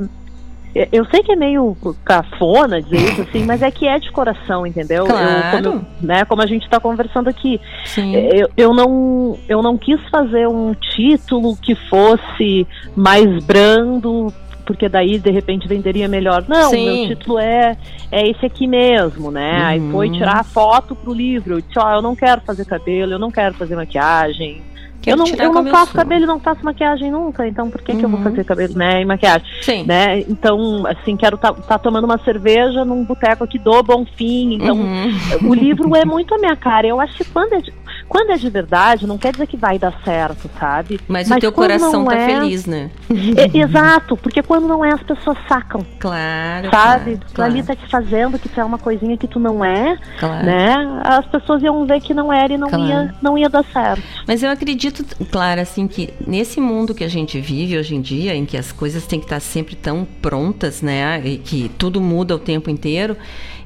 eu- 0.74 0.88
eu 0.92 1.04
sei 1.06 1.22
que 1.22 1.32
é 1.32 1.36
meio 1.36 1.76
cafona 2.04 2.80
dizer 2.82 2.96
isso, 3.12 3.22
assim, 3.22 3.44
mas 3.44 3.62
é 3.62 3.70
que 3.70 3.86
é 3.86 3.98
de 3.98 4.10
coração, 4.10 4.66
entendeu? 4.66 5.04
Eu- 5.04 5.06
Claro. 5.06 5.62
como, 5.62 5.74
eu- 5.76 5.84
né, 6.02 6.24
como 6.24 6.42
a 6.42 6.46
gente 6.46 6.62
está 6.64 6.78
conversando 6.80 7.28
aqui. 7.28 7.60
Sim. 7.84 8.14
Eu, 8.14 8.48
eu, 8.56 8.74
não, 8.74 9.38
eu 9.48 9.62
não 9.62 9.76
quis 9.76 10.00
fazer 10.10 10.46
um 10.48 10.74
título 10.74 11.56
que 11.56 11.74
fosse 11.74 12.66
mais 12.96 13.44
brando, 13.44 14.32
porque 14.66 14.88
daí 14.88 15.18
de 15.18 15.30
repente 15.30 15.66
venderia 15.66 16.06
melhor. 16.08 16.44
Não, 16.46 16.70
Sim. 16.70 16.84
meu 16.84 17.08
título 17.16 17.38
é, 17.38 17.76
é 18.12 18.28
esse 18.28 18.44
aqui 18.44 18.66
mesmo, 18.66 19.30
né? 19.30 19.62
Aí 19.64 19.80
Uhum. 19.80 19.90
foi 19.92 20.10
tirar 20.10 20.40
a 20.40 20.44
foto 20.44 20.94
pro 20.94 21.12
livro. 21.14 21.54
Eu 21.54 21.60
disse, 21.62 21.78
ó, 21.78 21.94
eu 21.94 22.02
não 22.02 22.14
quero 22.14 22.40
fazer 22.42 22.64
cabelo, 22.66 23.12
eu 23.12 23.18
não 23.18 23.30
quero 23.30 23.54
fazer 23.54 23.74
maquiagem. 23.76 24.60
Eu 25.10 25.16
não, 25.16 25.26
eu 25.26 25.52
não 25.52 25.66
faço 25.66 25.92
sou. 25.92 25.94
cabelo 26.00 26.24
e 26.24 26.26
não 26.26 26.40
faço 26.40 26.64
maquiagem 26.64 27.10
nunca, 27.10 27.46
então 27.46 27.70
por 27.70 27.80
que, 27.82 27.94
que 27.96 28.04
eu 28.04 28.08
vou 28.08 28.18
Uhum. 28.18 28.24
fazer 28.24 28.44
cabelo 28.44 28.74
né, 28.74 29.02
e 29.02 29.04
maquiagem? 29.04 29.46
Sim. 29.62 29.84
Né? 29.86 30.20
Então, 30.28 30.84
assim, 30.86 31.16
quero 31.16 31.36
estar 31.36 31.52
tá, 31.52 31.78
tomando 31.78 32.04
uma 32.04 32.18
cerveja 32.24 32.84
num 32.84 33.04
boteco 33.04 33.44
aqui 33.44 33.58
do 33.58 33.82
Bonfim. 33.82 34.54
Então, 34.54 34.76
Uhum. 34.76 35.10
o 35.44 35.54
livro 35.54 35.94
é 35.96 36.04
muito 36.04 36.34
a 36.34 36.38
minha 36.38 36.56
cara. 36.56 36.86
Eu 36.86 37.00
acho 37.00 37.14
que 37.14 37.24
quando 37.24 37.52
é, 37.54 37.60
de, 37.60 37.72
quando 38.08 38.30
é 38.30 38.36
de 38.36 38.48
verdade, 38.50 39.06
não 39.06 39.18
quer 39.18 39.32
dizer 39.32 39.46
que 39.46 39.56
vai 39.56 39.78
dar 39.78 39.92
certo, 40.04 40.50
sabe? 40.58 41.00
Mas, 41.08 41.30
o 41.30 41.38
teu 41.38 41.52
coração 41.52 42.04
tá 42.04 42.14
é- 42.16 42.26
feliz, 42.26 42.66
né? 42.66 42.90
É, 43.36 43.58
exato, 43.58 44.16
porque 44.16 44.42
quando 44.42 44.66
não 44.66 44.84
é, 44.84 44.92
as 44.92 45.02
pessoas 45.02 45.36
sacam. 45.48 45.84
Claro. 45.98 46.70
Sabe? 46.70 47.18
claro, 47.32 47.52
Ali 47.52 47.62
tá 47.62 47.74
te 47.74 47.86
fazendo 47.88 48.38
que 48.38 48.48
tu 48.48 48.60
é 48.60 48.64
uma 48.64 48.78
coisinha 48.78 49.16
que 49.16 49.26
tu 49.28 49.38
não 49.40 49.64
é, 49.64 49.96
Claro. 50.18 50.44
né? 50.46 51.00
As 51.04 51.26
pessoas 51.26 51.62
iam 51.62 51.84
ver 51.86 52.00
que 52.00 52.12
não 52.14 52.32
era 52.32 52.52
e 52.52 52.58
não, 52.58 52.68
Claro. 52.68 52.84
ia, 52.84 53.14
não 53.22 53.38
ia 53.38 53.48
dar 53.48 53.64
certo. 53.72 54.02
Mas 54.26 54.42
eu 54.42 54.50
acredito, 54.50 54.97
claro, 55.30 55.60
assim, 55.60 55.86
que 55.86 56.12
nesse 56.26 56.60
mundo 56.60 56.94
que 56.94 57.04
a 57.04 57.08
gente 57.08 57.40
vive 57.40 57.78
hoje 57.78 57.94
em 57.94 58.00
dia, 58.00 58.34
em 58.34 58.44
que 58.44 58.56
as 58.56 58.72
coisas 58.72 59.06
têm 59.06 59.18
que 59.18 59.26
estar 59.26 59.40
sempre 59.40 59.76
tão 59.76 60.06
prontas, 60.20 60.82
né? 60.82 61.20
E 61.24 61.38
que 61.38 61.70
tudo 61.78 62.00
muda 62.00 62.34
o 62.34 62.38
tempo 62.38 62.70
inteiro, 62.70 63.16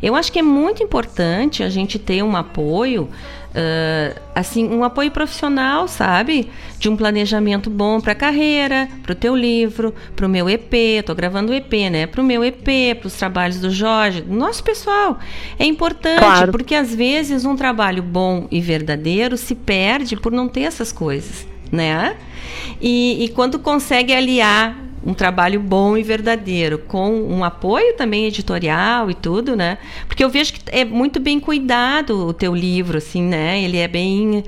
eu 0.02 0.14
acho 0.14 0.32
que 0.32 0.38
é 0.38 0.42
muito 0.42 0.82
importante 0.82 1.62
a 1.62 1.68
gente 1.68 1.98
ter 1.98 2.22
um 2.22 2.36
apoio, 2.36 3.08
ah, 3.54 4.20
assim, 4.34 4.68
um 4.68 4.82
apoio 4.82 5.10
profissional, 5.10 5.86
sabe? 5.86 6.50
De 6.78 6.88
um 6.88 6.96
planejamento 6.96 7.68
bom 7.68 8.00
para 8.00 8.12
a 8.12 8.14
carreira, 8.14 8.88
para 9.02 9.12
o 9.12 9.14
teu 9.14 9.36
livro, 9.36 9.94
para 10.16 10.26
o 10.26 10.28
meu 10.28 10.48
EP, 10.48 11.04
tô 11.04 11.14
gravando 11.14 11.52
o 11.52 11.54
EP, 11.54 11.72
né? 11.90 12.06
Para 12.06 12.20
o 12.20 12.24
meu 12.24 12.42
EP, 12.44 12.96
para 12.98 13.06
os 13.06 13.14
trabalhos 13.14 13.58
do 13.60 13.70
Jorge, 13.70 14.22
do 14.22 14.34
nosso 14.34 14.62
pessoal. 14.64 15.18
É 15.58 15.64
importante, 15.64 16.18
Claro. 16.18 16.52
porque 16.52 16.74
às 16.74 16.94
vezes 16.94 17.44
um 17.44 17.54
trabalho 17.56 18.02
bom 18.02 18.46
e 18.50 18.60
verdadeiro 18.60 19.36
se 19.36 19.54
perde 19.54 20.16
por 20.16 20.32
não 20.32 20.48
ter 20.48 20.62
essas 20.62 20.90
coisas, 20.92 21.46
né? 21.70 22.16
E, 22.80 23.24
e 23.24 23.28
quando 23.28 23.58
consegue 23.58 24.12
aliar 24.12 24.76
um 25.04 25.14
trabalho 25.14 25.60
bom 25.60 25.96
e 25.96 26.02
verdadeiro 26.02 26.78
com 26.78 27.10
um 27.10 27.42
apoio 27.44 27.94
também 27.94 28.26
editorial 28.26 29.10
e 29.10 29.14
tudo, 29.14 29.56
né? 29.56 29.78
Porque 30.06 30.22
eu 30.24 30.28
vejo 30.30 30.52
que 30.52 30.60
é 30.68 30.84
muito 30.84 31.18
bem 31.18 31.40
cuidado 31.40 32.28
o 32.28 32.32
teu 32.32 32.54
livro, 32.54 32.98
assim, 32.98 33.22
né? 33.22 33.60
Ele 33.60 33.78
é 33.78 33.88
bem 33.88 34.44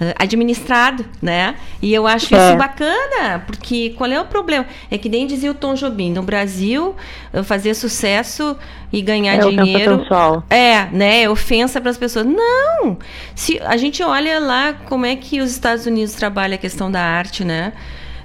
eh, 0.00 0.14
administrado, 0.18 1.04
né? 1.20 1.54
E 1.80 1.94
eu 1.94 2.06
acho 2.06 2.34
É. 2.34 2.48
isso 2.48 2.56
bacana, 2.56 3.44
porque 3.46 3.90
qual 3.90 4.10
é 4.10 4.20
o 4.20 4.24
problema? 4.24 4.66
É 4.90 4.98
que 4.98 5.08
nem 5.08 5.26
dizia 5.26 5.50
o 5.50 5.54
Tom 5.54 5.74
Jobim, 5.74 6.10
no 6.12 6.22
Brasil, 6.22 6.96
eh, 7.32 7.42
fazer 7.44 7.74
sucesso 7.74 8.56
e 8.92 9.00
ganhar 9.00 9.34
É 9.34 9.48
dinheiro 9.48 10.04
é, 10.50 10.86
né? 10.90 11.22
É 11.22 11.30
ofensa 11.30 11.80
para 11.80 11.90
as 11.90 11.96
pessoas. 11.98 12.26
Não! 12.26 12.98
Se 13.36 13.60
a 13.60 13.76
gente 13.76 14.02
olha 14.02 14.40
lá 14.40 14.72
como 14.72 15.06
é 15.06 15.14
que 15.14 15.40
os 15.40 15.50
Estados 15.52 15.86
Unidos 15.86 16.14
trabalham 16.14 16.56
a 16.56 16.58
questão 16.58 16.90
da 16.90 17.00
arte, 17.00 17.44
né? 17.44 17.72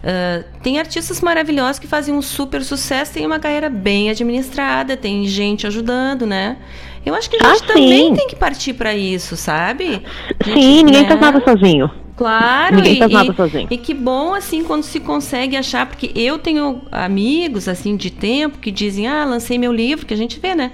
Ah, 0.03 0.44
tem 0.61 0.80
artistas 0.80 1.22
maravilhosos 1.22 1.80
que 1.80 1.88
fazem 1.88 2.14
um 2.14 2.22
super 2.22 2.64
sucesso, 2.64 3.14
tem 3.14 3.26
uma 3.26 3.40
carreira 3.40 3.69
bem 3.69 4.10
administrada, 4.10 4.95
tem 4.95 5.26
gente 5.28 5.65
ajudando, 5.68 6.26
né? 6.26 6.57
Eu 7.06 7.15
acho 7.15 7.30
que 7.30 7.38
a 7.38 7.40
gente 7.40 7.64
Ah, 7.64 7.68
também 7.68 8.14
tem 8.14 8.28
que 8.28 8.36
partir 8.36 8.74
para 8.74 8.94
isso, 8.95 9.38
sabe? 9.38 10.03
Gente, 10.44 10.61
Sim, 10.61 10.84
ninguém 10.84 11.03
né? 11.03 11.07
faz 11.07 11.19
nada 11.22 11.41
sozinho. 11.44 11.90
Claro, 12.18 12.76
Ninguém 12.78 12.95
e, 12.95 12.99
faz 12.99 13.11
nada 13.11 13.32
e- 13.32 13.36
sozinho. 13.36 13.68
e 13.69 13.78
que 13.78 13.94
bom 13.94 14.34
assim 14.34 14.64
quando 14.64 14.84
se 14.84 14.99
consegue 14.99 15.56
achar, 15.56 15.86
porque 15.86 16.11
eu 16.15 16.40
tenho 16.40 16.82
amigos 16.91 17.68
assim 17.68 17.95
de 17.95 18.10
tempo 18.10 18.57
que 18.57 18.72
dizem: 18.72 19.07
"Ah, 19.07 19.24
lancei 19.24 19.57
meu 19.57 19.72
livro", 19.72 20.06
que 20.06 20.14
a 20.14 20.18
gente 20.18 20.40
vê, 20.40 20.56
né? 20.56 20.72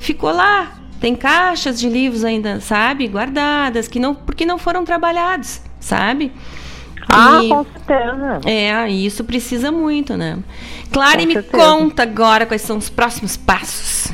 Ficou 0.00 0.32
lá, 0.32 0.72
tem 1.00 1.14
caixas 1.14 1.78
de 1.78 1.88
livros 1.88 2.24
ainda, 2.24 2.60
sabe, 2.60 3.06
guardadas 3.06 3.86
que 3.88 4.00
não 4.00 4.12
porque 4.14 4.44
não 4.44 4.58
foram 4.58 4.84
trabalhados, 4.84 5.62
sabe? 5.78 6.32
Ah, 7.14 7.42
E- 7.42 7.48
com 7.48 7.64
certeza. 7.64 8.40
é, 8.46 8.88
isso 8.88 9.22
precisa 9.24 9.70
muito, 9.70 10.16
né? 10.16 10.38
Clara, 10.90 11.20
Com 11.20 11.26
me 11.26 11.32
certeza. 11.34 11.56
conta 11.64 12.02
agora 12.02 12.46
quais 12.46 12.62
são 12.62 12.78
os 12.78 12.88
próximos 12.88 13.36
passos. 13.36 14.12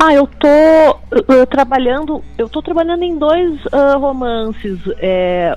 Ah, 0.00 0.12
eu 0.14 0.26
tô 0.26 0.48
uh, 0.48 1.42
uh, 1.42 1.46
trabalhando, 1.46 2.22
eu 2.36 2.48
tô 2.48 2.62
trabalhando 2.62 3.02
em 3.02 3.16
dois 3.18 3.58
ah, 3.72 3.96
romances. 3.96 4.78
É, 4.98 5.56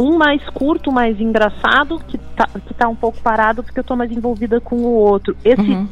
um 0.00 0.16
mais 0.16 0.42
curto, 0.50 0.90
mais 0.90 1.20
engraçado, 1.20 2.00
que 2.08 2.18
tá, 2.18 2.48
que 2.66 2.74
tá 2.74 2.88
um 2.88 2.96
pouco 2.96 3.20
parado, 3.22 3.62
porque 3.62 3.78
eu 3.78 3.84
tô 3.84 3.94
mais 3.94 4.10
envolvida 4.10 4.60
com 4.60 4.76
o 4.76 4.92
outro. 4.94 5.36
Esse, 5.44 5.60
Uhum. 5.60 5.86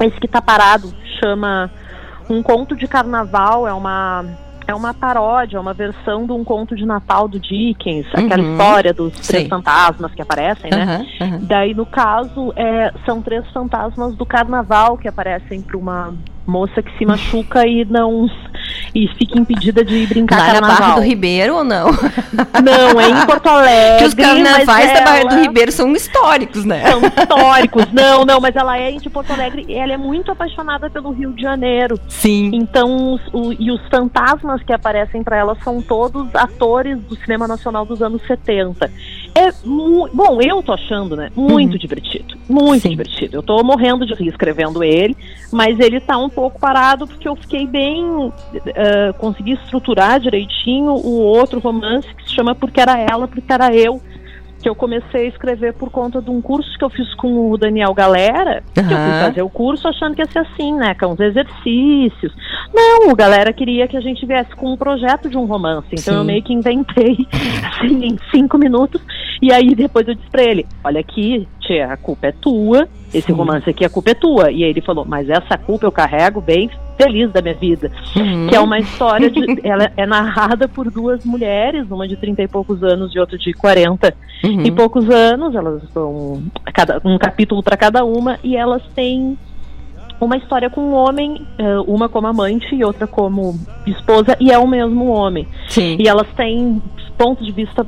esse 0.00 0.18
que 0.20 0.28
tá 0.28 0.42
parado 0.42 0.92
chama 1.20 1.70
Um 2.28 2.42
Conto 2.42 2.74
de 2.76 2.86
Carnaval, 2.88 3.66
é 3.66 3.72
uma. 3.72 4.24
É 4.70 4.74
uma 4.74 4.94
paródia, 4.94 5.56
é 5.56 5.60
uma 5.60 5.74
versão 5.74 6.24
de 6.26 6.30
um 6.32 6.44
conto 6.44 6.76
de 6.76 6.86
Natal 6.86 7.26
do 7.26 7.40
Dickens, 7.40 8.06
aquela 8.14 8.40
Uhum. 8.40 8.52
história 8.52 8.94
dos 8.94 9.12
três 9.14 9.26
Sei. 9.42 9.48
fantasmas 9.48 10.14
que 10.14 10.22
aparecem, 10.22 10.70
né? 10.70 11.04
Aham. 11.20 11.38
Daí, 11.42 11.74
no 11.74 11.84
caso, 11.84 12.52
é, 12.54 12.92
são 13.04 13.20
três 13.20 13.44
fantasmas 13.50 14.14
do 14.14 14.24
carnaval 14.24 14.96
que 14.96 15.08
aparecem 15.08 15.60
para 15.60 15.76
uma 15.76 16.14
moça 16.50 16.82
que 16.82 16.96
se 16.98 17.06
machuca 17.06 17.66
e 17.66 17.84
não. 17.84 18.28
e 18.94 19.06
fica 19.16 19.38
impedida 19.38 19.84
de 19.84 20.06
brincar 20.06 20.36
na 20.36 20.44
carnaval. 20.52 20.76
Barra 20.78 20.94
do 20.96 21.00
Ribeiro 21.02 21.56
ou 21.56 21.64
não? 21.64 21.88
Não, 22.62 23.00
é 23.00 23.08
em 23.08 23.26
Porto 23.26 23.46
Alegre. 23.48 23.98
que 23.98 24.04
os 24.04 24.14
carnavais 24.14 24.92
da 24.92 25.00
Barra 25.02 25.24
do 25.24 25.40
Ribeiro 25.40 25.72
são 25.72 25.92
históricos, 25.92 26.64
né? 26.64 26.82
São 26.90 27.00
históricos. 27.02 27.86
não, 27.92 28.24
não, 28.24 28.40
mas 28.40 28.54
ela 28.56 28.76
é 28.76 28.90
de 28.92 29.08
Porto 29.08 29.32
Alegre 29.32 29.64
e 29.68 29.74
ela 29.74 29.92
é 29.92 29.96
muito 29.96 30.30
apaixonada 30.30 30.90
pelo 30.90 31.10
Rio 31.12 31.32
de 31.32 31.42
Janeiro. 31.42 31.98
Sim. 32.08 32.50
Então, 32.52 33.14
os, 33.14 33.20
o- 33.32 33.52
e 33.58 33.70
os 33.70 33.80
fantasmas 33.88 34.62
que 34.62 34.72
aparecem 34.72 35.22
para 35.22 35.36
ela 35.36 35.56
são 35.62 35.80
todos 35.80 36.34
atores 36.34 36.98
do 37.04 37.16
cinema 37.16 37.46
nacional 37.48 37.84
dos 37.86 38.02
anos 38.02 38.20
70. 38.26 38.90
É 39.34 39.52
bom, 40.12 40.40
eu 40.42 40.62
tô 40.62 40.72
achando, 40.72 41.14
né? 41.16 41.30
Muito 41.36 41.72
Uhum. 41.72 41.78
divertido. 41.78 42.34
Muito 42.48 42.88
divertido. 42.88 43.36
Eu 43.36 43.42
tô 43.42 43.62
morrendo 43.62 44.04
de 44.04 44.12
rir 44.14 44.28
escrevendo 44.28 44.82
ele, 44.82 45.16
mas 45.52 45.78
ele 45.78 46.00
tá 46.00 46.18
um 46.18 46.28
pouco 46.28 46.58
parado 46.58 47.06
porque 47.06 47.28
eu 47.28 47.36
fiquei 47.36 47.66
bem. 47.66 48.32
eh, 48.74 49.12
consegui 49.18 49.52
estruturar 49.52 50.18
direitinho 50.20 50.92
o 50.92 51.20
outro 51.20 51.60
romance 51.60 52.06
que 52.14 52.28
se 52.28 52.34
chama 52.34 52.54
Porque 52.54 52.80
Era 52.80 52.98
Ela, 52.98 53.28
Porque 53.28 53.52
Era 53.52 53.74
Eu. 53.74 54.00
Que 54.60 54.68
eu 54.68 54.74
comecei 54.74 55.26
a 55.26 55.28
escrever 55.28 55.74
por 55.74 55.90
conta 55.90 56.20
de 56.20 56.30
um 56.30 56.40
curso 56.40 56.76
que 56.78 56.84
eu 56.84 56.90
fiz 56.90 57.12
com 57.14 57.50
o 57.50 57.56
Daniel 57.56 57.94
Galera. 57.94 58.62
Que 58.74 58.80
eu 58.80 58.84
fui 58.84 59.20
fazer 59.20 59.42
o 59.42 59.48
curso 59.48 59.88
achando 59.88 60.14
que 60.14 60.22
ia 60.22 60.30
ser 60.30 60.40
assim, 60.40 60.74
né? 60.74 60.94
Com 60.94 61.12
os 61.12 61.20
exercícios. 61.20 62.32
Não, 62.72 63.10
o 63.10 63.16
galera 63.16 63.52
queria 63.52 63.88
que 63.88 63.96
a 63.96 64.00
gente 64.00 64.24
viesse 64.26 64.54
com 64.54 64.72
um 64.72 64.76
projeto 64.76 65.28
de 65.28 65.36
um 65.36 65.46
romance. 65.46 65.88
Então 65.92 66.14
Sim. 66.14 66.20
eu 66.20 66.24
meio 66.24 66.42
que 66.42 66.52
inventei 66.52 67.16
assim, 67.64 68.04
em 68.04 68.18
cinco 68.30 68.58
minutos. 68.58 69.00
E 69.42 69.52
aí 69.52 69.74
depois 69.74 70.06
eu 70.06 70.14
disse 70.14 70.30
pra 70.30 70.42
ele: 70.42 70.66
Olha 70.84 71.00
aqui, 71.00 71.48
tia, 71.70 71.92
a 71.92 71.96
culpa 71.96 72.26
é 72.26 72.32
tua. 72.32 72.88
Esse 73.14 73.28
Sim. 73.28 73.32
romance 73.32 73.68
aqui, 73.68 73.84
a 73.84 73.90
culpa 73.90 74.10
é 74.10 74.14
tua. 74.14 74.50
E 74.50 74.64
aí 74.64 74.70
ele 74.70 74.80
falou: 74.80 75.04
Mas 75.04 75.28
essa 75.28 75.56
culpa 75.56 75.86
eu 75.86 75.92
carrego 75.92 76.40
bem 76.40 76.70
feliz 76.96 77.30
da 77.32 77.40
minha 77.40 77.54
vida. 77.54 77.90
Uhum. 78.16 78.46
Que 78.48 78.56
é 78.56 78.60
uma 78.60 78.78
história 78.78 79.30
de. 79.30 79.40
ela 79.66 79.90
é 79.96 80.06
narrada 80.06 80.68
por 80.68 80.90
duas 80.90 81.24
mulheres, 81.24 81.90
uma 81.90 82.06
de 82.06 82.16
30 82.16 82.42
e 82.42 82.48
poucos 82.48 82.82
anos 82.82 83.14
e 83.14 83.18
outra 83.18 83.38
de 83.38 83.52
40 83.52 84.14
Uhum. 84.42 84.62
e 84.62 84.70
poucos 84.70 85.08
anos. 85.10 85.54
Elas 85.54 85.82
são 85.92 86.42
cada, 86.72 87.00
um 87.04 87.18
capítulo 87.18 87.62
para 87.62 87.76
cada 87.76 88.04
uma 88.04 88.38
e 88.42 88.56
elas 88.56 88.82
têm 88.94 89.36
uma 90.20 90.36
história 90.36 90.68
com 90.68 90.80
um 90.82 90.92
homem, 90.92 91.46
eh, 91.58 91.78
uma 91.86 92.08
como 92.08 92.26
amante 92.26 92.74
e 92.74 92.84
outra 92.84 93.06
como 93.06 93.58
esposa, 93.86 94.36
e 94.38 94.52
é 94.52 94.58
o 94.58 94.66
mesmo 94.66 95.06
homem. 95.06 95.48
Sim. 95.66 95.96
E 95.98 96.06
elas 96.06 96.26
têm 96.36 96.82
pontos 97.16 97.46
de 97.46 97.52
vista 97.52 97.86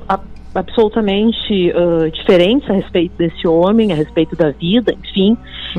absolutamente 0.54 1.70
eh, 1.70 2.10
diferentes 2.10 2.68
a 2.70 2.74
respeito 2.74 3.16
desse 3.16 3.46
homem, 3.46 3.92
a 3.92 3.94
respeito 3.94 4.36
da 4.36 4.50
vida, 4.50 4.94
enfim. 5.04 5.36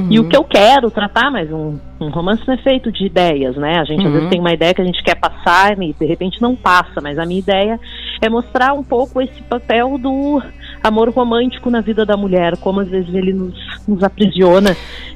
E 0.10 0.18
Uhum. 0.20 0.26
o 0.26 0.30
que 0.30 0.36
eu 0.36 0.44
quero 0.44 0.90
tratar, 0.90 1.30
mas 1.30 1.52
um, 1.52 1.78
um 2.02 2.10
romance 2.10 2.42
não 2.48 2.56
é 2.56 2.58
feito 2.58 2.92
de 2.92 3.06
ideias, 3.06 3.56
né? 3.56 3.78
A 3.80 3.84
gente 3.84 4.00
às 4.02 4.06
Uhum. 4.08 4.12
vezes 4.14 4.30
tem 4.30 4.40
uma 4.40 4.52
ideia 4.52 4.74
que 4.74 4.82
a 4.82 4.86
gente 4.86 5.04
quer 5.04 5.16
passar 5.16 5.78
e 5.82 5.94
de 5.94 6.06
repente 6.06 6.42
não 6.42 6.56
passa, 6.56 7.00
mas 7.02 7.20
a 7.20 7.26
minha 7.26 7.40
ideia 7.40 7.80
é 8.22 8.28
mostrar 8.30 8.74
um 8.74 8.84
pouco 8.84 9.22
esse 9.22 9.42
papel 9.44 9.98
do 10.00 10.42
amor 10.84 11.10
romântico 11.10 11.70
na 11.70 11.82
vida 11.82 12.06
da 12.06 12.18
mulher, 12.18 12.58
como 12.58 12.80
às 12.80 12.90
vezes 12.90 13.14
ele 13.14 13.34
nos, 13.34 13.54
nos 13.88 14.04
aprisiona 14.04 14.76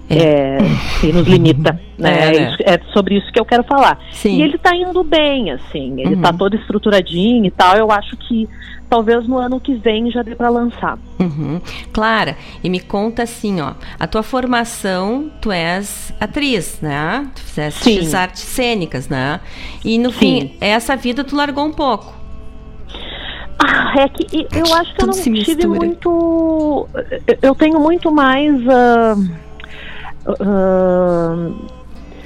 é, 0.10 0.58
que 1.02 1.12
nos 1.12 1.28
limita, 1.28 1.80
né? 1.98 2.12
É, 2.12 2.40
né? 2.40 2.50
Isso- 2.50 2.64
É 2.64 2.80
sobre 2.94 3.18
isso 3.18 3.32
que 3.32 3.40
eu 3.40 3.46
quero 3.46 3.64
falar. 3.64 4.00
Sim. 4.12 4.38
E 4.38 4.42
ele 4.44 4.58
tá 4.60 4.76
indo 4.76 5.04
bem, 5.04 5.50
assim, 5.52 6.00
ele 6.02 6.16
Uhum. 6.16 6.22
tá 6.22 6.32
todo 6.32 6.56
estruturadinho 6.56 7.46
e 7.46 7.52
tal. 7.52 7.76
Eu 7.76 7.92
acho 7.92 8.16
que 8.16 8.48
talvez 8.90 9.28
no 9.28 9.38
ano 9.38 9.60
que 9.60 9.76
vem 9.76 10.10
já 10.12 10.22
dê 10.22 10.36
para 10.36 10.50
lançar. 10.50 10.98
Uhum. 11.20 11.60
Clara, 11.92 12.38
e 12.64 12.70
me 12.70 12.80
conta 12.80 13.24
assim, 13.24 13.60
ó, 13.62 13.74
a 14.00 14.08
tua 14.08 14.24
formação, 14.24 15.30
tu 15.42 15.52
és 15.52 16.14
atriz, 16.20 16.80
né? 16.82 17.28
Tu 17.36 17.42
fizeste 17.42 17.84
Sim. 18.06 18.16
artes 18.16 18.44
cênicas, 18.44 19.08
né? 19.10 19.40
E 19.84 19.98
no 19.98 20.12
fim, 20.12 20.56
essa 20.62 20.96
vida 20.96 21.24
tu 21.24 21.36
largou 21.36 21.66
um 21.66 21.74
pouco. 21.74 22.14
Ah, 23.60 23.94
é 24.02 24.08
que 24.10 24.48
eu 24.56 24.74
acho 24.76 24.94
que 24.94 25.02
eu 25.02 25.08
Tudo 25.08 25.08
não 25.08 25.14
se 25.14 25.34
tive 25.44 25.66
muito. 25.68 26.88
eu- 27.28 27.38
Eu 27.42 27.56
tenho 27.56 27.80
muito 27.80 28.12
mais. 28.12 28.54
ah, 28.70 29.16
ah, 30.40 31.50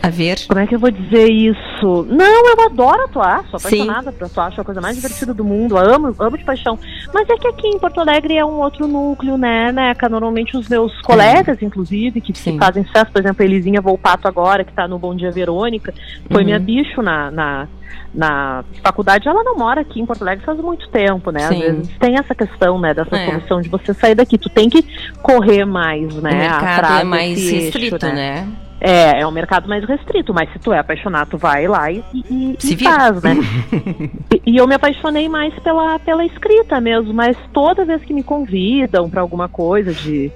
A 0.04 0.10
ver. 0.10 0.38
Como 0.48 0.60
é 0.60 0.66
que 0.66 0.74
eu 0.74 0.80
vou 0.80 0.90
dizer 0.90 1.30
isso? 1.30 2.08
Não, 2.10 2.48
eu 2.50 2.66
adoro 2.66 3.04
atuar, 3.04 3.46
sou 3.52 3.60
Sim. 3.60 3.84
apaixonada 3.84 4.12
por 4.12 4.26
atuar, 4.26 4.48
acho 4.48 4.60
a 4.62 4.64
coisa 4.64 4.82
mais 4.82 4.96
divertida 4.96 5.32
do 5.34 5.44
mundo, 5.44 5.78
amo, 5.78 6.16
amo 6.18 6.38
de 6.38 6.44
paixão. 6.44 6.78
Mas 7.14 7.30
é 7.30 7.36
que 7.38 7.48
aqui 7.48 7.68
em 7.68 7.78
Porto 7.78 8.00
Alegre 8.00 8.36
é 8.36 8.44
um 8.44 8.60
outro 8.62 8.88
núcleo, 8.88 9.38
né, 9.38 9.72
Neca? 9.72 10.10
Normalmente 10.10 10.58
os 10.58 10.68
meus 10.68 11.00
colegas, 11.02 11.62
inclusive, 11.62 12.20
que, 12.20 12.34
que 12.34 12.58
fazem 12.58 12.84
sucesso, 12.86 13.12
por 13.12 13.20
exemplo, 13.22 13.44
a 13.44 13.46
Elisinha 13.46 13.80
Volpato 13.80 14.28
agora, 14.28 14.64
que 14.64 14.74
tá 14.74 14.88
no 14.88 14.98
Bom 14.98 15.16
Dia 15.16 15.32
Verônica, 15.32 15.94
foi 16.32 16.42
Uhum. 16.42 16.46
minha 16.46 16.60
bicho 16.60 17.02
na, 17.04 17.30
na, 17.30 17.68
na 18.14 18.64
faculdade. 18.84 19.28
Ela 19.28 19.44
não 19.44 19.56
mora 19.56 19.82
aqui 19.82 20.02
em 20.02 20.06
Porto 20.06 20.24
Alegre 20.24 20.44
faz 20.44 20.58
muito 20.60 20.90
tempo, 20.90 21.30
né? 21.32 21.44
Às 21.44 21.50
Sim. 21.50 21.60
vezes 21.60 21.90
tem 22.00 22.18
essa 22.18 22.34
questão, 22.34 22.80
né, 22.80 22.94
dessa 22.94 23.16
É. 23.16 23.26
solução 23.26 23.62
de 23.62 23.70
você 23.70 23.94
sair 23.94 24.16
daqui. 24.16 24.38
Tu 24.38 24.50
tem 24.50 24.68
que 24.68 24.84
correr 25.22 25.64
mais, 25.66 26.14
né? 26.16 26.32
o 26.32 26.38
mercado 26.38 26.64
atrás 26.64 27.02
é 27.02 27.04
mais 27.04 27.38
eixo, 27.38 27.78
restrito, 27.78 28.06
né? 28.08 28.48
É, 28.82 29.22
é 29.22 29.28
um 29.28 29.32
mercado 29.32 29.70
mais 29.70 29.88
restrito, 29.88 30.34
mas 30.34 30.52
se 30.52 30.58
tu 30.58 30.74
é 30.74 30.80
apaixonado, 30.80 31.30
tu 31.30 31.38
vai 31.38 31.68
lá 31.68 31.92
e, 31.92 32.04
e, 32.14 32.56
Se 32.58 32.74
e 32.74 32.78
faz, 32.84 33.22
né? 33.22 33.36
e, 34.34 34.54
e 34.54 34.58
eu 34.58 34.68
me 34.68 34.74
apaixonei 34.74 35.30
mais 35.30 35.54
pela, 35.60 36.00
pela 36.00 36.26
escrita 36.26 36.82
mesmo, 36.82 37.14
mas 37.14 37.38
toda 37.54 37.86
vez 37.86 38.04
que 38.04 38.14
me 38.14 38.24
convidam 38.24 39.08
pra 39.08 39.22
alguma 39.22 39.48
coisa 39.48 39.94
de, 39.94 40.32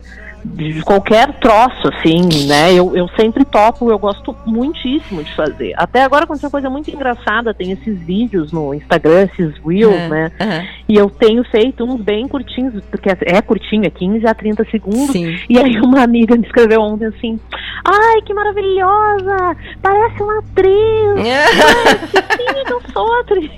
de 0.54 0.82
qualquer 0.84 1.34
troço, 1.40 1.88
assim, 1.88 2.46
né? 2.48 2.74
Eu, 2.74 2.96
eu 2.96 3.08
sempre 3.20 3.44
topo, 3.44 3.90
eu 3.92 3.98
gosto 3.98 4.36
muitíssimo 4.46 5.24
de 5.24 5.34
fazer. 5.36 5.74
Até 5.76 6.04
agora 6.04 6.24
aconteceu 6.26 6.48
uma 6.48 6.52
coisa 6.52 6.70
muito 6.70 6.90
engraçada, 6.92 7.54
tem 7.54 7.72
esses 7.72 8.00
vídeos 8.00 8.52
no 8.52 8.74
Instagram, 8.74 9.24
esses 9.34 9.54
reels, 9.66 9.94
É, 9.94 10.10
né? 10.10 10.32
aham. 10.40 10.64
E 10.88 10.96
eu 10.96 11.10
tenho 11.10 11.44
feito 11.46 11.84
uns 11.84 12.00
bem 12.02 12.28
curtinhos, 12.28 12.84
porque 12.92 13.10
é 13.10 13.42
curtinho, 13.42 13.86
é 13.86 13.90
15 13.90 14.28
a 14.28 14.34
30 14.34 14.66
segundos. 14.70 15.12
Sim. 15.12 15.36
E 15.50 15.58
aí 15.58 15.80
uma 15.82 16.04
amiga 16.04 16.36
me 16.36 16.46
escreveu 16.46 16.80
ontem 16.82 17.06
assim, 17.08 17.40
ai, 17.84 18.22
que 18.22 18.34
maravilhosa! 18.34 19.58
Parece 19.82 20.22
uma 20.22 20.40
atriz! 20.40 21.18
Ai, 21.18 21.98
sim, 22.38 22.70
eu 22.70 22.82
sou 22.94 23.20
atriz! 23.22 23.52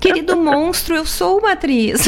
Querido 0.00 0.36
monstro, 0.36 0.96
eu 0.96 1.04
sou 1.04 1.38
uma 1.38 1.52
atriz. 1.52 2.06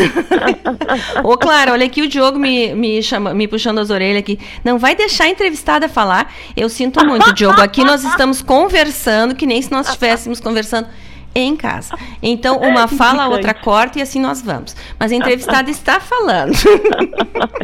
Ô, 1.22 1.36
Clara, 1.36 1.72
olha 1.72 1.84
aqui 1.86 2.02
o 2.02 2.08
Diogo 2.08 2.38
me, 2.38 2.74
me, 2.74 3.02
chama, 3.12 3.34
me 3.34 3.46
puxando 3.46 3.78
as 3.78 3.90
orelhas 3.90 4.18
aqui. 4.20 4.38
Não 4.64 4.78
vai 4.78 4.94
deixar 4.94 5.24
a 5.24 5.28
entrevistada 5.28 5.88
falar. 5.88 6.32
Eu 6.56 6.68
sinto 6.68 7.04
muito, 7.04 7.32
Diogo. 7.32 7.60
Aqui 7.60 7.84
nós 7.84 8.02
estamos 8.04 8.40
conversando, 8.42 9.34
que 9.34 9.46
nem 9.46 9.60
se 9.60 9.70
nós 9.70 9.88
estivéssemos 9.88 10.40
conversando 10.40 10.88
em 11.34 11.56
casa. 11.56 11.94
Então, 12.22 12.58
uma 12.58 12.86
fala, 12.86 13.24
a 13.24 13.28
outra 13.28 13.54
corta 13.54 13.98
e 13.98 14.02
assim 14.02 14.20
nós 14.20 14.42
vamos. 14.42 14.76
Mas 14.98 15.12
a 15.12 15.14
entrevistada 15.14 15.70
está 15.70 15.98
falando. 16.00 16.52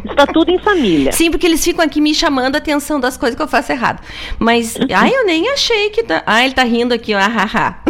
Está 0.08 0.26
tudo 0.26 0.50
em 0.50 0.58
família. 0.58 1.12
Sim, 1.12 1.30
porque 1.30 1.46
eles 1.46 1.62
ficam 1.62 1.84
aqui 1.84 2.00
me 2.00 2.12
chamando 2.12 2.56
a 2.56 2.58
atenção 2.58 2.98
das 2.98 3.16
coisas 3.16 3.36
que 3.36 3.42
eu 3.42 3.46
faço 3.46 3.70
errado. 3.70 4.02
Mas, 4.36 4.74
ai, 4.92 5.12
eu 5.14 5.24
nem 5.24 5.48
achei 5.50 5.90
que. 5.90 6.02
Tá... 6.02 6.24
Ah, 6.26 6.44
ele 6.44 6.54
tá 6.54 6.64
rindo 6.64 6.92
aqui, 6.92 7.14
ó. 7.14 7.18
Ah. 7.20 7.78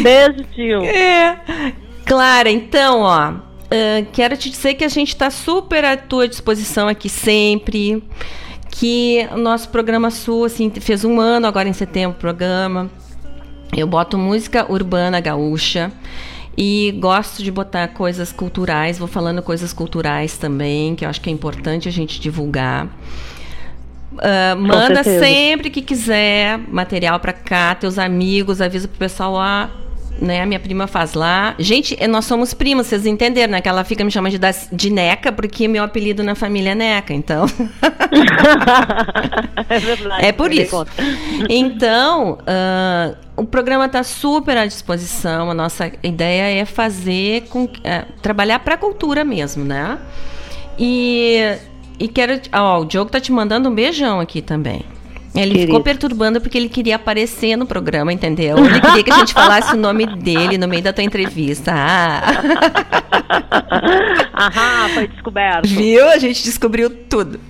Beijo, 0.00 0.44
tio. 0.54 0.84
É. 0.84 1.36
Clara, 2.06 2.50
então, 2.50 3.00
ó. 3.00 3.51
Ah, 3.72 4.06
quero 4.12 4.36
te 4.36 4.50
dizer 4.50 4.74
que 4.74 4.84
a 4.84 4.88
gente 4.88 5.08
está 5.08 5.30
super 5.30 5.84
à 5.84 5.96
tua 5.96 6.28
disposição 6.28 6.88
aqui 6.88 7.08
sempre. 7.08 8.04
Que 8.70 9.26
nosso 9.36 9.68
programa 9.68 10.10
Sul, 10.10 10.44
assim, 10.44 10.70
fez 10.70 11.04
um 11.04 11.20
ano 11.20 11.46
agora 11.46 11.68
em 11.68 11.72
setembro 11.72 12.16
o 12.16 12.20
programa. 12.20 12.90
Eu 13.74 13.86
boto 13.86 14.18
música 14.18 14.70
urbana 14.70 15.20
gaúcha. 15.20 15.90
E 16.56 16.94
gosto 16.98 17.42
de 17.42 17.50
botar 17.50 17.88
coisas 17.88 18.30
culturais, 18.30 18.98
vou 18.98 19.08
falando 19.08 19.40
coisas 19.42 19.72
culturais 19.72 20.36
também, 20.36 20.94
que 20.94 21.02
eu 21.02 21.08
acho 21.08 21.18
que 21.18 21.30
é 21.30 21.32
importante 21.32 21.88
a 21.88 21.92
gente 21.92 22.20
divulgar. 22.20 22.88
Ah, 24.18 24.54
manda 24.54 25.02
sempre 25.02 25.70
que 25.70 25.80
quiser 25.80 26.58
material 26.68 27.18
pra 27.20 27.32
cá, 27.32 27.74
teus 27.74 27.98
amigos, 27.98 28.60
avisa 28.60 28.86
pro 28.86 28.98
pessoal 28.98 29.32
lá, 29.32 29.70
né? 30.20 30.44
Minha 30.46 30.60
prima 30.60 30.86
faz 30.86 31.14
lá. 31.14 31.54
Gente, 31.58 31.96
eh, 31.98 32.06
nós 32.06 32.24
somos 32.24 32.54
primos, 32.54 32.86
vocês 32.86 33.06
entenderam, 33.06 33.52
né? 33.52 33.60
Que 33.60 33.68
ela 33.68 33.84
fica 33.84 34.04
me 34.04 34.10
chamando 34.10 34.32
de, 34.32 34.38
das- 34.38 34.68
de 34.72 34.90
Neca, 34.90 35.32
porque 35.32 35.66
meu 35.66 35.82
apelido 35.82 36.22
na 36.22 36.34
família 36.34 36.70
é 36.70 36.74
Neca, 36.74 37.12
então. 37.14 37.46
é 39.68 39.78
verdade. 39.78 40.24
É 40.24 40.32
por 40.32 40.52
isso. 40.52 40.86
Então, 41.48 42.38
ah, 42.46 43.14
o 43.36 43.44
programa 43.44 43.86
está 43.86 44.02
super 44.02 44.56
à 44.56 44.66
disposição. 44.66 45.50
A 45.50 45.54
nossa 45.54 45.90
ideia 46.02 46.60
é 46.60 46.64
fazer 46.64 47.42
com 47.48 47.68
é, 47.84 48.04
trabalhar 48.20 48.58
para 48.60 48.74
a 48.74 48.78
cultura 48.78 49.24
mesmo, 49.24 49.64
né? 49.64 49.98
E, 50.78 51.56
e 51.98 52.08
quero. 52.08 52.40
Ó, 52.52 52.80
o 52.80 52.84
Diogo 52.84 53.10
tá 53.10 53.20
te 53.20 53.32
mandando 53.32 53.68
um 53.68 53.74
beijão 53.74 54.20
aqui 54.20 54.42
também. 54.42 54.84
Ele 55.34 55.52
Querido. 55.52 55.66
ficou 55.66 55.80
perturbando 55.80 56.40
porque 56.40 56.58
ele 56.58 56.68
queria 56.68 56.96
aparecer 56.96 57.56
no 57.56 57.64
programa, 57.64 58.12
entendeu? 58.12 58.58
Ele 58.58 58.80
queria 58.80 59.02
que 59.02 59.10
a 59.10 59.18
gente 59.18 59.32
falasse 59.32 59.74
o 59.74 59.78
nome 59.78 60.04
dele 60.16 60.58
no 60.58 60.68
meio 60.68 60.82
da 60.82 60.92
tua 60.92 61.02
entrevista. 61.02 61.72
Ah. 61.74 62.20
Aham, 64.34 64.88
foi 64.90 65.08
descoberto. 65.08 65.66
Viu? 65.68 66.08
A 66.10 66.18
gente 66.18 66.42
descobriu 66.42 66.90
tudo. 66.90 67.40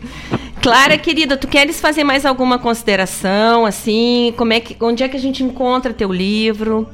Clara, 0.63 0.97
querida, 0.97 1.37
tu 1.37 1.49
queres 1.49 1.81
fazer 1.81 2.05
mais 2.05 2.25
alguma 2.25 2.57
consideração, 2.57 3.67
assim? 3.67 4.33
Como 4.37 4.53
é 4.53 4.61
que, 4.61 4.77
onde 4.81 5.03
é 5.03 5.09
que 5.09 5.17
a 5.17 5.21
gente 5.21 5.43
encontra 5.43 5.93
teu 5.93 6.13
livro? 6.13 6.89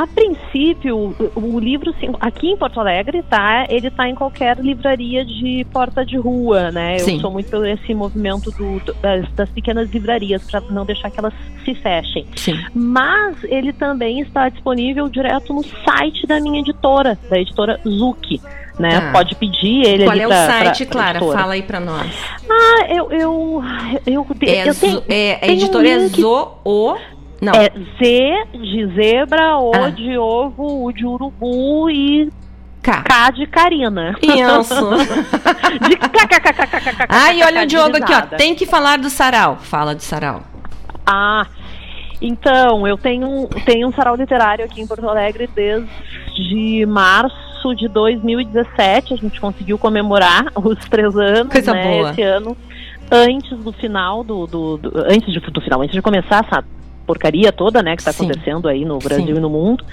A 0.00 0.06
princípio, 0.06 0.96
o, 0.96 1.32
o 1.56 1.60
livro, 1.60 1.92
sim, 2.00 2.08
aqui 2.20 2.48
em 2.52 2.56
Porto 2.56 2.80
Alegre, 2.80 3.22
tá? 3.28 3.66
Ele 3.68 3.90
tá 3.90 4.08
em 4.08 4.14
qualquer 4.14 4.56
livraria 4.58 5.24
de 5.26 5.66
porta 5.70 6.06
de 6.06 6.16
rua, 6.16 6.70
né? 6.70 6.94
Eu 6.94 7.00
Sim. 7.00 7.20
sou 7.20 7.30
muito 7.30 7.50
pelo 7.50 7.66
esse 7.66 7.92
movimento 7.92 8.50
do- 8.52 8.80
do- 8.80 8.94
das, 8.94 9.30
das 9.32 9.50
pequenas 9.50 9.90
livrarias, 9.90 10.42
para 10.50 10.62
não 10.70 10.86
deixar 10.86 11.10
que 11.10 11.18
elas 11.18 11.34
se 11.66 11.74
fechem. 11.74 12.26
Sim. 12.34 12.54
Mas 12.74 13.44
ele 13.44 13.74
também 13.74 14.20
está 14.20 14.48
disponível 14.48 15.06
direto 15.08 15.52
no 15.52 15.62
site 15.62 16.26
da 16.26 16.40
minha 16.40 16.60
editora, 16.60 17.18
da 17.28 17.38
editora 17.38 17.78
Zuki. 17.86 18.40
Né? 18.78 18.98
Tá. 18.98 19.12
Pode 19.12 19.34
pedir 19.34 19.82
ele 19.84 20.04
Qual 20.04 20.12
ali 20.12 20.20
é 20.22 20.26
o 20.26 20.30
pra- 20.30 20.46
site, 20.46 20.86
pra- 20.86 20.92
pra 20.92 21.02
Clara? 21.02 21.18
editora. 21.18 21.38
Fala 21.38 21.52
aí 21.52 21.62
pra 21.62 21.80
nós. 21.80 22.10
Ah, 22.48 22.86
eu. 22.88 23.12
eu, 23.12 23.62
eu, 24.06 24.24
É, 24.46 24.66
eu 24.66 24.74
tenho, 24.74 24.92
zo- 24.94 25.04
é, 25.06 25.34
a 25.34 25.38
tem 25.40 25.50
um 25.50 25.52
editora 25.52 25.88
é 25.88 25.96
link- 25.98 26.18
Zoo. 26.18 26.56
Não. 27.40 27.52
É 27.54 27.70
Z 27.98 28.58
de 28.58 28.86
zebra, 28.94 29.58
O 29.58 29.72
Ah. 29.74 29.90
de 29.90 30.16
ovo, 30.18 30.84
U 30.86 30.92
de 30.92 31.06
urubu 31.06 31.88
e 31.90 32.30
K. 32.82 33.30
de 33.32 33.46
Karina. 33.46 34.14
Isso. 34.22 34.90
de 35.88 35.96
kkkkkkkk. 35.96 37.06
Ai, 37.08 37.42
olha 37.42 37.62
o 37.62 37.66
Diogo 37.66 37.96
aqui, 37.96 38.12
ó. 38.14 38.22
Tem 38.36 38.54
que 38.54 38.66
falar 38.66 38.98
do 38.98 39.08
sarau. 39.10 39.56
Fala 39.56 39.94
do 39.94 40.02
sarau. 40.02 40.42
Ah, 41.06 41.46
então, 42.20 42.86
eu 42.86 42.98
tenho, 42.98 43.26
um- 43.26 43.46
tenho 43.46 43.88
um 43.88 43.92
sarau 43.92 44.14
literário 44.16 44.64
aqui 44.64 44.80
em 44.82 44.86
Porto 44.86 45.08
Alegre 45.08 45.48
desde 45.54 46.84
março 46.86 47.74
de 47.76 47.88
2017. 47.88 49.14
A 49.14 49.16
gente 49.16 49.40
conseguiu 49.40 49.78
comemorar 49.78 50.44
os 50.62 50.78
três 50.88 51.16
anos, 51.16 51.52
Coisa 51.52 51.72
né, 51.72 51.82
boa. 51.98 52.10
esse 52.10 52.22
ano, 52.22 52.56
antes 53.10 53.58
do 53.58 53.72
final 53.72 54.22
do, 54.22 54.46
do, 54.46 54.76
do- 54.78 54.92
antes 55.06 55.32
de- 55.32 55.40
do 55.40 55.60
final, 55.60 55.80
antes 55.82 55.94
de 55.94 56.02
começar 56.02 56.44
essa 56.46 56.64
porcaria 57.06 57.52
toda, 57.52 57.82
né, 57.82 57.94
que 57.96 58.02
está 58.02 58.12
Sim. 58.12 58.24
acontecendo 58.26 58.68
aí 58.68 58.84
no 58.84 58.98
Brasil 58.98 59.26
Sim. 59.26 59.36
e 59.36 59.40
no 59.40 59.50
mundo. 59.50 59.84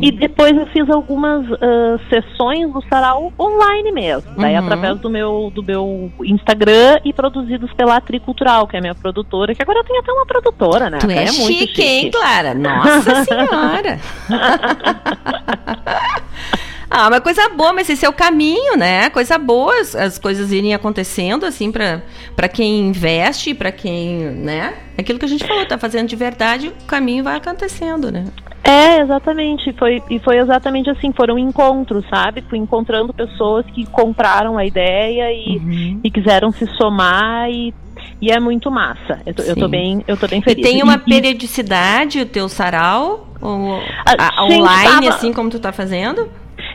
E 0.00 0.10
depois 0.10 0.56
eu 0.56 0.66
fiz 0.66 0.88
algumas 0.90 1.46
ah, 1.52 1.98
sessões 2.08 2.72
do 2.72 2.82
sarau 2.88 3.32
online 3.38 3.92
mesmo, 3.92 4.32
daí 4.36 4.56
Uhum. 4.56 4.64
através 4.64 4.98
do 5.00 5.10
meu 5.10 5.52
do 5.54 5.62
meu 5.62 6.10
Instagram 6.24 6.98
e 7.04 7.12
produzidos 7.12 7.72
pela 7.74 8.00
Tricultural, 8.00 8.66
que 8.66 8.76
é 8.76 8.78
a 8.78 8.82
minha 8.82 8.94
produtora, 8.94 9.54
que 9.54 9.62
agora 9.62 9.80
eu 9.80 9.84
tenho 9.84 10.00
até 10.00 10.12
uma 10.12 10.26
produtora, 10.26 10.88
né? 10.90 10.98
Tu 10.98 11.10
é, 11.10 11.24
é 11.24 11.32
muito 11.32 11.58
chique, 11.58 11.82
hein, 11.82 12.10
Clara? 12.10 12.54
Nossa 12.54 13.14
senhora! 13.24 13.98
Ah, 16.88 17.08
uma 17.08 17.20
coisa 17.20 17.48
boa, 17.48 17.72
mas 17.72 17.90
esse 17.90 18.04
é 18.06 18.08
o 18.08 18.12
caminho, 18.12 18.76
né? 18.76 19.10
Coisa 19.10 19.36
boa, 19.38 19.80
as, 19.80 19.94
as 19.96 20.18
coisas 20.18 20.52
irem 20.52 20.72
acontecendo, 20.72 21.44
assim, 21.44 21.72
pra, 21.72 22.00
pra 22.36 22.48
quem 22.48 22.80
investe, 22.88 23.52
pra 23.54 23.72
quem, 23.72 24.18
né? 24.18 24.74
Aquilo 24.96 25.18
que 25.18 25.24
a 25.24 25.28
gente 25.28 25.44
falou, 25.46 25.66
tá 25.66 25.76
fazendo 25.76 26.06
de 26.08 26.14
verdade, 26.16 26.68
o 26.68 26.84
caminho 26.86 27.24
vai 27.24 27.36
acontecendo, 27.36 28.10
né? 28.12 28.24
É, 28.62 29.00
exatamente. 29.00 29.72
Foi, 29.78 30.02
e 30.10 30.18
foi 30.20 30.38
exatamente 30.38 30.88
assim, 30.90 31.12
foram 31.12 31.38
encontros, 31.38 32.04
sabe? 32.08 32.42
Fui 32.48 32.58
encontrando 32.58 33.12
pessoas 33.12 33.66
que 33.66 33.84
compraram 33.86 34.56
a 34.56 34.64
ideia 34.64 35.32
e, 35.32 35.56
Uhum. 35.58 36.00
e 36.02 36.10
quiseram 36.10 36.50
se 36.52 36.66
somar 36.76 37.50
e, 37.50 37.74
e 38.20 38.30
é 38.30 38.38
muito 38.40 38.70
massa. 38.70 39.20
Eu 39.26 39.34
tô, 39.34 39.42
eu 39.42 39.54
tô 39.56 39.68
bem, 39.68 40.04
eu 40.08 40.16
tô 40.16 40.26
bem 40.28 40.40
E 40.40 40.42
feliz. 40.42 40.62
tem 40.66 40.82
uma 40.82 40.94
E- 40.94 40.96
e- 40.96 41.00
periodicidade 41.00 42.20
o 42.20 42.26
teu 42.26 42.48
sarau? 42.48 43.28
Ou, 43.40 43.74
A 44.04 44.12
a- 44.44 44.48
gente 44.48 44.60
online, 44.62 45.06
tava- 45.06 45.08
assim 45.16 45.32
como 45.32 45.50
tu 45.50 45.60
tá 45.60 45.72
fazendo? 45.72 46.28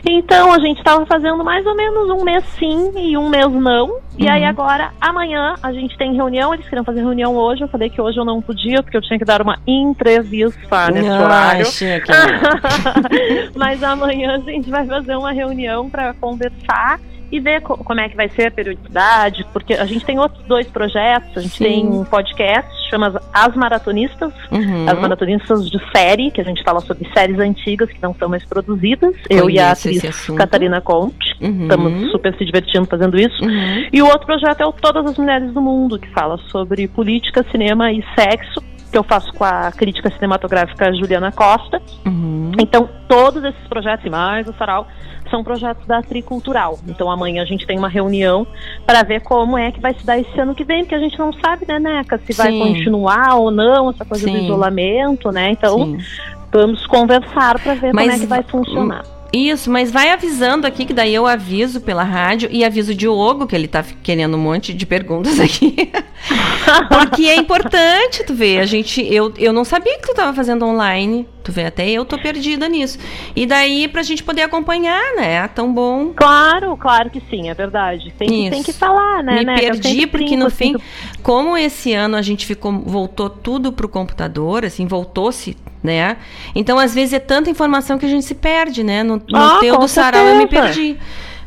Então, 0.04 0.52
a 0.52 0.58
gente 0.58 0.78
estava 0.78 1.06
fazendo 1.06 1.44
mais 1.44 1.64
ou 1.64 1.76
menos 1.76 2.10
um 2.10 2.24
mês 2.24 2.44
sim 2.58 2.90
e 2.96 3.16
um 3.16 3.28
mês 3.28 3.50
não. 3.52 3.98
E 4.18 4.28
aí 4.28 4.42
Uhum. 4.42 4.48
agora, 4.48 4.90
amanhã, 5.00 5.54
a 5.62 5.72
gente 5.72 5.96
tem 5.96 6.12
reunião. 6.14 6.52
Eles 6.52 6.64
queriam 6.68 6.84
fazer 6.84 7.00
reunião 7.00 7.36
hoje. 7.36 7.62
Eu 7.62 7.68
falei 7.68 7.88
que 7.88 8.00
hoje 8.00 8.18
eu 8.18 8.24
não 8.24 8.42
podia, 8.42 8.82
porque 8.82 8.96
eu 8.96 9.00
tinha 9.02 9.18
que 9.18 9.24
dar 9.24 9.40
uma 9.40 9.58
entrevista 9.66 10.60
nesse 10.92 11.08
Ah, 11.08 11.22
horário. 11.22 11.66
Mas 13.56 13.82
amanhã 13.82 14.36
a 14.36 14.38
gente 14.38 14.68
vai 14.70 14.86
fazer 14.86 15.16
uma 15.16 15.32
reunião 15.32 15.88
para 15.88 16.12
conversar 16.14 16.98
e 17.32 17.40
ver 17.40 17.62
co- 17.62 17.78
como 17.78 17.98
é 17.98 18.08
que 18.08 18.14
vai 18.16 18.28
ser 18.28 18.48
a 18.48 18.50
periodicidade, 18.50 19.44
porque 19.52 19.72
a 19.74 19.86
gente 19.86 20.04
tem 20.04 20.18
outros 20.18 20.44
dois 20.44 20.66
projetos. 20.68 21.36
A 21.36 21.40
gente 21.40 21.56
Sim. 21.56 21.64
tem 21.64 21.86
um 21.86 22.04
podcast, 22.04 22.70
chama 22.90 23.18
As 23.32 23.56
Maratonistas, 23.56 24.32
Uhum. 24.50 24.84
as 24.86 24.98
maratonistas 25.00 25.68
de 25.70 25.78
série, 25.96 26.30
que 26.30 26.40
a 26.40 26.44
gente 26.44 26.62
fala 26.62 26.80
sobre 26.80 27.08
séries 27.14 27.38
antigas 27.38 27.90
que 27.90 28.02
não 28.02 28.14
são 28.14 28.28
mais 28.28 28.44
produzidas. 28.44 29.14
Eu 29.30 29.48
e 29.48 29.58
a 29.58 29.74
Conheço 29.74 29.88
atriz. 29.88 30.26
Catarina 30.36 30.80
Conte. 30.82 31.34
Uhum. 31.40 31.62
Estamos 31.62 32.10
super 32.12 32.36
se 32.36 32.44
divertindo 32.44 32.86
fazendo 32.86 33.18
isso. 33.18 33.42
Uhum. 33.42 33.86
E 33.92 34.02
o 34.02 34.06
outro 34.06 34.26
projeto 34.26 34.60
é 34.60 34.66
o 34.66 34.72
Todas 34.72 35.06
as 35.06 35.16
Mulheres 35.16 35.52
do 35.54 35.60
Mundo, 35.62 35.98
que 35.98 36.08
fala 36.10 36.36
sobre 36.50 36.86
política, 36.86 37.44
cinema 37.50 37.90
e 37.90 38.04
sexo, 38.14 38.62
que 38.92 38.98
eu 38.98 39.02
faço 39.02 39.32
com 39.32 39.42
a 39.42 39.72
crítica 39.72 40.10
cinematográfica 40.12 40.92
Juliana 40.94 41.32
Costa. 41.32 41.80
Uhum. 42.04 42.52
Então, 42.60 42.88
todos 43.08 43.42
esses 43.42 43.66
projetos, 43.66 44.04
e 44.04 44.10
mais 44.10 44.46
o 44.46 44.52
Sarau, 44.52 44.86
são 45.30 45.42
projetos 45.42 45.86
da 45.86 46.02
Tricultural. 46.02 46.78
Então, 46.86 47.10
amanhã 47.10 47.42
a 47.42 47.46
gente 47.46 47.66
tem 47.66 47.78
uma 47.78 47.88
reunião 47.88 48.46
para 48.86 49.02
ver 49.02 49.22
como 49.22 49.56
é 49.56 49.72
que 49.72 49.80
vai 49.80 49.94
se 49.94 50.04
dar 50.04 50.18
esse 50.18 50.38
ano 50.38 50.54
que 50.54 50.62
vem, 50.62 50.80
porque 50.80 50.94
a 50.94 50.98
gente 50.98 51.18
não 51.18 51.32
sabe, 51.32 51.64
né, 51.66 51.78
Neca, 51.78 52.18
se 52.18 52.34
vai 52.34 52.52
Sim. 52.52 52.58
continuar 52.58 53.36
ou 53.36 53.50
não, 53.50 53.90
essa 53.90 54.04
coisa 54.04 54.26
do 54.26 54.32
Sim. 54.32 54.44
isolamento, 54.44 55.32
né? 55.32 55.50
Então, 55.50 55.78
Sim. 55.78 55.98
vamos 56.52 56.86
conversar 56.86 57.58
para 57.60 57.74
ver 57.74 57.94
Mas 57.94 58.04
como 58.04 58.16
é 58.16 58.20
que 58.20 58.26
vai 58.26 58.42
funcionar. 58.42 59.04
Isso, 59.32 59.70
mas 59.70 59.90
vai 59.90 60.10
avisando 60.10 60.66
aqui, 60.66 60.84
que 60.84 60.92
daí 60.92 61.14
eu 61.14 61.26
aviso 61.26 61.80
pela 61.80 62.02
rádio 62.02 62.50
e 62.52 62.62
aviso 62.62 62.92
o 62.92 62.94
Diogo, 62.94 63.46
que 63.46 63.56
ele 63.56 63.66
tá 63.66 63.82
querendo 64.02 64.36
um 64.36 64.40
monte 64.40 64.74
de 64.74 64.84
perguntas 64.84 65.40
aqui. 65.40 65.90
Porque 66.88 67.26
é 67.26 67.36
importante, 67.36 68.24
tu 68.24 68.34
vê, 68.34 68.58
a 68.58 68.66
gente, 68.66 69.02
eu, 69.12 69.32
eu 69.38 69.52
não 69.52 69.64
sabia 69.64 69.98
que 69.98 70.06
tu 70.06 70.14
tava 70.14 70.32
fazendo 70.32 70.64
online, 70.64 71.26
tu 71.42 71.50
vê, 71.52 71.64
até 71.64 71.88
eu 71.88 72.04
tô 72.04 72.18
perdida 72.18 72.68
nisso. 72.68 72.98
E 73.34 73.46
daí, 73.46 73.88
pra 73.88 74.02
gente 74.02 74.22
poder 74.22 74.42
acompanhar, 74.42 75.14
né, 75.16 75.46
tão 75.48 75.72
bom. 75.72 76.12
Claro, 76.14 76.76
claro 76.76 77.10
que 77.10 77.22
sim, 77.30 77.48
é 77.48 77.54
verdade. 77.54 78.12
Tem, 78.16 78.28
que, 78.28 78.50
tem 78.50 78.62
que 78.62 78.72
falar, 78.72 79.22
né? 79.22 79.40
Me 79.40 79.44
né? 79.44 79.56
Perdi 79.58 80.06
porque 80.06 80.36
no 80.36 80.50
fim, 80.50 80.76
como 81.22 81.56
esse 81.56 81.92
ano 81.92 82.16
a 82.16 82.22
gente 82.22 82.46
ficou, 82.46 82.72
voltou 82.72 83.28
tudo 83.28 83.72
pro 83.72 83.88
computador, 83.88 84.64
assim, 84.64 84.86
voltou-se, 84.86 85.56
né? 85.82 86.16
Então 86.54 86.78
às 86.78 86.94
vezes 86.94 87.14
é 87.14 87.18
tanta 87.18 87.50
informação 87.50 87.98
que 87.98 88.06
a 88.06 88.08
gente 88.08 88.24
se 88.24 88.34
perde, 88.34 88.82
né? 88.82 89.02
No, 89.02 89.16
no 89.16 89.36
Ah, 89.36 89.58
teu 89.60 89.78
do 89.78 89.88
sarau 89.88 90.24
eu 90.24 90.36
me 90.36 90.46
perdi. 90.46 90.96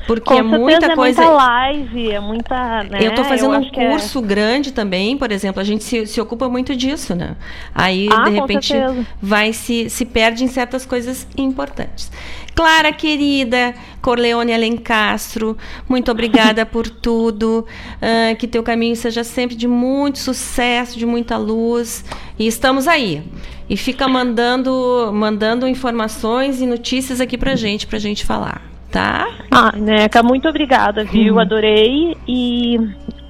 Porque 0.07 0.30
Com 0.30 0.40
é 0.40 0.44
muita 0.44 0.86
é 0.86 0.95
coisa. 0.95 1.22
muita 1.22 1.36
live, 1.36 2.11
é 2.11 2.19
muita. 2.19 2.84
Né? 2.84 2.99
Eu 3.02 3.15
tô 3.15 3.23
fazendo 3.23 3.49
um 3.49 3.53
acho 3.53 3.72
que 3.72 3.80
é- 3.80 3.90
curso 3.90 4.22
grande 4.22 4.72
também, 4.72 5.18
por 5.18 5.32
exemplo, 5.32 5.60
a 5.60 5.64
gente 5.64 5.84
se, 5.84 6.06
se 6.06 6.22
ocupa 6.22 6.48
muito 6.48 6.76
disso, 6.76 7.15
né? 7.15 7.36
Aí, 7.73 8.07
Ah, 8.11 8.23
de 8.26 8.30
repente, 8.32 8.68
certeza. 8.68 9.07
vai 9.22 9.52
se, 9.52 9.90
se 9.90 10.06
perde 10.06 10.44
em 10.44 10.48
certas 10.48 10.86
coisas 10.86 11.27
importantes. 11.38 12.11
Clara, 12.53 12.94
querida, 12.94 13.73
Corleone 14.02 14.53
Alencastro, 14.53 15.57
muito 15.90 16.10
obrigada 16.11 16.65
por 16.68 16.88
tudo. 16.90 17.65
ah, 18.02 18.36
que 18.36 18.48
teu 18.48 18.61
caminho 18.64 18.95
seja 18.95 19.23
sempre 19.23 19.56
de 19.56 19.68
muito 19.68 20.19
sucesso, 20.19 20.98
de 20.99 21.06
muita 21.06 21.36
luz. 21.38 22.06
E 22.38 22.45
estamos 22.48 22.88
aí. 22.88 23.23
E 23.68 23.76
fica 23.76 24.07
mandando, 24.07 25.10
mandando 25.14 25.68
informações 25.68 26.61
e 26.61 26.68
notícias 26.68 27.19
aqui 27.19 27.36
pra 27.38 27.56
gente, 27.56 27.88
pra 27.88 27.98
gente 27.98 28.23
falar, 28.23 28.61
tá? 28.95 29.27
Ah, 29.51 29.73
Neca, 29.76 30.23
muito 30.23 30.47
obrigada, 30.47 31.03
viu? 31.03 31.38
Adorei. 31.38 32.15
E, 32.26 32.80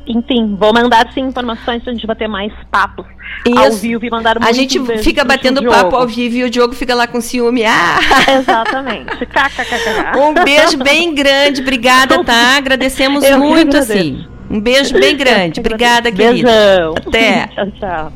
enfim, 0.05 0.55
vou 0.55 0.71
mandar 0.71 1.11
sim 1.11 1.21
informações 1.21 1.81
pra 1.81 1.91
gente 1.91 2.05
bater 2.05 2.27
mais 2.27 2.53
papos 2.69 3.03
ao 3.57 3.69
Isso. 3.69 3.79
vivo 3.79 4.05
e 4.05 4.09
mandar 4.11 4.37
A 4.43 4.51
gente 4.51 4.79
fica 4.99 5.25
batendo 5.25 5.63
papo 5.63 5.95
ao 5.95 6.07
vivo 6.07 6.35
e 6.35 6.43
o 6.43 6.49
Diogo 6.51 6.75
fica 6.75 6.93
lá 6.93 7.07
com 7.07 7.19
ciúme. 7.19 7.63
Ah! 7.65 7.97
Exatamente. 8.39 9.15
Um 10.15 10.33
beijo 10.43 10.77
bem 10.77 11.13
grande, 11.15 11.61
obrigada, 11.61 12.23
tá? 12.23 12.57
Agradecemos 12.57 13.23
Eu 13.23 13.39
muito, 13.39 13.75
assim. 13.75 14.25
Um 14.49 14.59
beijo 14.59 14.93
bem 14.93 15.17
grande. 15.17 15.59
Obrigada, 15.59 16.11
querida. 16.11 16.49
Beijão. 16.49 16.95
Até. 17.07 17.47
tchau, 17.55 17.71
tchau. 17.71 18.13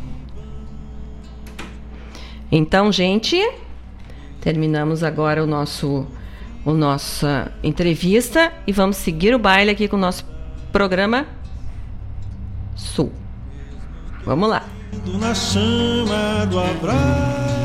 Então, 2.51 2.91
gente, 2.91 3.38
terminamos 4.39 5.03
agora 5.03 5.43
o 5.43 5.47
nosso 5.47 6.07
o 6.65 6.73
nossa 6.73 7.52
entrevista 7.64 8.52
e 8.68 8.72
vamos 8.72 8.98
seguir 8.98 9.34
o 9.34 9.40
baile 9.40 9.72
aqui 9.72 9.88
com 9.88 9.95
o 9.95 9.99
nosso 9.99 10.26
programa 10.72 11.26
Sul. 12.76 13.11
Vamos 14.26 14.49
lá. 14.49 14.64
na 15.19 15.34
chama 15.34 16.45
do 16.45 16.60
abraço. 16.60 17.59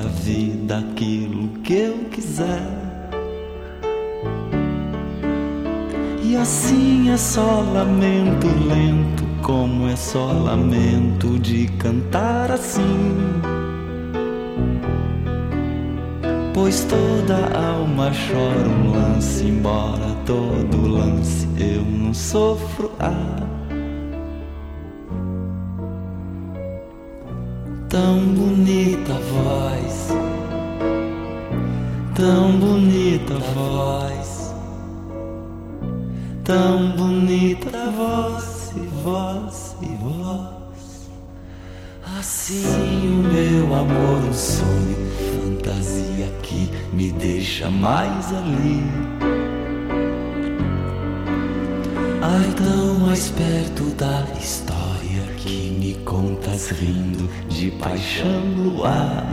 A 0.00 0.08
vida 0.08 0.78
aquilo 0.78 1.48
que 1.64 1.74
eu 1.74 1.98
quiser. 2.10 2.86
E 6.22 6.36
assim 6.36 7.10
é 7.10 7.16
só 7.16 7.62
lamento 7.72 8.46
lento, 8.66 9.24
como 9.42 9.88
é 9.88 9.96
só 9.96 10.32
lamento 10.32 11.38
de 11.38 11.66
cantar 11.78 12.50
assim. 12.50 12.82
Pois 16.52 16.84
toda 16.84 17.36
alma 17.58 18.10
chora 18.10 18.68
um 18.68 18.90
lance, 18.90 19.44
embora 19.44 20.16
todo 20.24 20.88
lance 20.88 21.46
eu 21.58 21.82
não 21.82 22.12
sofro. 22.12 22.90
Ah. 22.98 23.36
Tão 27.88 28.18
bonita 28.34 29.12
voz, 29.14 29.65
mais 47.70 48.32
ali. 48.32 48.82
Ai, 52.22 52.52
tão 52.56 53.06
mais 53.06 53.28
perto 53.30 53.84
da 53.96 54.24
história 54.38 55.22
que 55.36 55.70
me 55.78 55.94
contas 56.04 56.70
rindo 56.70 57.28
de 57.48 57.70
paixão 57.72 58.40
no 58.56 58.84
ar. 58.84 59.26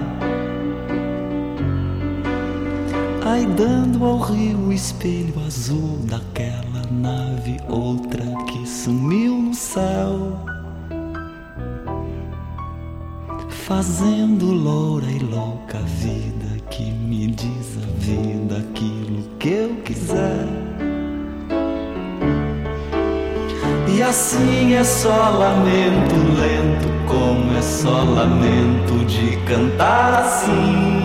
Ai, 3.26 3.46
dando 3.58 4.06
ao 4.06 4.20
rio 4.20 4.68
o 4.68 4.74
espelho 4.74 5.34
azul 5.46 5.98
daquela 6.04 6.84
nave, 6.92 7.58
outra 7.70 8.24
que 8.46 8.68
sumiu 8.68 9.36
no 9.38 9.54
céu. 9.54 10.38
Fazendo 13.50 14.52
loura 14.52 15.10
e 15.10 15.20
louca 15.20 15.80
vida 15.80 16.62
que 16.70 16.92
me 16.92 17.28
diz 17.28 17.78
assim 24.14 24.76
é 24.76 24.84
só 24.84 25.32
lamento 25.32 26.16
lento, 26.40 26.88
como 27.08 27.58
é 27.58 27.62
só 27.64 28.04
lamento 28.04 29.04
de 29.06 29.38
cantar 29.38 30.20
assim. 30.20 31.02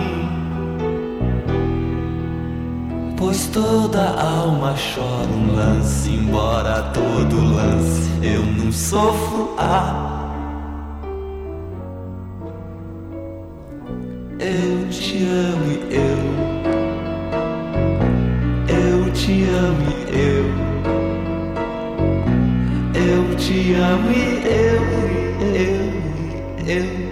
Pois 3.17 3.47
toda 3.47 4.11
alma 4.11 4.75
chora 4.75 5.27
um 5.27 5.55
lance, 5.55 6.11
embora 6.11 6.83
todo 6.93 7.55
lance 7.55 8.11
eu 8.21 8.45
não 8.45 8.71
sofro. 8.71 9.55
Ah, 9.57 10.29
eu 14.39 14.87
te 14.89 15.17
amo 15.23 15.65
e 15.71 15.95
eu, 15.95 16.28
amo 23.73 24.11
e 24.11 24.43
eu, 24.45 24.83
eu, 25.55 25.89
eu. 26.67 27.09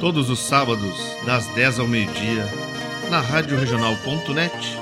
Todos 0.00 0.28
os 0.30 0.40
sábados, 0.40 0.82
das 1.24 1.46
10 1.54 1.78
ao 1.78 1.86
meio-dia, 1.86 2.44
na 3.08 3.20
Rádio 3.20 3.56
Regional.net, 3.56 4.81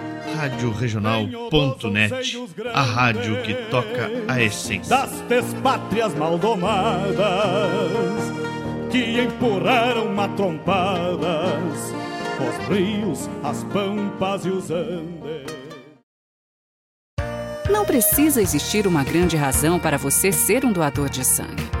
Rádio 0.41 0.71
Regional.net, 0.71 2.35
a 2.73 2.81
rádio 2.81 3.43
que 3.43 3.53
toca 3.69 4.09
a 4.27 4.41
essência. 4.41 4.89
das 4.89 5.11
despátrias 5.29 6.15
maldomadas 6.15 7.19
que 8.89 9.21
empurraram 9.21 10.11
matrompadas 10.11 11.93
os 12.39 12.75
rios, 12.75 13.29
as 13.43 13.63
pampas 13.65 14.43
e 14.43 14.49
os 14.49 14.71
andes. 14.71 15.45
Não 17.69 17.85
precisa 17.85 18.41
existir 18.41 18.87
uma 18.87 19.03
grande 19.03 19.37
razão 19.37 19.79
para 19.79 19.99
você 19.99 20.31
ser 20.31 20.65
um 20.65 20.71
doador 20.71 21.07
de 21.07 21.23
sangue. 21.23 21.80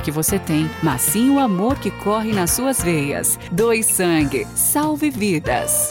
que 0.00 0.10
você 0.10 0.38
tem, 0.38 0.70
mas 0.82 1.02
sim 1.02 1.30
o 1.30 1.38
amor 1.38 1.78
que 1.78 1.90
corre 1.90 2.32
nas 2.32 2.50
suas 2.50 2.82
veias. 2.82 3.38
Doe 3.50 3.82
sangue, 3.82 4.46
salve 4.54 5.10
vidas. 5.10 5.90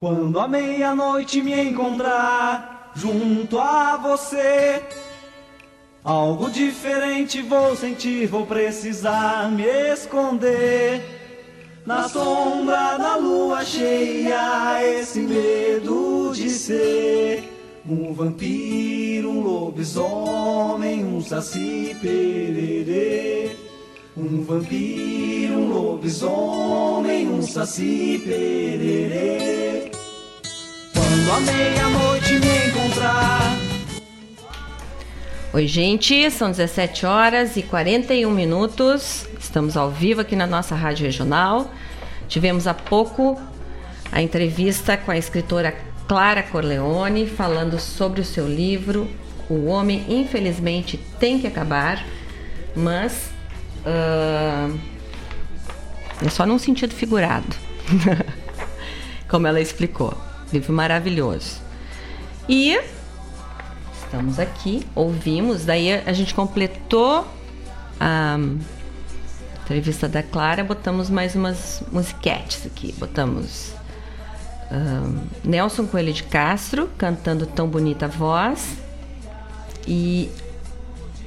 Quando 0.00 0.38
a 0.38 0.46
meia-noite 0.46 1.40
me 1.40 1.58
encontrar 1.58 2.92
junto 2.94 3.58
a 3.58 3.96
você, 3.96 4.82
algo 6.04 6.50
diferente 6.50 7.40
vou 7.40 7.74
sentir, 7.74 8.26
vou 8.26 8.44
precisar 8.44 9.50
me 9.50 9.64
esconder. 9.64 11.02
Na 11.86 12.08
sombra 12.08 12.98
da 12.98 13.16
lua 13.16 13.64
cheia, 13.64 14.82
esse 14.84 15.20
medo 15.20 16.32
de 16.34 16.50
ser 16.50 17.53
um 17.86 18.14
vampiro, 18.14 19.30
um 19.30 19.40
lobisomem, 19.40 21.04
um 21.04 21.20
saci 21.20 21.94
pererê. 22.00 23.50
Um 24.16 24.42
vampiro, 24.42 25.54
um 25.54 25.68
lobisomem, 25.68 27.28
um 27.28 27.42
saci 27.42 28.22
pererê. 28.24 29.90
Quando 30.94 31.32
a 31.32 31.40
meia-noite 31.40 32.32
me 32.38 32.68
encontrar. 32.68 33.58
Oi, 35.52 35.66
gente, 35.66 36.30
são 36.30 36.50
17 36.50 37.04
horas 37.04 37.56
e 37.56 37.62
41 37.62 38.30
minutos. 38.30 39.26
Estamos 39.38 39.76
ao 39.76 39.90
vivo 39.90 40.22
aqui 40.22 40.34
na 40.34 40.46
nossa 40.46 40.74
rádio 40.74 41.04
regional. 41.04 41.70
Tivemos 42.28 42.66
há 42.66 42.72
pouco 42.72 43.38
a 44.10 44.22
entrevista 44.22 44.96
com 44.96 45.10
a 45.10 45.18
escritora 45.18 45.93
Clara 46.06 46.42
Corleone 46.42 47.26
falando 47.26 47.78
sobre 47.78 48.20
o 48.20 48.24
seu 48.24 48.46
livro 48.46 49.08
O 49.48 49.66
Homem 49.66 50.04
Infelizmente 50.08 50.98
Tem 51.18 51.40
que 51.40 51.46
Acabar, 51.46 52.04
mas 52.76 53.30
ah, 53.86 54.70
é 56.24 56.28
só 56.28 56.46
num 56.46 56.58
sentido 56.58 56.94
figurado, 56.94 57.54
como 59.28 59.46
ela 59.46 59.60
explicou. 59.60 60.16
Livro 60.52 60.72
maravilhoso. 60.72 61.60
E 62.48 62.78
estamos 64.02 64.38
aqui, 64.38 64.86
ouvimos, 64.94 65.64
daí 65.64 65.92
a 65.92 66.12
gente 66.12 66.34
completou 66.34 67.26
a 67.98 68.38
entrevista 69.62 70.08
da 70.08 70.22
Clara, 70.22 70.62
botamos 70.62 71.10
mais 71.10 71.34
umas 71.34 71.82
musiquetes 71.90 72.66
aqui. 72.66 72.92
Botamos 72.98 73.73
Nelson 75.44 75.86
Coelho 75.86 76.12
de 76.12 76.22
Castro 76.24 76.90
cantando 76.98 77.46
Tão 77.46 77.68
Bonita 77.68 78.08
Voz. 78.08 78.76
E 79.86 80.30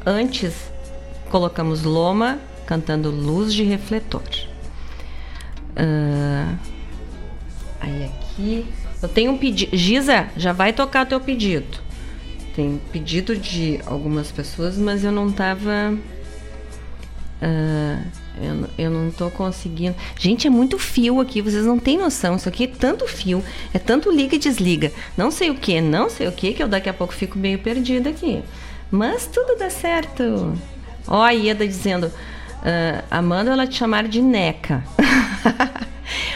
antes 0.05 0.71
colocamos 1.29 1.83
Loma 1.83 2.39
cantando 2.65 3.09
Luz 3.09 3.53
de 3.53 3.63
Refletor. 3.63 4.23
Ah, 5.75 6.55
aí 7.79 8.05
aqui. 8.05 8.65
Eu 9.01 9.07
tenho 9.07 9.31
um 9.31 9.37
pedido. 9.37 9.75
Giza, 9.77 10.27
já 10.35 10.51
vai 10.51 10.73
tocar 10.73 11.05
teu 11.05 11.19
pedido. 11.19 11.79
Tem 12.55 12.81
pedido 12.91 13.37
de 13.37 13.79
algumas 13.85 14.31
pessoas, 14.31 14.77
mas 14.77 15.03
eu 15.03 15.11
não 15.11 15.31
tava. 15.31 15.95
Ah, 17.41 18.01
eu, 18.41 18.69
eu 18.85 18.91
não 18.91 19.11
tô 19.11 19.29
conseguindo. 19.29 19.95
Gente, 20.17 20.47
é 20.47 20.49
muito 20.49 20.77
fio 20.77 21.19
aqui, 21.19 21.41
vocês 21.41 21.65
não 21.65 21.79
têm 21.79 21.97
noção. 21.97 22.35
Isso 22.35 22.49
aqui 22.49 22.65
é 22.65 22.67
tanto 22.67 23.07
fio, 23.07 23.43
é 23.73 23.79
tanto 23.79 24.11
liga 24.11 24.35
e 24.35 24.39
desliga. 24.39 24.91
Não 25.15 25.31
sei 25.31 25.49
o 25.49 25.55
que, 25.55 25.81
não 25.81 26.09
sei 26.09 26.27
o 26.27 26.31
que, 26.31 26.53
que 26.53 26.63
eu 26.63 26.67
daqui 26.67 26.89
a 26.89 26.93
pouco 26.93 27.13
fico 27.13 27.37
meio 27.37 27.59
perdida 27.59 28.09
aqui. 28.09 28.41
Mas 28.91 29.27
tudo 29.27 29.57
dá 29.57 29.69
certo. 29.69 30.57
Ó, 31.07 31.21
a 31.21 31.31
Ieda 31.31 31.67
dizendo: 31.67 32.11
ah, 32.63 33.03
Amanda, 33.09 33.51
ela 33.51 33.67
te 33.67 33.75
chamaram 33.75 34.09
de 34.09 34.21
Neca. 34.21 34.83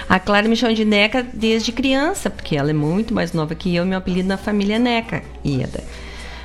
A 0.10 0.20
Clara 0.20 0.48
me 0.50 0.56
chama 0.58 0.74
de 0.74 0.84
Neca 0.84 1.24
desde 1.34 1.72
criança, 1.72 2.30
porque 2.30 2.58
ela 2.58 2.70
é 2.70 2.74
muito 2.74 3.14
mais 3.14 3.32
nova 3.32 3.56
que 3.56 3.74
eu. 3.74 3.86
Meu 3.86 3.98
apelido 3.98 4.28
na 4.28 4.38
família 4.38 4.76
é 4.76 4.80
Neca, 4.80 5.24
Ieda. 5.46 5.82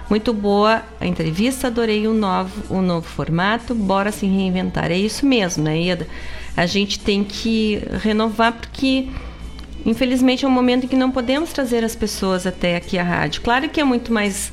Muito 0.08 0.32
boa 0.32 0.82
a 1.00 1.06
entrevista, 1.06 1.66
adorei 1.66 2.06
o 2.06 2.14
novo, 2.14 2.74
o 2.74 2.80
novo 2.80 3.06
formato. 3.06 3.74
Bora 3.74 4.12
se 4.12 4.26
reinventar. 4.26 4.90
É 4.90 4.96
isso 4.96 5.26
mesmo, 5.26 5.64
né, 5.64 5.78
Ieda? 5.78 6.06
A 6.56 6.64
gente 6.64 7.00
tem 7.00 7.24
que 7.24 7.82
renovar, 8.02 8.52
porque 8.52 9.08
infelizmente 9.84 10.44
é 10.44 10.48
um 10.48 10.50
momento 10.50 10.84
em 10.84 10.88
que 10.88 10.96
não 10.96 11.10
podemos 11.10 11.52
trazer 11.52 11.84
as 11.84 11.94
pessoas 11.94 12.46
até 12.46 12.76
aqui 12.76 12.98
à 12.98 13.02
rádio. 13.02 13.42
Claro 13.42 13.68
que 13.68 13.80
é 13.80 13.84
muito 13.84 14.12
mais 14.12 14.52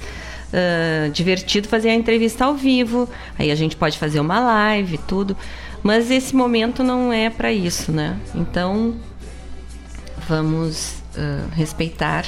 ah, 0.53 1.09
divertido 1.11 1.67
fazer 1.67 1.89
a 1.89 1.95
entrevista 1.95 2.45
ao 2.45 2.53
vivo, 2.53 3.09
aí 3.39 3.49
a 3.49 3.55
gente 3.55 3.75
pode 3.75 3.97
fazer 3.97 4.19
uma 4.19 4.39
live, 4.39 4.99
tudo. 4.99 5.35
Mas 5.81 6.11
esse 6.11 6.35
momento 6.35 6.83
não 6.83 7.11
é 7.11 7.29
para 7.29 7.51
isso, 7.51 7.91
né? 7.91 8.17
Então 8.35 8.95
vamos 10.27 11.01
ah, 11.17 11.47
respeitar. 11.53 12.25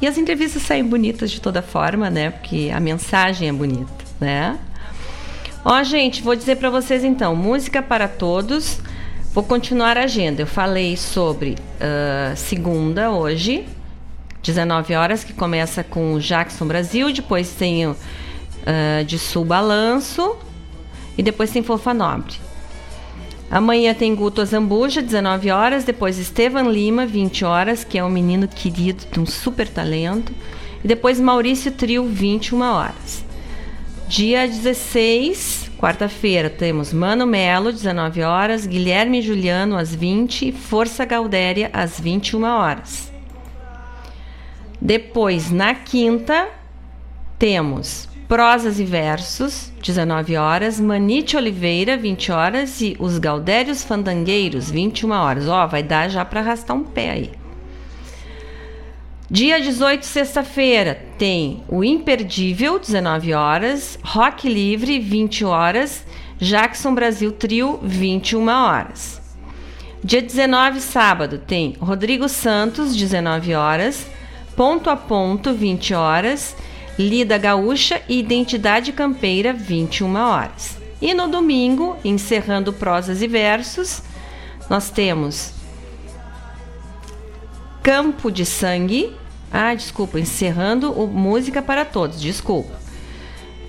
E 0.00 0.06
as 0.06 0.16
entrevistas 0.16 0.62
saem 0.62 0.84
bonitas 0.84 1.30
de 1.30 1.40
toda 1.40 1.60
forma, 1.60 2.08
né? 2.08 2.30
Porque 2.30 2.70
a 2.72 2.78
mensagem 2.78 3.48
é 3.48 3.52
bonita, 3.52 4.04
né? 4.20 4.58
Ó, 5.64 5.82
gente, 5.82 6.22
vou 6.22 6.36
dizer 6.36 6.56
para 6.56 6.70
vocês 6.70 7.02
então, 7.02 7.34
música 7.34 7.82
para 7.82 8.06
todos. 8.06 8.80
Vou 9.34 9.42
continuar 9.42 9.98
a 9.98 10.04
agenda. 10.04 10.42
Eu 10.42 10.46
falei 10.46 10.96
sobre 10.96 11.56
ah, 11.80 12.34
segunda 12.36 13.10
hoje, 13.10 13.66
19 14.42 14.94
horas, 14.94 15.24
que 15.24 15.32
começa 15.32 15.82
com 15.82 16.18
Jackson 16.18 16.66
Brasil, 16.66 17.12
depois 17.12 17.52
tem 17.52 17.84
ah, 17.86 19.02
de 19.04 19.18
Sul 19.18 19.44
Balanço 19.44 20.36
e 21.16 21.22
depois 21.22 21.50
tem 21.50 21.62
Fofa 21.62 21.92
Nobre. 21.92 22.47
Amanhã 23.50 23.94
tem 23.94 24.14
Guto 24.14 24.42
Azambuja, 24.42 25.00
19 25.00 25.50
horas. 25.50 25.84
Depois 25.84 26.18
Estevan 26.18 26.64
Lima, 26.64 27.06
20 27.06 27.44
horas, 27.44 27.82
que 27.82 27.98
é 27.98 28.04
um 28.04 28.10
menino 28.10 28.46
querido, 28.46 29.04
de 29.10 29.18
um 29.18 29.24
super 29.24 29.66
talento. 29.66 30.32
E 30.84 30.86
depois 30.86 31.18
Maurício 31.18 31.72
Trio, 31.72 32.04
21 32.04 32.60
horas. 32.60 33.24
Dia 34.06 34.46
16, 34.46 35.70
quarta-feira, 35.78 36.48
temos 36.50 36.92
Mano 36.92 37.26
Melo, 37.26 37.72
19 37.72 38.22
horas. 38.22 38.66
Guilherme 38.66 39.22
Juliano, 39.22 39.76
às 39.76 39.94
20. 39.94 40.52
Força 40.52 41.06
Gaudéria, 41.06 41.70
às 41.72 41.98
21 41.98 42.42
horas. 42.44 43.10
Depois, 44.80 45.50
na 45.50 45.74
quinta, 45.74 46.48
temos 47.38 48.08
Prosas 48.28 48.78
e 48.78 48.84
Versos, 48.84 49.72
19 49.82 50.36
horas, 50.36 50.78
Manite 50.78 51.34
Oliveira, 51.34 51.96
20 51.96 52.30
horas 52.30 52.78
e 52.82 52.94
Os 52.98 53.18
Gaudérios 53.18 53.82
Fandangueiros, 53.82 54.70
21 54.70 55.10
horas. 55.10 55.48
Ó, 55.48 55.66
vai 55.66 55.82
dar 55.82 56.10
já 56.10 56.26
para 56.26 56.40
arrastar 56.40 56.76
um 56.76 56.84
pé 56.84 57.10
aí. 57.10 57.30
Dia 59.30 59.58
18, 59.58 60.04
sexta-feira, 60.04 61.02
tem 61.16 61.64
o 61.68 61.82
Imperdível, 61.82 62.78
19 62.78 63.32
horas, 63.32 63.98
Rock 64.02 64.46
Livre, 64.46 64.98
20 64.98 65.46
horas, 65.46 66.04
Jackson 66.38 66.94
Brasil 66.94 67.32
Trio, 67.32 67.80
21 67.82 68.46
horas. 68.46 69.22
Dia 70.04 70.20
19, 70.20 70.82
sábado, 70.82 71.38
tem 71.38 71.76
Rodrigo 71.80 72.28
Santos, 72.28 72.94
19 72.94 73.54
horas, 73.54 74.06
Ponto 74.54 74.90
a 74.90 74.96
Ponto, 74.96 75.54
20 75.54 75.94
horas, 75.94 76.54
Lida 76.98 77.38
Gaúcha 77.38 78.02
e 78.08 78.18
Identidade 78.18 78.92
Campeira, 78.92 79.52
21 79.52 80.16
horas. 80.16 80.76
E 81.00 81.14
no 81.14 81.28
domingo, 81.28 81.96
encerrando 82.04 82.72
prosas 82.72 83.22
e 83.22 83.28
versos, 83.28 84.02
nós 84.68 84.90
temos 84.90 85.52
Campo 87.84 88.32
de 88.32 88.44
Sangue. 88.44 89.14
Ah, 89.52 89.72
desculpa, 89.74 90.18
encerrando 90.18 90.90
o 90.90 91.06
Música 91.06 91.62
para 91.62 91.84
Todos, 91.84 92.20
desculpa. 92.20 92.76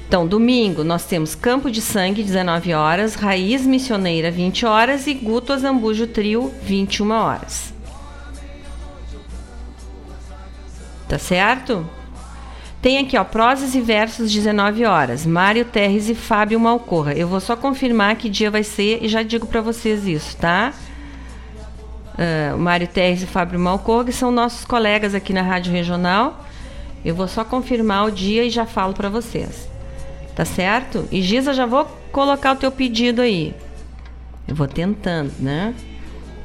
Então, 0.07 0.25
domingo 0.25 0.83
nós 0.83 1.05
temos 1.05 1.35
Campo 1.35 1.69
de 1.69 1.81
Sangue, 1.81 2.23
19 2.23 2.73
horas, 2.73 3.13
Raiz 3.13 3.63
Missioneira, 3.63 4.31
20 4.31 4.65
horas 4.65 5.05
e 5.05 5.13
Guto 5.13 5.53
Azambujo 5.53 6.07
Trio, 6.07 6.51
21 6.63 7.11
horas. 7.11 7.71
Tá 11.07 11.19
certo? 11.19 11.87
Tem 12.81 12.97
aqui, 12.97 13.17
ó, 13.17 13.23
prosas 13.25 13.75
e 13.75 13.81
versos, 13.81 14.31
19 14.31 14.85
horas. 14.85 15.25
Mário 15.25 15.65
Terres 15.65 16.07
e 16.07 16.15
Fábio 16.15 16.59
Malcorra. 16.59 17.11
Eu 17.13 17.27
vou 17.27 17.41
só 17.41 17.55
confirmar 17.55 18.15
que 18.15 18.29
dia 18.29 18.49
vai 18.49 18.63
ser 18.63 19.03
e 19.03 19.09
já 19.09 19.21
digo 19.21 19.45
para 19.45 19.59
vocês 19.59 20.07
isso, 20.07 20.37
tá? 20.37 20.73
O 22.55 22.57
Mário 22.57 22.87
Terres 22.87 23.21
e 23.21 23.25
Fábio 23.25 23.59
Malcorra, 23.59 24.05
que 24.05 24.13
são 24.13 24.31
nossos 24.31 24.65
colegas 24.65 25.13
aqui 25.13 25.33
na 25.33 25.41
Rádio 25.41 25.73
Regional. 25.73 26.45
Eu 27.03 27.15
vou 27.15 27.27
só 27.27 27.43
confirmar 27.43 28.05
o 28.05 28.11
dia 28.11 28.43
e 28.43 28.49
já 28.49 28.65
falo 28.65 28.93
para 28.93 29.09
vocês. 29.09 29.69
Tá 30.35 30.45
certo? 30.45 31.07
E 31.11 31.21
Giza, 31.21 31.53
já 31.53 31.65
vou 31.65 31.85
colocar 32.11 32.53
o 32.53 32.55
teu 32.55 32.71
pedido 32.71 33.21
aí. 33.21 33.53
Eu 34.47 34.55
vou 34.55 34.67
tentando, 34.67 35.33
né? 35.39 35.73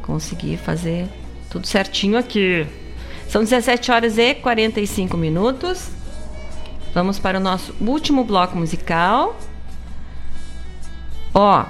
Conseguir 0.02 0.56
fazer 0.56 1.09
tudo 1.48 1.66
certinho 1.66 2.19
aqui. 2.19 2.66
São 3.28 3.43
17 3.43 3.93
horas 3.93 4.19
e 4.19 4.35
45 4.35 5.16
minutos. 5.16 5.90
Vamos 6.95 7.19
para 7.19 7.39
o 7.39 7.43
nosso 7.43 7.75
último 7.81 8.23
bloco 8.23 8.57
musical. 8.57 9.37
Ó, 11.35 11.65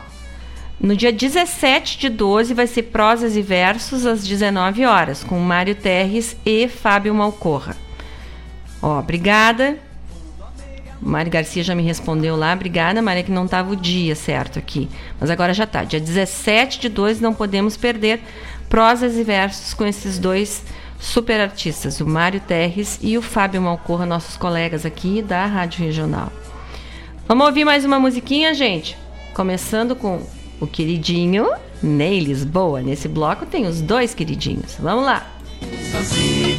no 0.79 0.95
dia 0.95 1.11
17 1.11 1.99
de 1.99 2.09
12 2.11 2.53
vai 2.53 2.67
ser 2.67 2.83
Prosas 2.85 3.35
e 3.35 3.41
Versos 3.41 4.05
às 4.05 4.27
19 4.27 4.85
horas, 4.85 5.25
com 5.25 5.39
Mário 5.39 5.75
Terres 5.75 6.37
e 6.45 6.69
Fábio 6.69 7.15
Malcorra. 7.15 7.75
Ó, 8.83 8.99
obrigada. 8.99 9.79
Mário 11.01 11.33
Garcia 11.33 11.65
já 11.65 11.75
me 11.75 11.83
respondeu 11.83 12.37
lá. 12.37 12.53
Obrigada, 12.53 13.01
Maria, 13.01 13.23
que 13.23 13.33
não 13.33 13.47
estava 13.47 13.73
o 13.73 13.77
dia 13.77 14.15
certo 14.15 14.59
aqui. 14.59 14.91
Mas 15.19 15.31
agora 15.31 15.55
já 15.55 15.65
está. 15.65 15.85
Dia 15.85 16.01
17 16.01 16.81
de 16.81 16.89
12 16.91 17.23
não 17.23 17.33
podemos 17.33 17.79
perder 17.79 18.21
prosas 18.69 19.17
e 19.17 19.25
versos 19.25 19.73
com 19.73 19.87
esses 19.87 20.19
dois 20.19 20.63
super 21.05 21.39
artistas, 21.39 22.01
o 22.01 22.07
Mário 22.07 22.41
Terres 22.41 22.99
e 23.03 23.19
o 23.19 23.23
Fábio 23.23 23.61
Malcorra, 23.61 24.07
nossos 24.07 24.37
colegas 24.37 24.87
aqui 24.87 25.21
da 25.21 25.45
Rádio 25.45 25.85
Regional. 25.85 26.33
Vamos 27.29 27.47
ouvir 27.47 27.65
mais 27.65 27.85
uma 27.85 28.01
musiquinha, 28.01 28.55
gente? 28.55 28.97
Começando 29.35 29.95
com 29.95 30.23
o 30.59 30.67
queridinho 30.67 31.47
Ney 31.83 32.21
Lisboa. 32.21 32.81
Nesse 32.81 33.07
bloco 33.07 33.45
tem 33.45 33.67
os 33.67 33.83
dois 33.83 34.15
queridinhos. 34.15 34.77
Vamos 34.81 35.05
lá. 35.05 35.27
Saci 35.93 36.59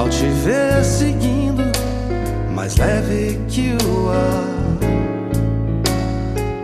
Ao 0.00 0.08
te 0.08 0.24
ver 0.24 0.82
seguindo, 0.82 1.62
mais 2.54 2.74
leve 2.78 3.38
que 3.46 3.76
o 3.84 4.08
ar, 4.08 4.78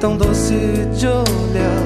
tão 0.00 0.16
doce 0.16 0.54
de 0.94 1.06
olhar, 1.06 1.82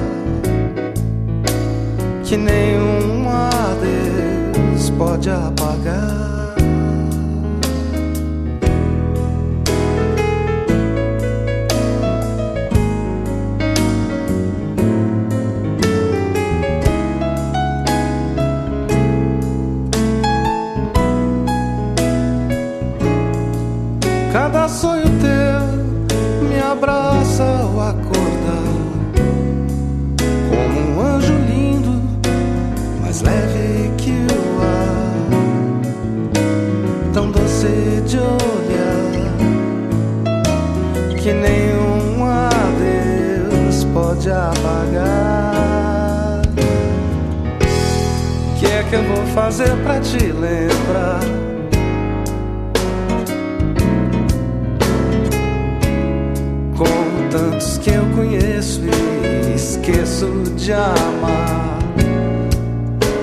que 2.23 2.37
nenhum 2.37 3.27
adeus 3.29 4.91
pode 4.91 5.29
apagar. 5.29 6.40
Que 48.91 48.95
eu 48.97 49.03
vou 49.03 49.25
fazer 49.27 49.73
pra 49.83 50.01
te 50.01 50.17
lembrar? 50.17 51.21
como 56.75 57.29
tantos 57.29 57.77
que 57.77 57.91
eu 57.91 58.05
conheço 58.13 58.81
e 58.83 59.55
esqueço 59.55 60.27
de 60.57 60.73
amar. 60.73 61.79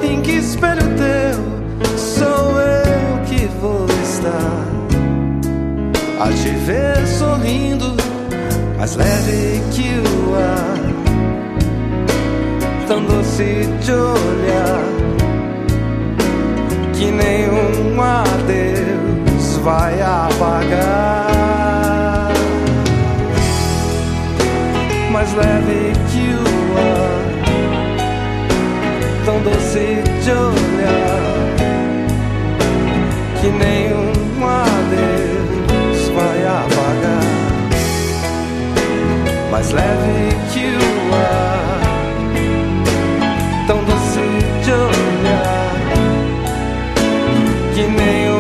Em 0.03 0.23
que 0.23 0.33
espelho 0.37 0.81
teu 0.97 1.99
sou 1.99 2.59
eu 2.61 3.25
que 3.27 3.47
vou 3.61 3.87
estar? 4.05 4.65
A 6.19 6.33
te 6.33 6.49
ver 6.65 7.07
sorrindo, 7.07 7.95
mais 8.79 8.97
leve 8.97 9.61
que 9.73 10.01
o 10.01 10.35
ar, 10.35 10.79
tão 12.87 13.05
doce 13.05 13.67
de 13.83 13.93
olhar, 13.93 14.98
que 16.99 17.11
nenhum 17.13 18.01
adeus 18.03 19.57
vai 19.63 20.01
apagar. 20.01 21.29
mais 25.19 25.35
leve 25.35 25.93
que 26.11 26.31
o 26.33 26.79
ar, 26.79 27.25
tão 29.25 29.41
doce 29.41 30.03
de 30.23 30.31
olhar, 30.31 31.23
que 33.41 33.49
nenhum 33.49 34.47
adeus 34.47 36.09
vai 36.15 36.39
apagar. 36.47 37.25
Mais 39.51 39.71
leve 39.73 40.37
que 40.53 40.67
o 40.77 41.15
ar, 41.15 41.81
tão 43.67 43.79
doce 43.85 44.08
que 47.99 48.38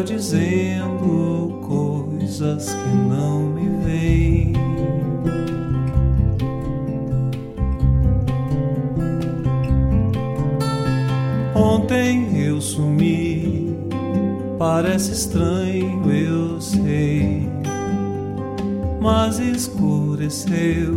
dizendo 0.00 1.60
coisas 1.66 2.74
que 2.74 2.96
não 3.08 3.48
me 3.48 3.68
veem. 3.84 4.52
Ontem 11.54 12.40
eu 12.46 12.60
sumi, 12.60 13.76
parece 14.58 15.12
estranho, 15.12 16.10
eu 16.10 16.60
sei, 16.60 17.48
mas 19.00 19.38
escureceu 19.38 20.93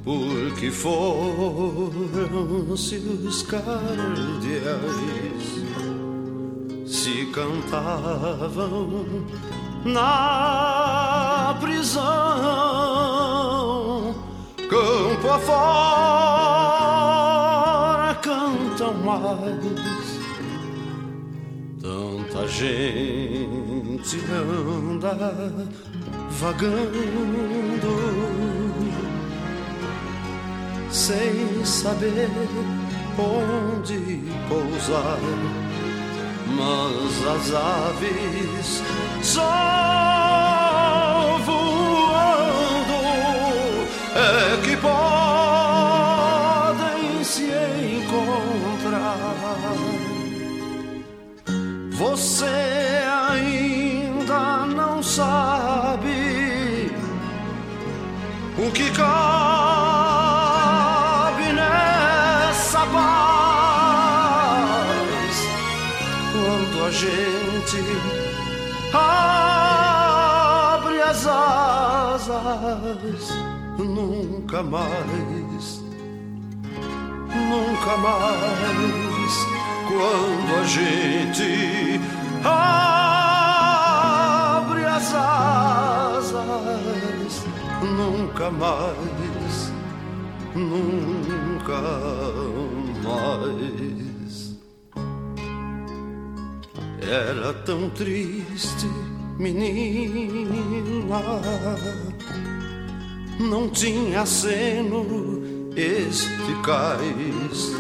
porque 0.04 0.70
foram-se 0.70 1.08
os 2.96 3.42
cardeais, 3.42 3.64
se 6.86 7.26
cantavam 7.26 9.06
na 9.84 11.56
prisão, 11.60 12.04
campo 14.68 15.28
afora 15.28 16.60
cantam 18.22 18.94
mais. 19.04 20.20
Tanta 21.80 22.46
gente 22.46 24.18
anda 24.30 25.68
vagando 26.40 27.90
sem 30.90 31.64
saber 31.66 32.30
onde 33.18 34.22
pousar, 34.48 35.18
mas 36.56 37.26
as 37.26 37.54
aves 37.54 38.82
só 39.22 40.19
Nunca 74.50 74.64
mais, 74.64 75.80
nunca 77.30 77.94
mais 77.98 79.46
quando 79.86 80.56
a 80.60 80.64
gente 80.64 82.00
abre 82.42 83.44
as 84.86 85.14
asas, 85.14 86.34
nunca 87.80 88.50
mais, 88.50 89.72
nunca 90.56 91.80
mais. 93.04 94.58
Era 97.08 97.54
tão 97.54 97.88
triste, 97.90 98.88
menina, 99.38 101.20
não 103.40 103.68
tinha 103.68 104.24
este 105.74 106.54
cais. 106.62 107.72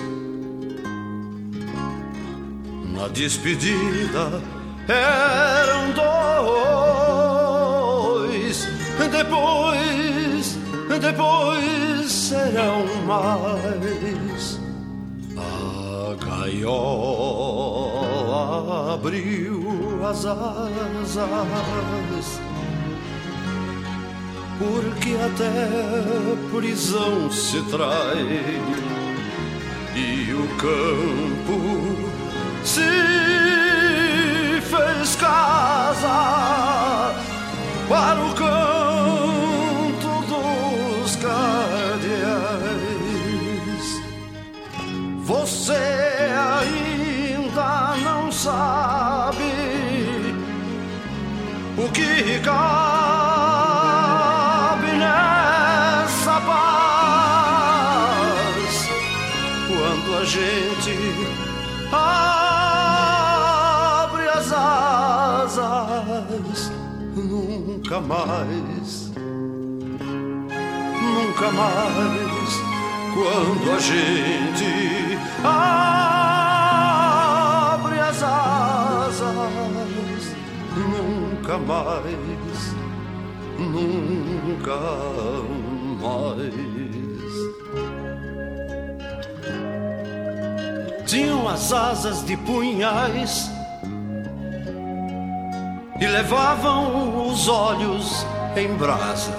Na 2.94 3.08
despedida 3.08 4.42
eram 4.88 5.92
dois, 8.32 8.66
depois, 9.10 10.58
depois 11.00 12.10
serão 12.10 12.84
mais. 13.06 14.58
A 15.36 16.14
gaiola 16.24 17.20
abriu 18.94 20.04
as 20.06 20.24
asas, 20.26 21.18
porque 24.60 25.16
até 25.16 25.68
prisão 26.54 27.30
se 27.30 27.62
trai 27.62 28.60
e 29.96 30.34
o 30.34 30.46
campo 30.58 31.96
se 32.62 32.82
fez 34.60 35.16
casa 35.16 37.14
para 37.88 38.20
o 38.22 38.34
canto 38.34 40.10
dos 40.28 41.16
cardeais. 41.16 42.10
Você 45.24 45.72
ainda 46.58 47.96
não 48.04 48.30
sabe 48.30 49.54
o 51.78 51.88
que 51.92 52.38
cabe 52.40 53.19
gente 60.30 60.94
abre 61.92 62.28
as 64.28 64.52
asas, 64.52 65.90
nunca 67.16 68.00
mais, 68.00 69.10
nunca 71.02 71.50
mais, 71.50 72.62
quando 73.12 73.72
a 73.72 73.78
gente 73.80 75.18
abre 75.42 76.38
as 77.98 78.22
asas, 78.22 79.26
nunca 80.76 81.58
mais, 81.58 82.76
nunca 83.58 84.78
mais. 86.00 86.89
Tinham 91.10 91.48
as 91.48 91.72
asas 91.72 92.24
de 92.24 92.36
punhais 92.36 93.50
e 96.00 96.06
levavam 96.06 97.26
os 97.26 97.48
olhos 97.48 98.24
em 98.56 98.72
brasa. 98.74 99.32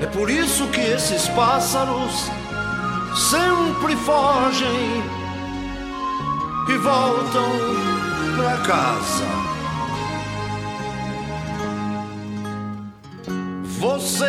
É 0.00 0.06
por 0.06 0.30
isso 0.30 0.68
que 0.68 0.80
esses 0.80 1.26
pássaros 1.30 2.30
sempre 3.16 3.96
fogem 3.96 5.02
e 6.68 6.78
voltam 6.78 7.50
pra 8.36 8.56
casa. 8.58 9.24
Você 13.80 14.24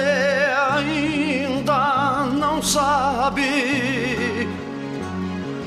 ainda 0.72 2.26
não 2.34 2.64
sabe 2.64 4.24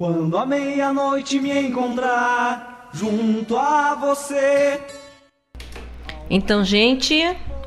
Quando 0.03 0.37
a 0.37 0.45
meia-noite 0.45 1.39
me 1.39 1.57
encontrar 1.69 2.91
junto 2.93 3.57
a 3.57 3.95
você. 3.95 4.81
Então, 6.29 6.65
gente, 6.65 7.23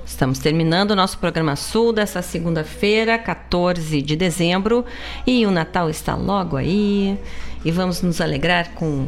estamos 0.06 0.40
terminando 0.40 0.92
o 0.92 0.96
nosso 0.96 1.18
programa 1.18 1.56
Sul 1.56 1.92
dessa 1.92 2.22
segunda-feira, 2.22 3.18
14 3.18 4.02
de 4.02 4.16
dezembro, 4.16 4.86
e 5.26 5.46
o 5.46 5.52
Natal 5.52 5.90
está 5.90 6.16
logo 6.16 6.56
aí. 6.56 7.18
E 7.64 7.72
vamos 7.72 8.02
nos 8.02 8.22
alegrar 8.22 8.72
com 8.76 9.08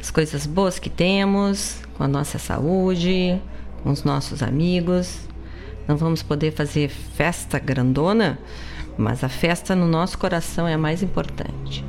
as 0.00 0.10
coisas 0.10 0.46
boas 0.46 0.78
que 0.78 0.88
temos, 0.88 1.80
com 1.96 2.02
a 2.02 2.08
nossa 2.08 2.38
saúde, 2.38 3.40
com 3.82 3.90
os 3.90 4.02
nossos 4.02 4.42
amigos. 4.42 5.18
Não 5.86 5.96
vamos 5.96 6.22
poder 6.22 6.52
fazer 6.52 6.88
festa 6.88 7.58
grandona, 7.58 8.38
mas 8.96 9.22
a 9.22 9.28
festa 9.28 9.76
no 9.76 9.86
nosso 9.86 10.16
coração 10.18 10.66
é 10.66 10.74
a 10.74 10.78
mais 10.78 11.02
importante. 11.02 11.84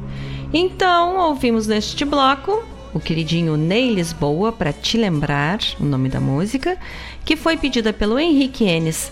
Então, 0.53 1.17
ouvimos 1.17 1.67
neste 1.67 2.03
bloco 2.03 2.61
o 2.93 2.99
queridinho 2.99 3.55
Ney 3.55 3.93
Lisboa 3.93 4.51
para 4.51 4.73
te 4.73 4.97
lembrar 4.97 5.59
o 5.79 5.85
nome 5.85 6.09
da 6.09 6.19
música, 6.19 6.77
que 7.25 7.35
foi 7.35 7.57
pedida 7.57 7.91
pelo 7.93 8.19
Henrique 8.19 8.65
Enes. 8.65 9.11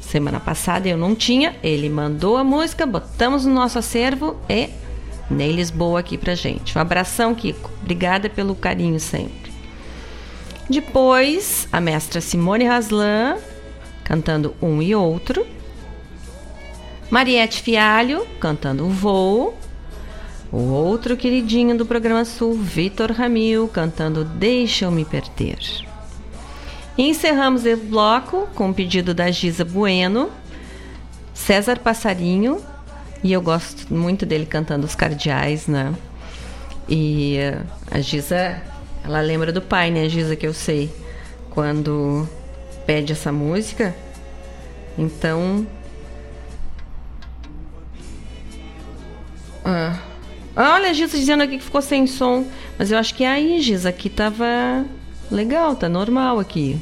Semana 0.00 0.38
passada 0.38 0.88
eu 0.88 0.96
não 0.96 1.14
tinha, 1.14 1.56
ele 1.62 1.88
mandou 1.88 2.36
a 2.36 2.44
música, 2.44 2.86
botamos 2.86 3.44
no 3.44 3.54
nosso 3.54 3.78
acervo 3.78 4.36
e 4.48 4.68
Ney 5.30 5.52
Lisboa 5.52 6.00
aqui 6.00 6.18
pra 6.18 6.34
gente. 6.34 6.76
Um 6.76 6.80
abração, 6.80 7.34
Kiko. 7.34 7.70
Obrigada 7.82 8.28
pelo 8.28 8.54
carinho 8.54 9.00
sempre. 9.00 9.52
Depois, 10.68 11.68
a 11.72 11.80
mestra 11.80 12.20
Simone 12.20 12.64
Raslan 12.64 13.36
cantando 14.04 14.54
um 14.60 14.82
e 14.82 14.94
outro. 14.94 15.46
Mariette 17.10 17.62
Fialho 17.62 18.26
cantando 18.38 18.84
o 18.84 18.90
voo. 18.90 19.58
O 20.52 20.70
outro 20.70 21.16
queridinho 21.16 21.76
do 21.76 21.84
programa 21.84 22.24
Sul, 22.24 22.54
Vitor 22.54 23.10
Ramil, 23.10 23.66
cantando 23.66 24.24
Deixa 24.24 24.84
eu 24.84 24.90
me 24.90 25.04
perder. 25.04 25.58
E 26.96 27.08
encerramos 27.08 27.64
o 27.64 27.76
bloco 27.76 28.48
com 28.54 28.70
o 28.70 28.74
pedido 28.74 29.12
da 29.12 29.30
Giza 29.30 29.64
Bueno, 29.64 30.30
César 31.32 31.80
Passarinho, 31.80 32.62
e 33.22 33.32
eu 33.32 33.42
gosto 33.42 33.92
muito 33.92 34.24
dele 34.24 34.46
cantando 34.46 34.86
os 34.86 34.94
cardeais, 34.94 35.66
né? 35.66 35.92
E 36.88 37.36
eh, 37.38 37.60
a 37.90 38.00
Giza, 38.00 38.62
ela 39.02 39.20
lembra 39.20 39.50
do 39.50 39.60
pai, 39.60 39.90
né, 39.90 40.08
Giza, 40.08 40.36
que 40.36 40.46
eu 40.46 40.54
sei, 40.54 40.90
quando 41.50 42.28
pede 42.86 43.12
essa 43.12 43.32
música. 43.32 43.94
Então. 44.96 45.66
Ah. 49.64 49.98
Olha, 50.56 50.90
a 50.90 50.92
Giza 50.92 51.18
dizendo 51.18 51.42
aqui 51.42 51.58
que 51.58 51.64
ficou 51.64 51.82
sem 51.82 52.06
som. 52.06 52.46
Mas 52.78 52.92
eu 52.92 52.98
acho 52.98 53.14
que 53.14 53.24
é 53.24 53.28
aí, 53.28 53.60
Giza, 53.60 53.88
aqui 53.88 54.08
tava 54.08 54.84
legal, 55.30 55.76
tá 55.76 55.88
normal 55.88 56.38
aqui. 56.38 56.76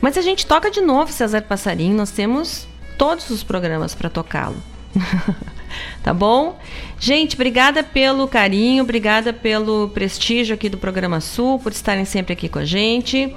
Mas 0.00 0.16
a 0.16 0.22
gente 0.22 0.46
toca 0.46 0.70
de 0.70 0.80
novo 0.80 1.12
César 1.12 1.42
Passarinho, 1.42 1.96
nós 1.96 2.10
temos 2.10 2.66
todos 2.96 3.30
os 3.30 3.42
programas 3.42 3.94
para 3.94 4.08
tocá-lo. 4.08 4.56
tá 6.02 6.14
bom? 6.14 6.58
Gente, 6.98 7.34
obrigada 7.34 7.82
pelo 7.82 8.26
carinho, 8.28 8.82
obrigada 8.82 9.32
pelo 9.32 9.88
prestígio 9.88 10.54
aqui 10.54 10.68
do 10.68 10.78
programa 10.78 11.20
Sul, 11.20 11.58
por 11.58 11.72
estarem 11.72 12.04
sempre 12.04 12.32
aqui 12.32 12.48
com 12.48 12.58
a 12.58 12.64
gente. 12.64 13.34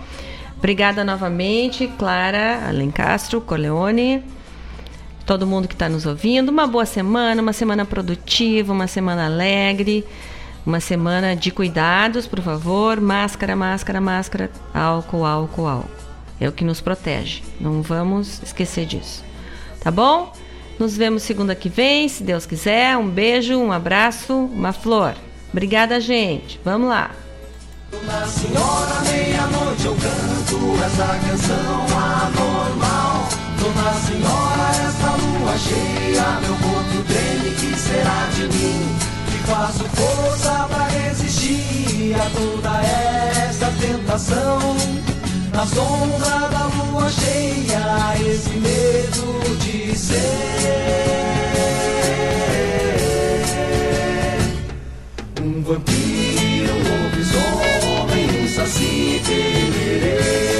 Obrigada 0.57 1.03
novamente, 1.03 1.87
Clara 1.97 2.67
Alencastro, 2.67 3.41
Corleone 3.41 4.23
todo 5.25 5.47
mundo 5.47 5.67
que 5.67 5.75
está 5.75 5.87
nos 5.87 6.05
ouvindo. 6.05 6.49
Uma 6.49 6.67
boa 6.67 6.85
semana, 6.85 7.41
uma 7.41 7.53
semana 7.53 7.85
produtiva, 7.85 8.73
uma 8.73 8.87
semana 8.87 9.27
alegre, 9.27 10.03
uma 10.65 10.79
semana 10.79 11.35
de 11.35 11.51
cuidados, 11.51 12.27
por 12.27 12.41
favor. 12.41 12.99
Máscara, 12.99 13.55
máscara, 13.55 14.01
máscara, 14.01 14.51
álcool, 14.73 15.25
álcool, 15.25 15.67
álcool. 15.67 15.91
É 16.39 16.47
o 16.47 16.51
que 16.51 16.63
nos 16.63 16.81
protege. 16.81 17.41
Não 17.59 17.81
vamos 17.81 18.41
esquecer 18.41 18.85
disso. 18.85 19.23
Tá 19.79 19.91
bom? 19.91 20.33
Nos 20.79 20.97
vemos 20.97 21.23
segunda 21.23 21.53
que 21.53 21.69
vem, 21.69 22.07
se 22.07 22.23
Deus 22.23 22.45
quiser. 22.45 22.97
Um 22.97 23.07
beijo, 23.07 23.57
um 23.57 23.71
abraço, 23.71 24.33
uma 24.33 24.73
flor. 24.73 25.13
Obrigada, 25.51 25.99
gente. 25.99 26.59
Vamos 26.63 26.89
lá. 26.89 27.11
Dona 27.91 28.25
Senhora, 28.25 29.01
meia-noite 29.01 29.85
eu 29.85 29.95
canto 29.95 30.83
essa 30.83 31.07
canção 31.27 31.85
anormal. 31.97 33.29
Dona 33.59 33.93
Senhora, 33.93 34.69
esta 34.87 35.11
lua 35.17 35.57
cheia, 35.57 36.39
meu 36.41 36.55
corpo 36.55 37.03
treme, 37.07 37.55
que 37.55 37.77
será 37.77 38.29
de 38.33 38.47
mim? 38.57 38.90
faço 39.51 39.83
força 39.83 40.65
pra 40.69 40.87
resistir 40.87 42.15
a 42.15 42.29
toda 42.29 42.81
esta 43.49 43.67
tentação. 43.81 44.59
Na 45.53 45.65
sombra 45.65 46.47
da 46.49 46.67
lua 46.67 47.09
cheia, 47.09 48.15
esse 48.25 48.51
medo 48.51 49.57
de 49.57 49.97
ser 49.97 50.21
um 55.41 55.61
vampiro, 55.61 56.73
um 56.73 56.83
lobisomem, 57.03 58.43
um 58.43 58.47
saci 58.47 59.21
pererê. 59.25 60.41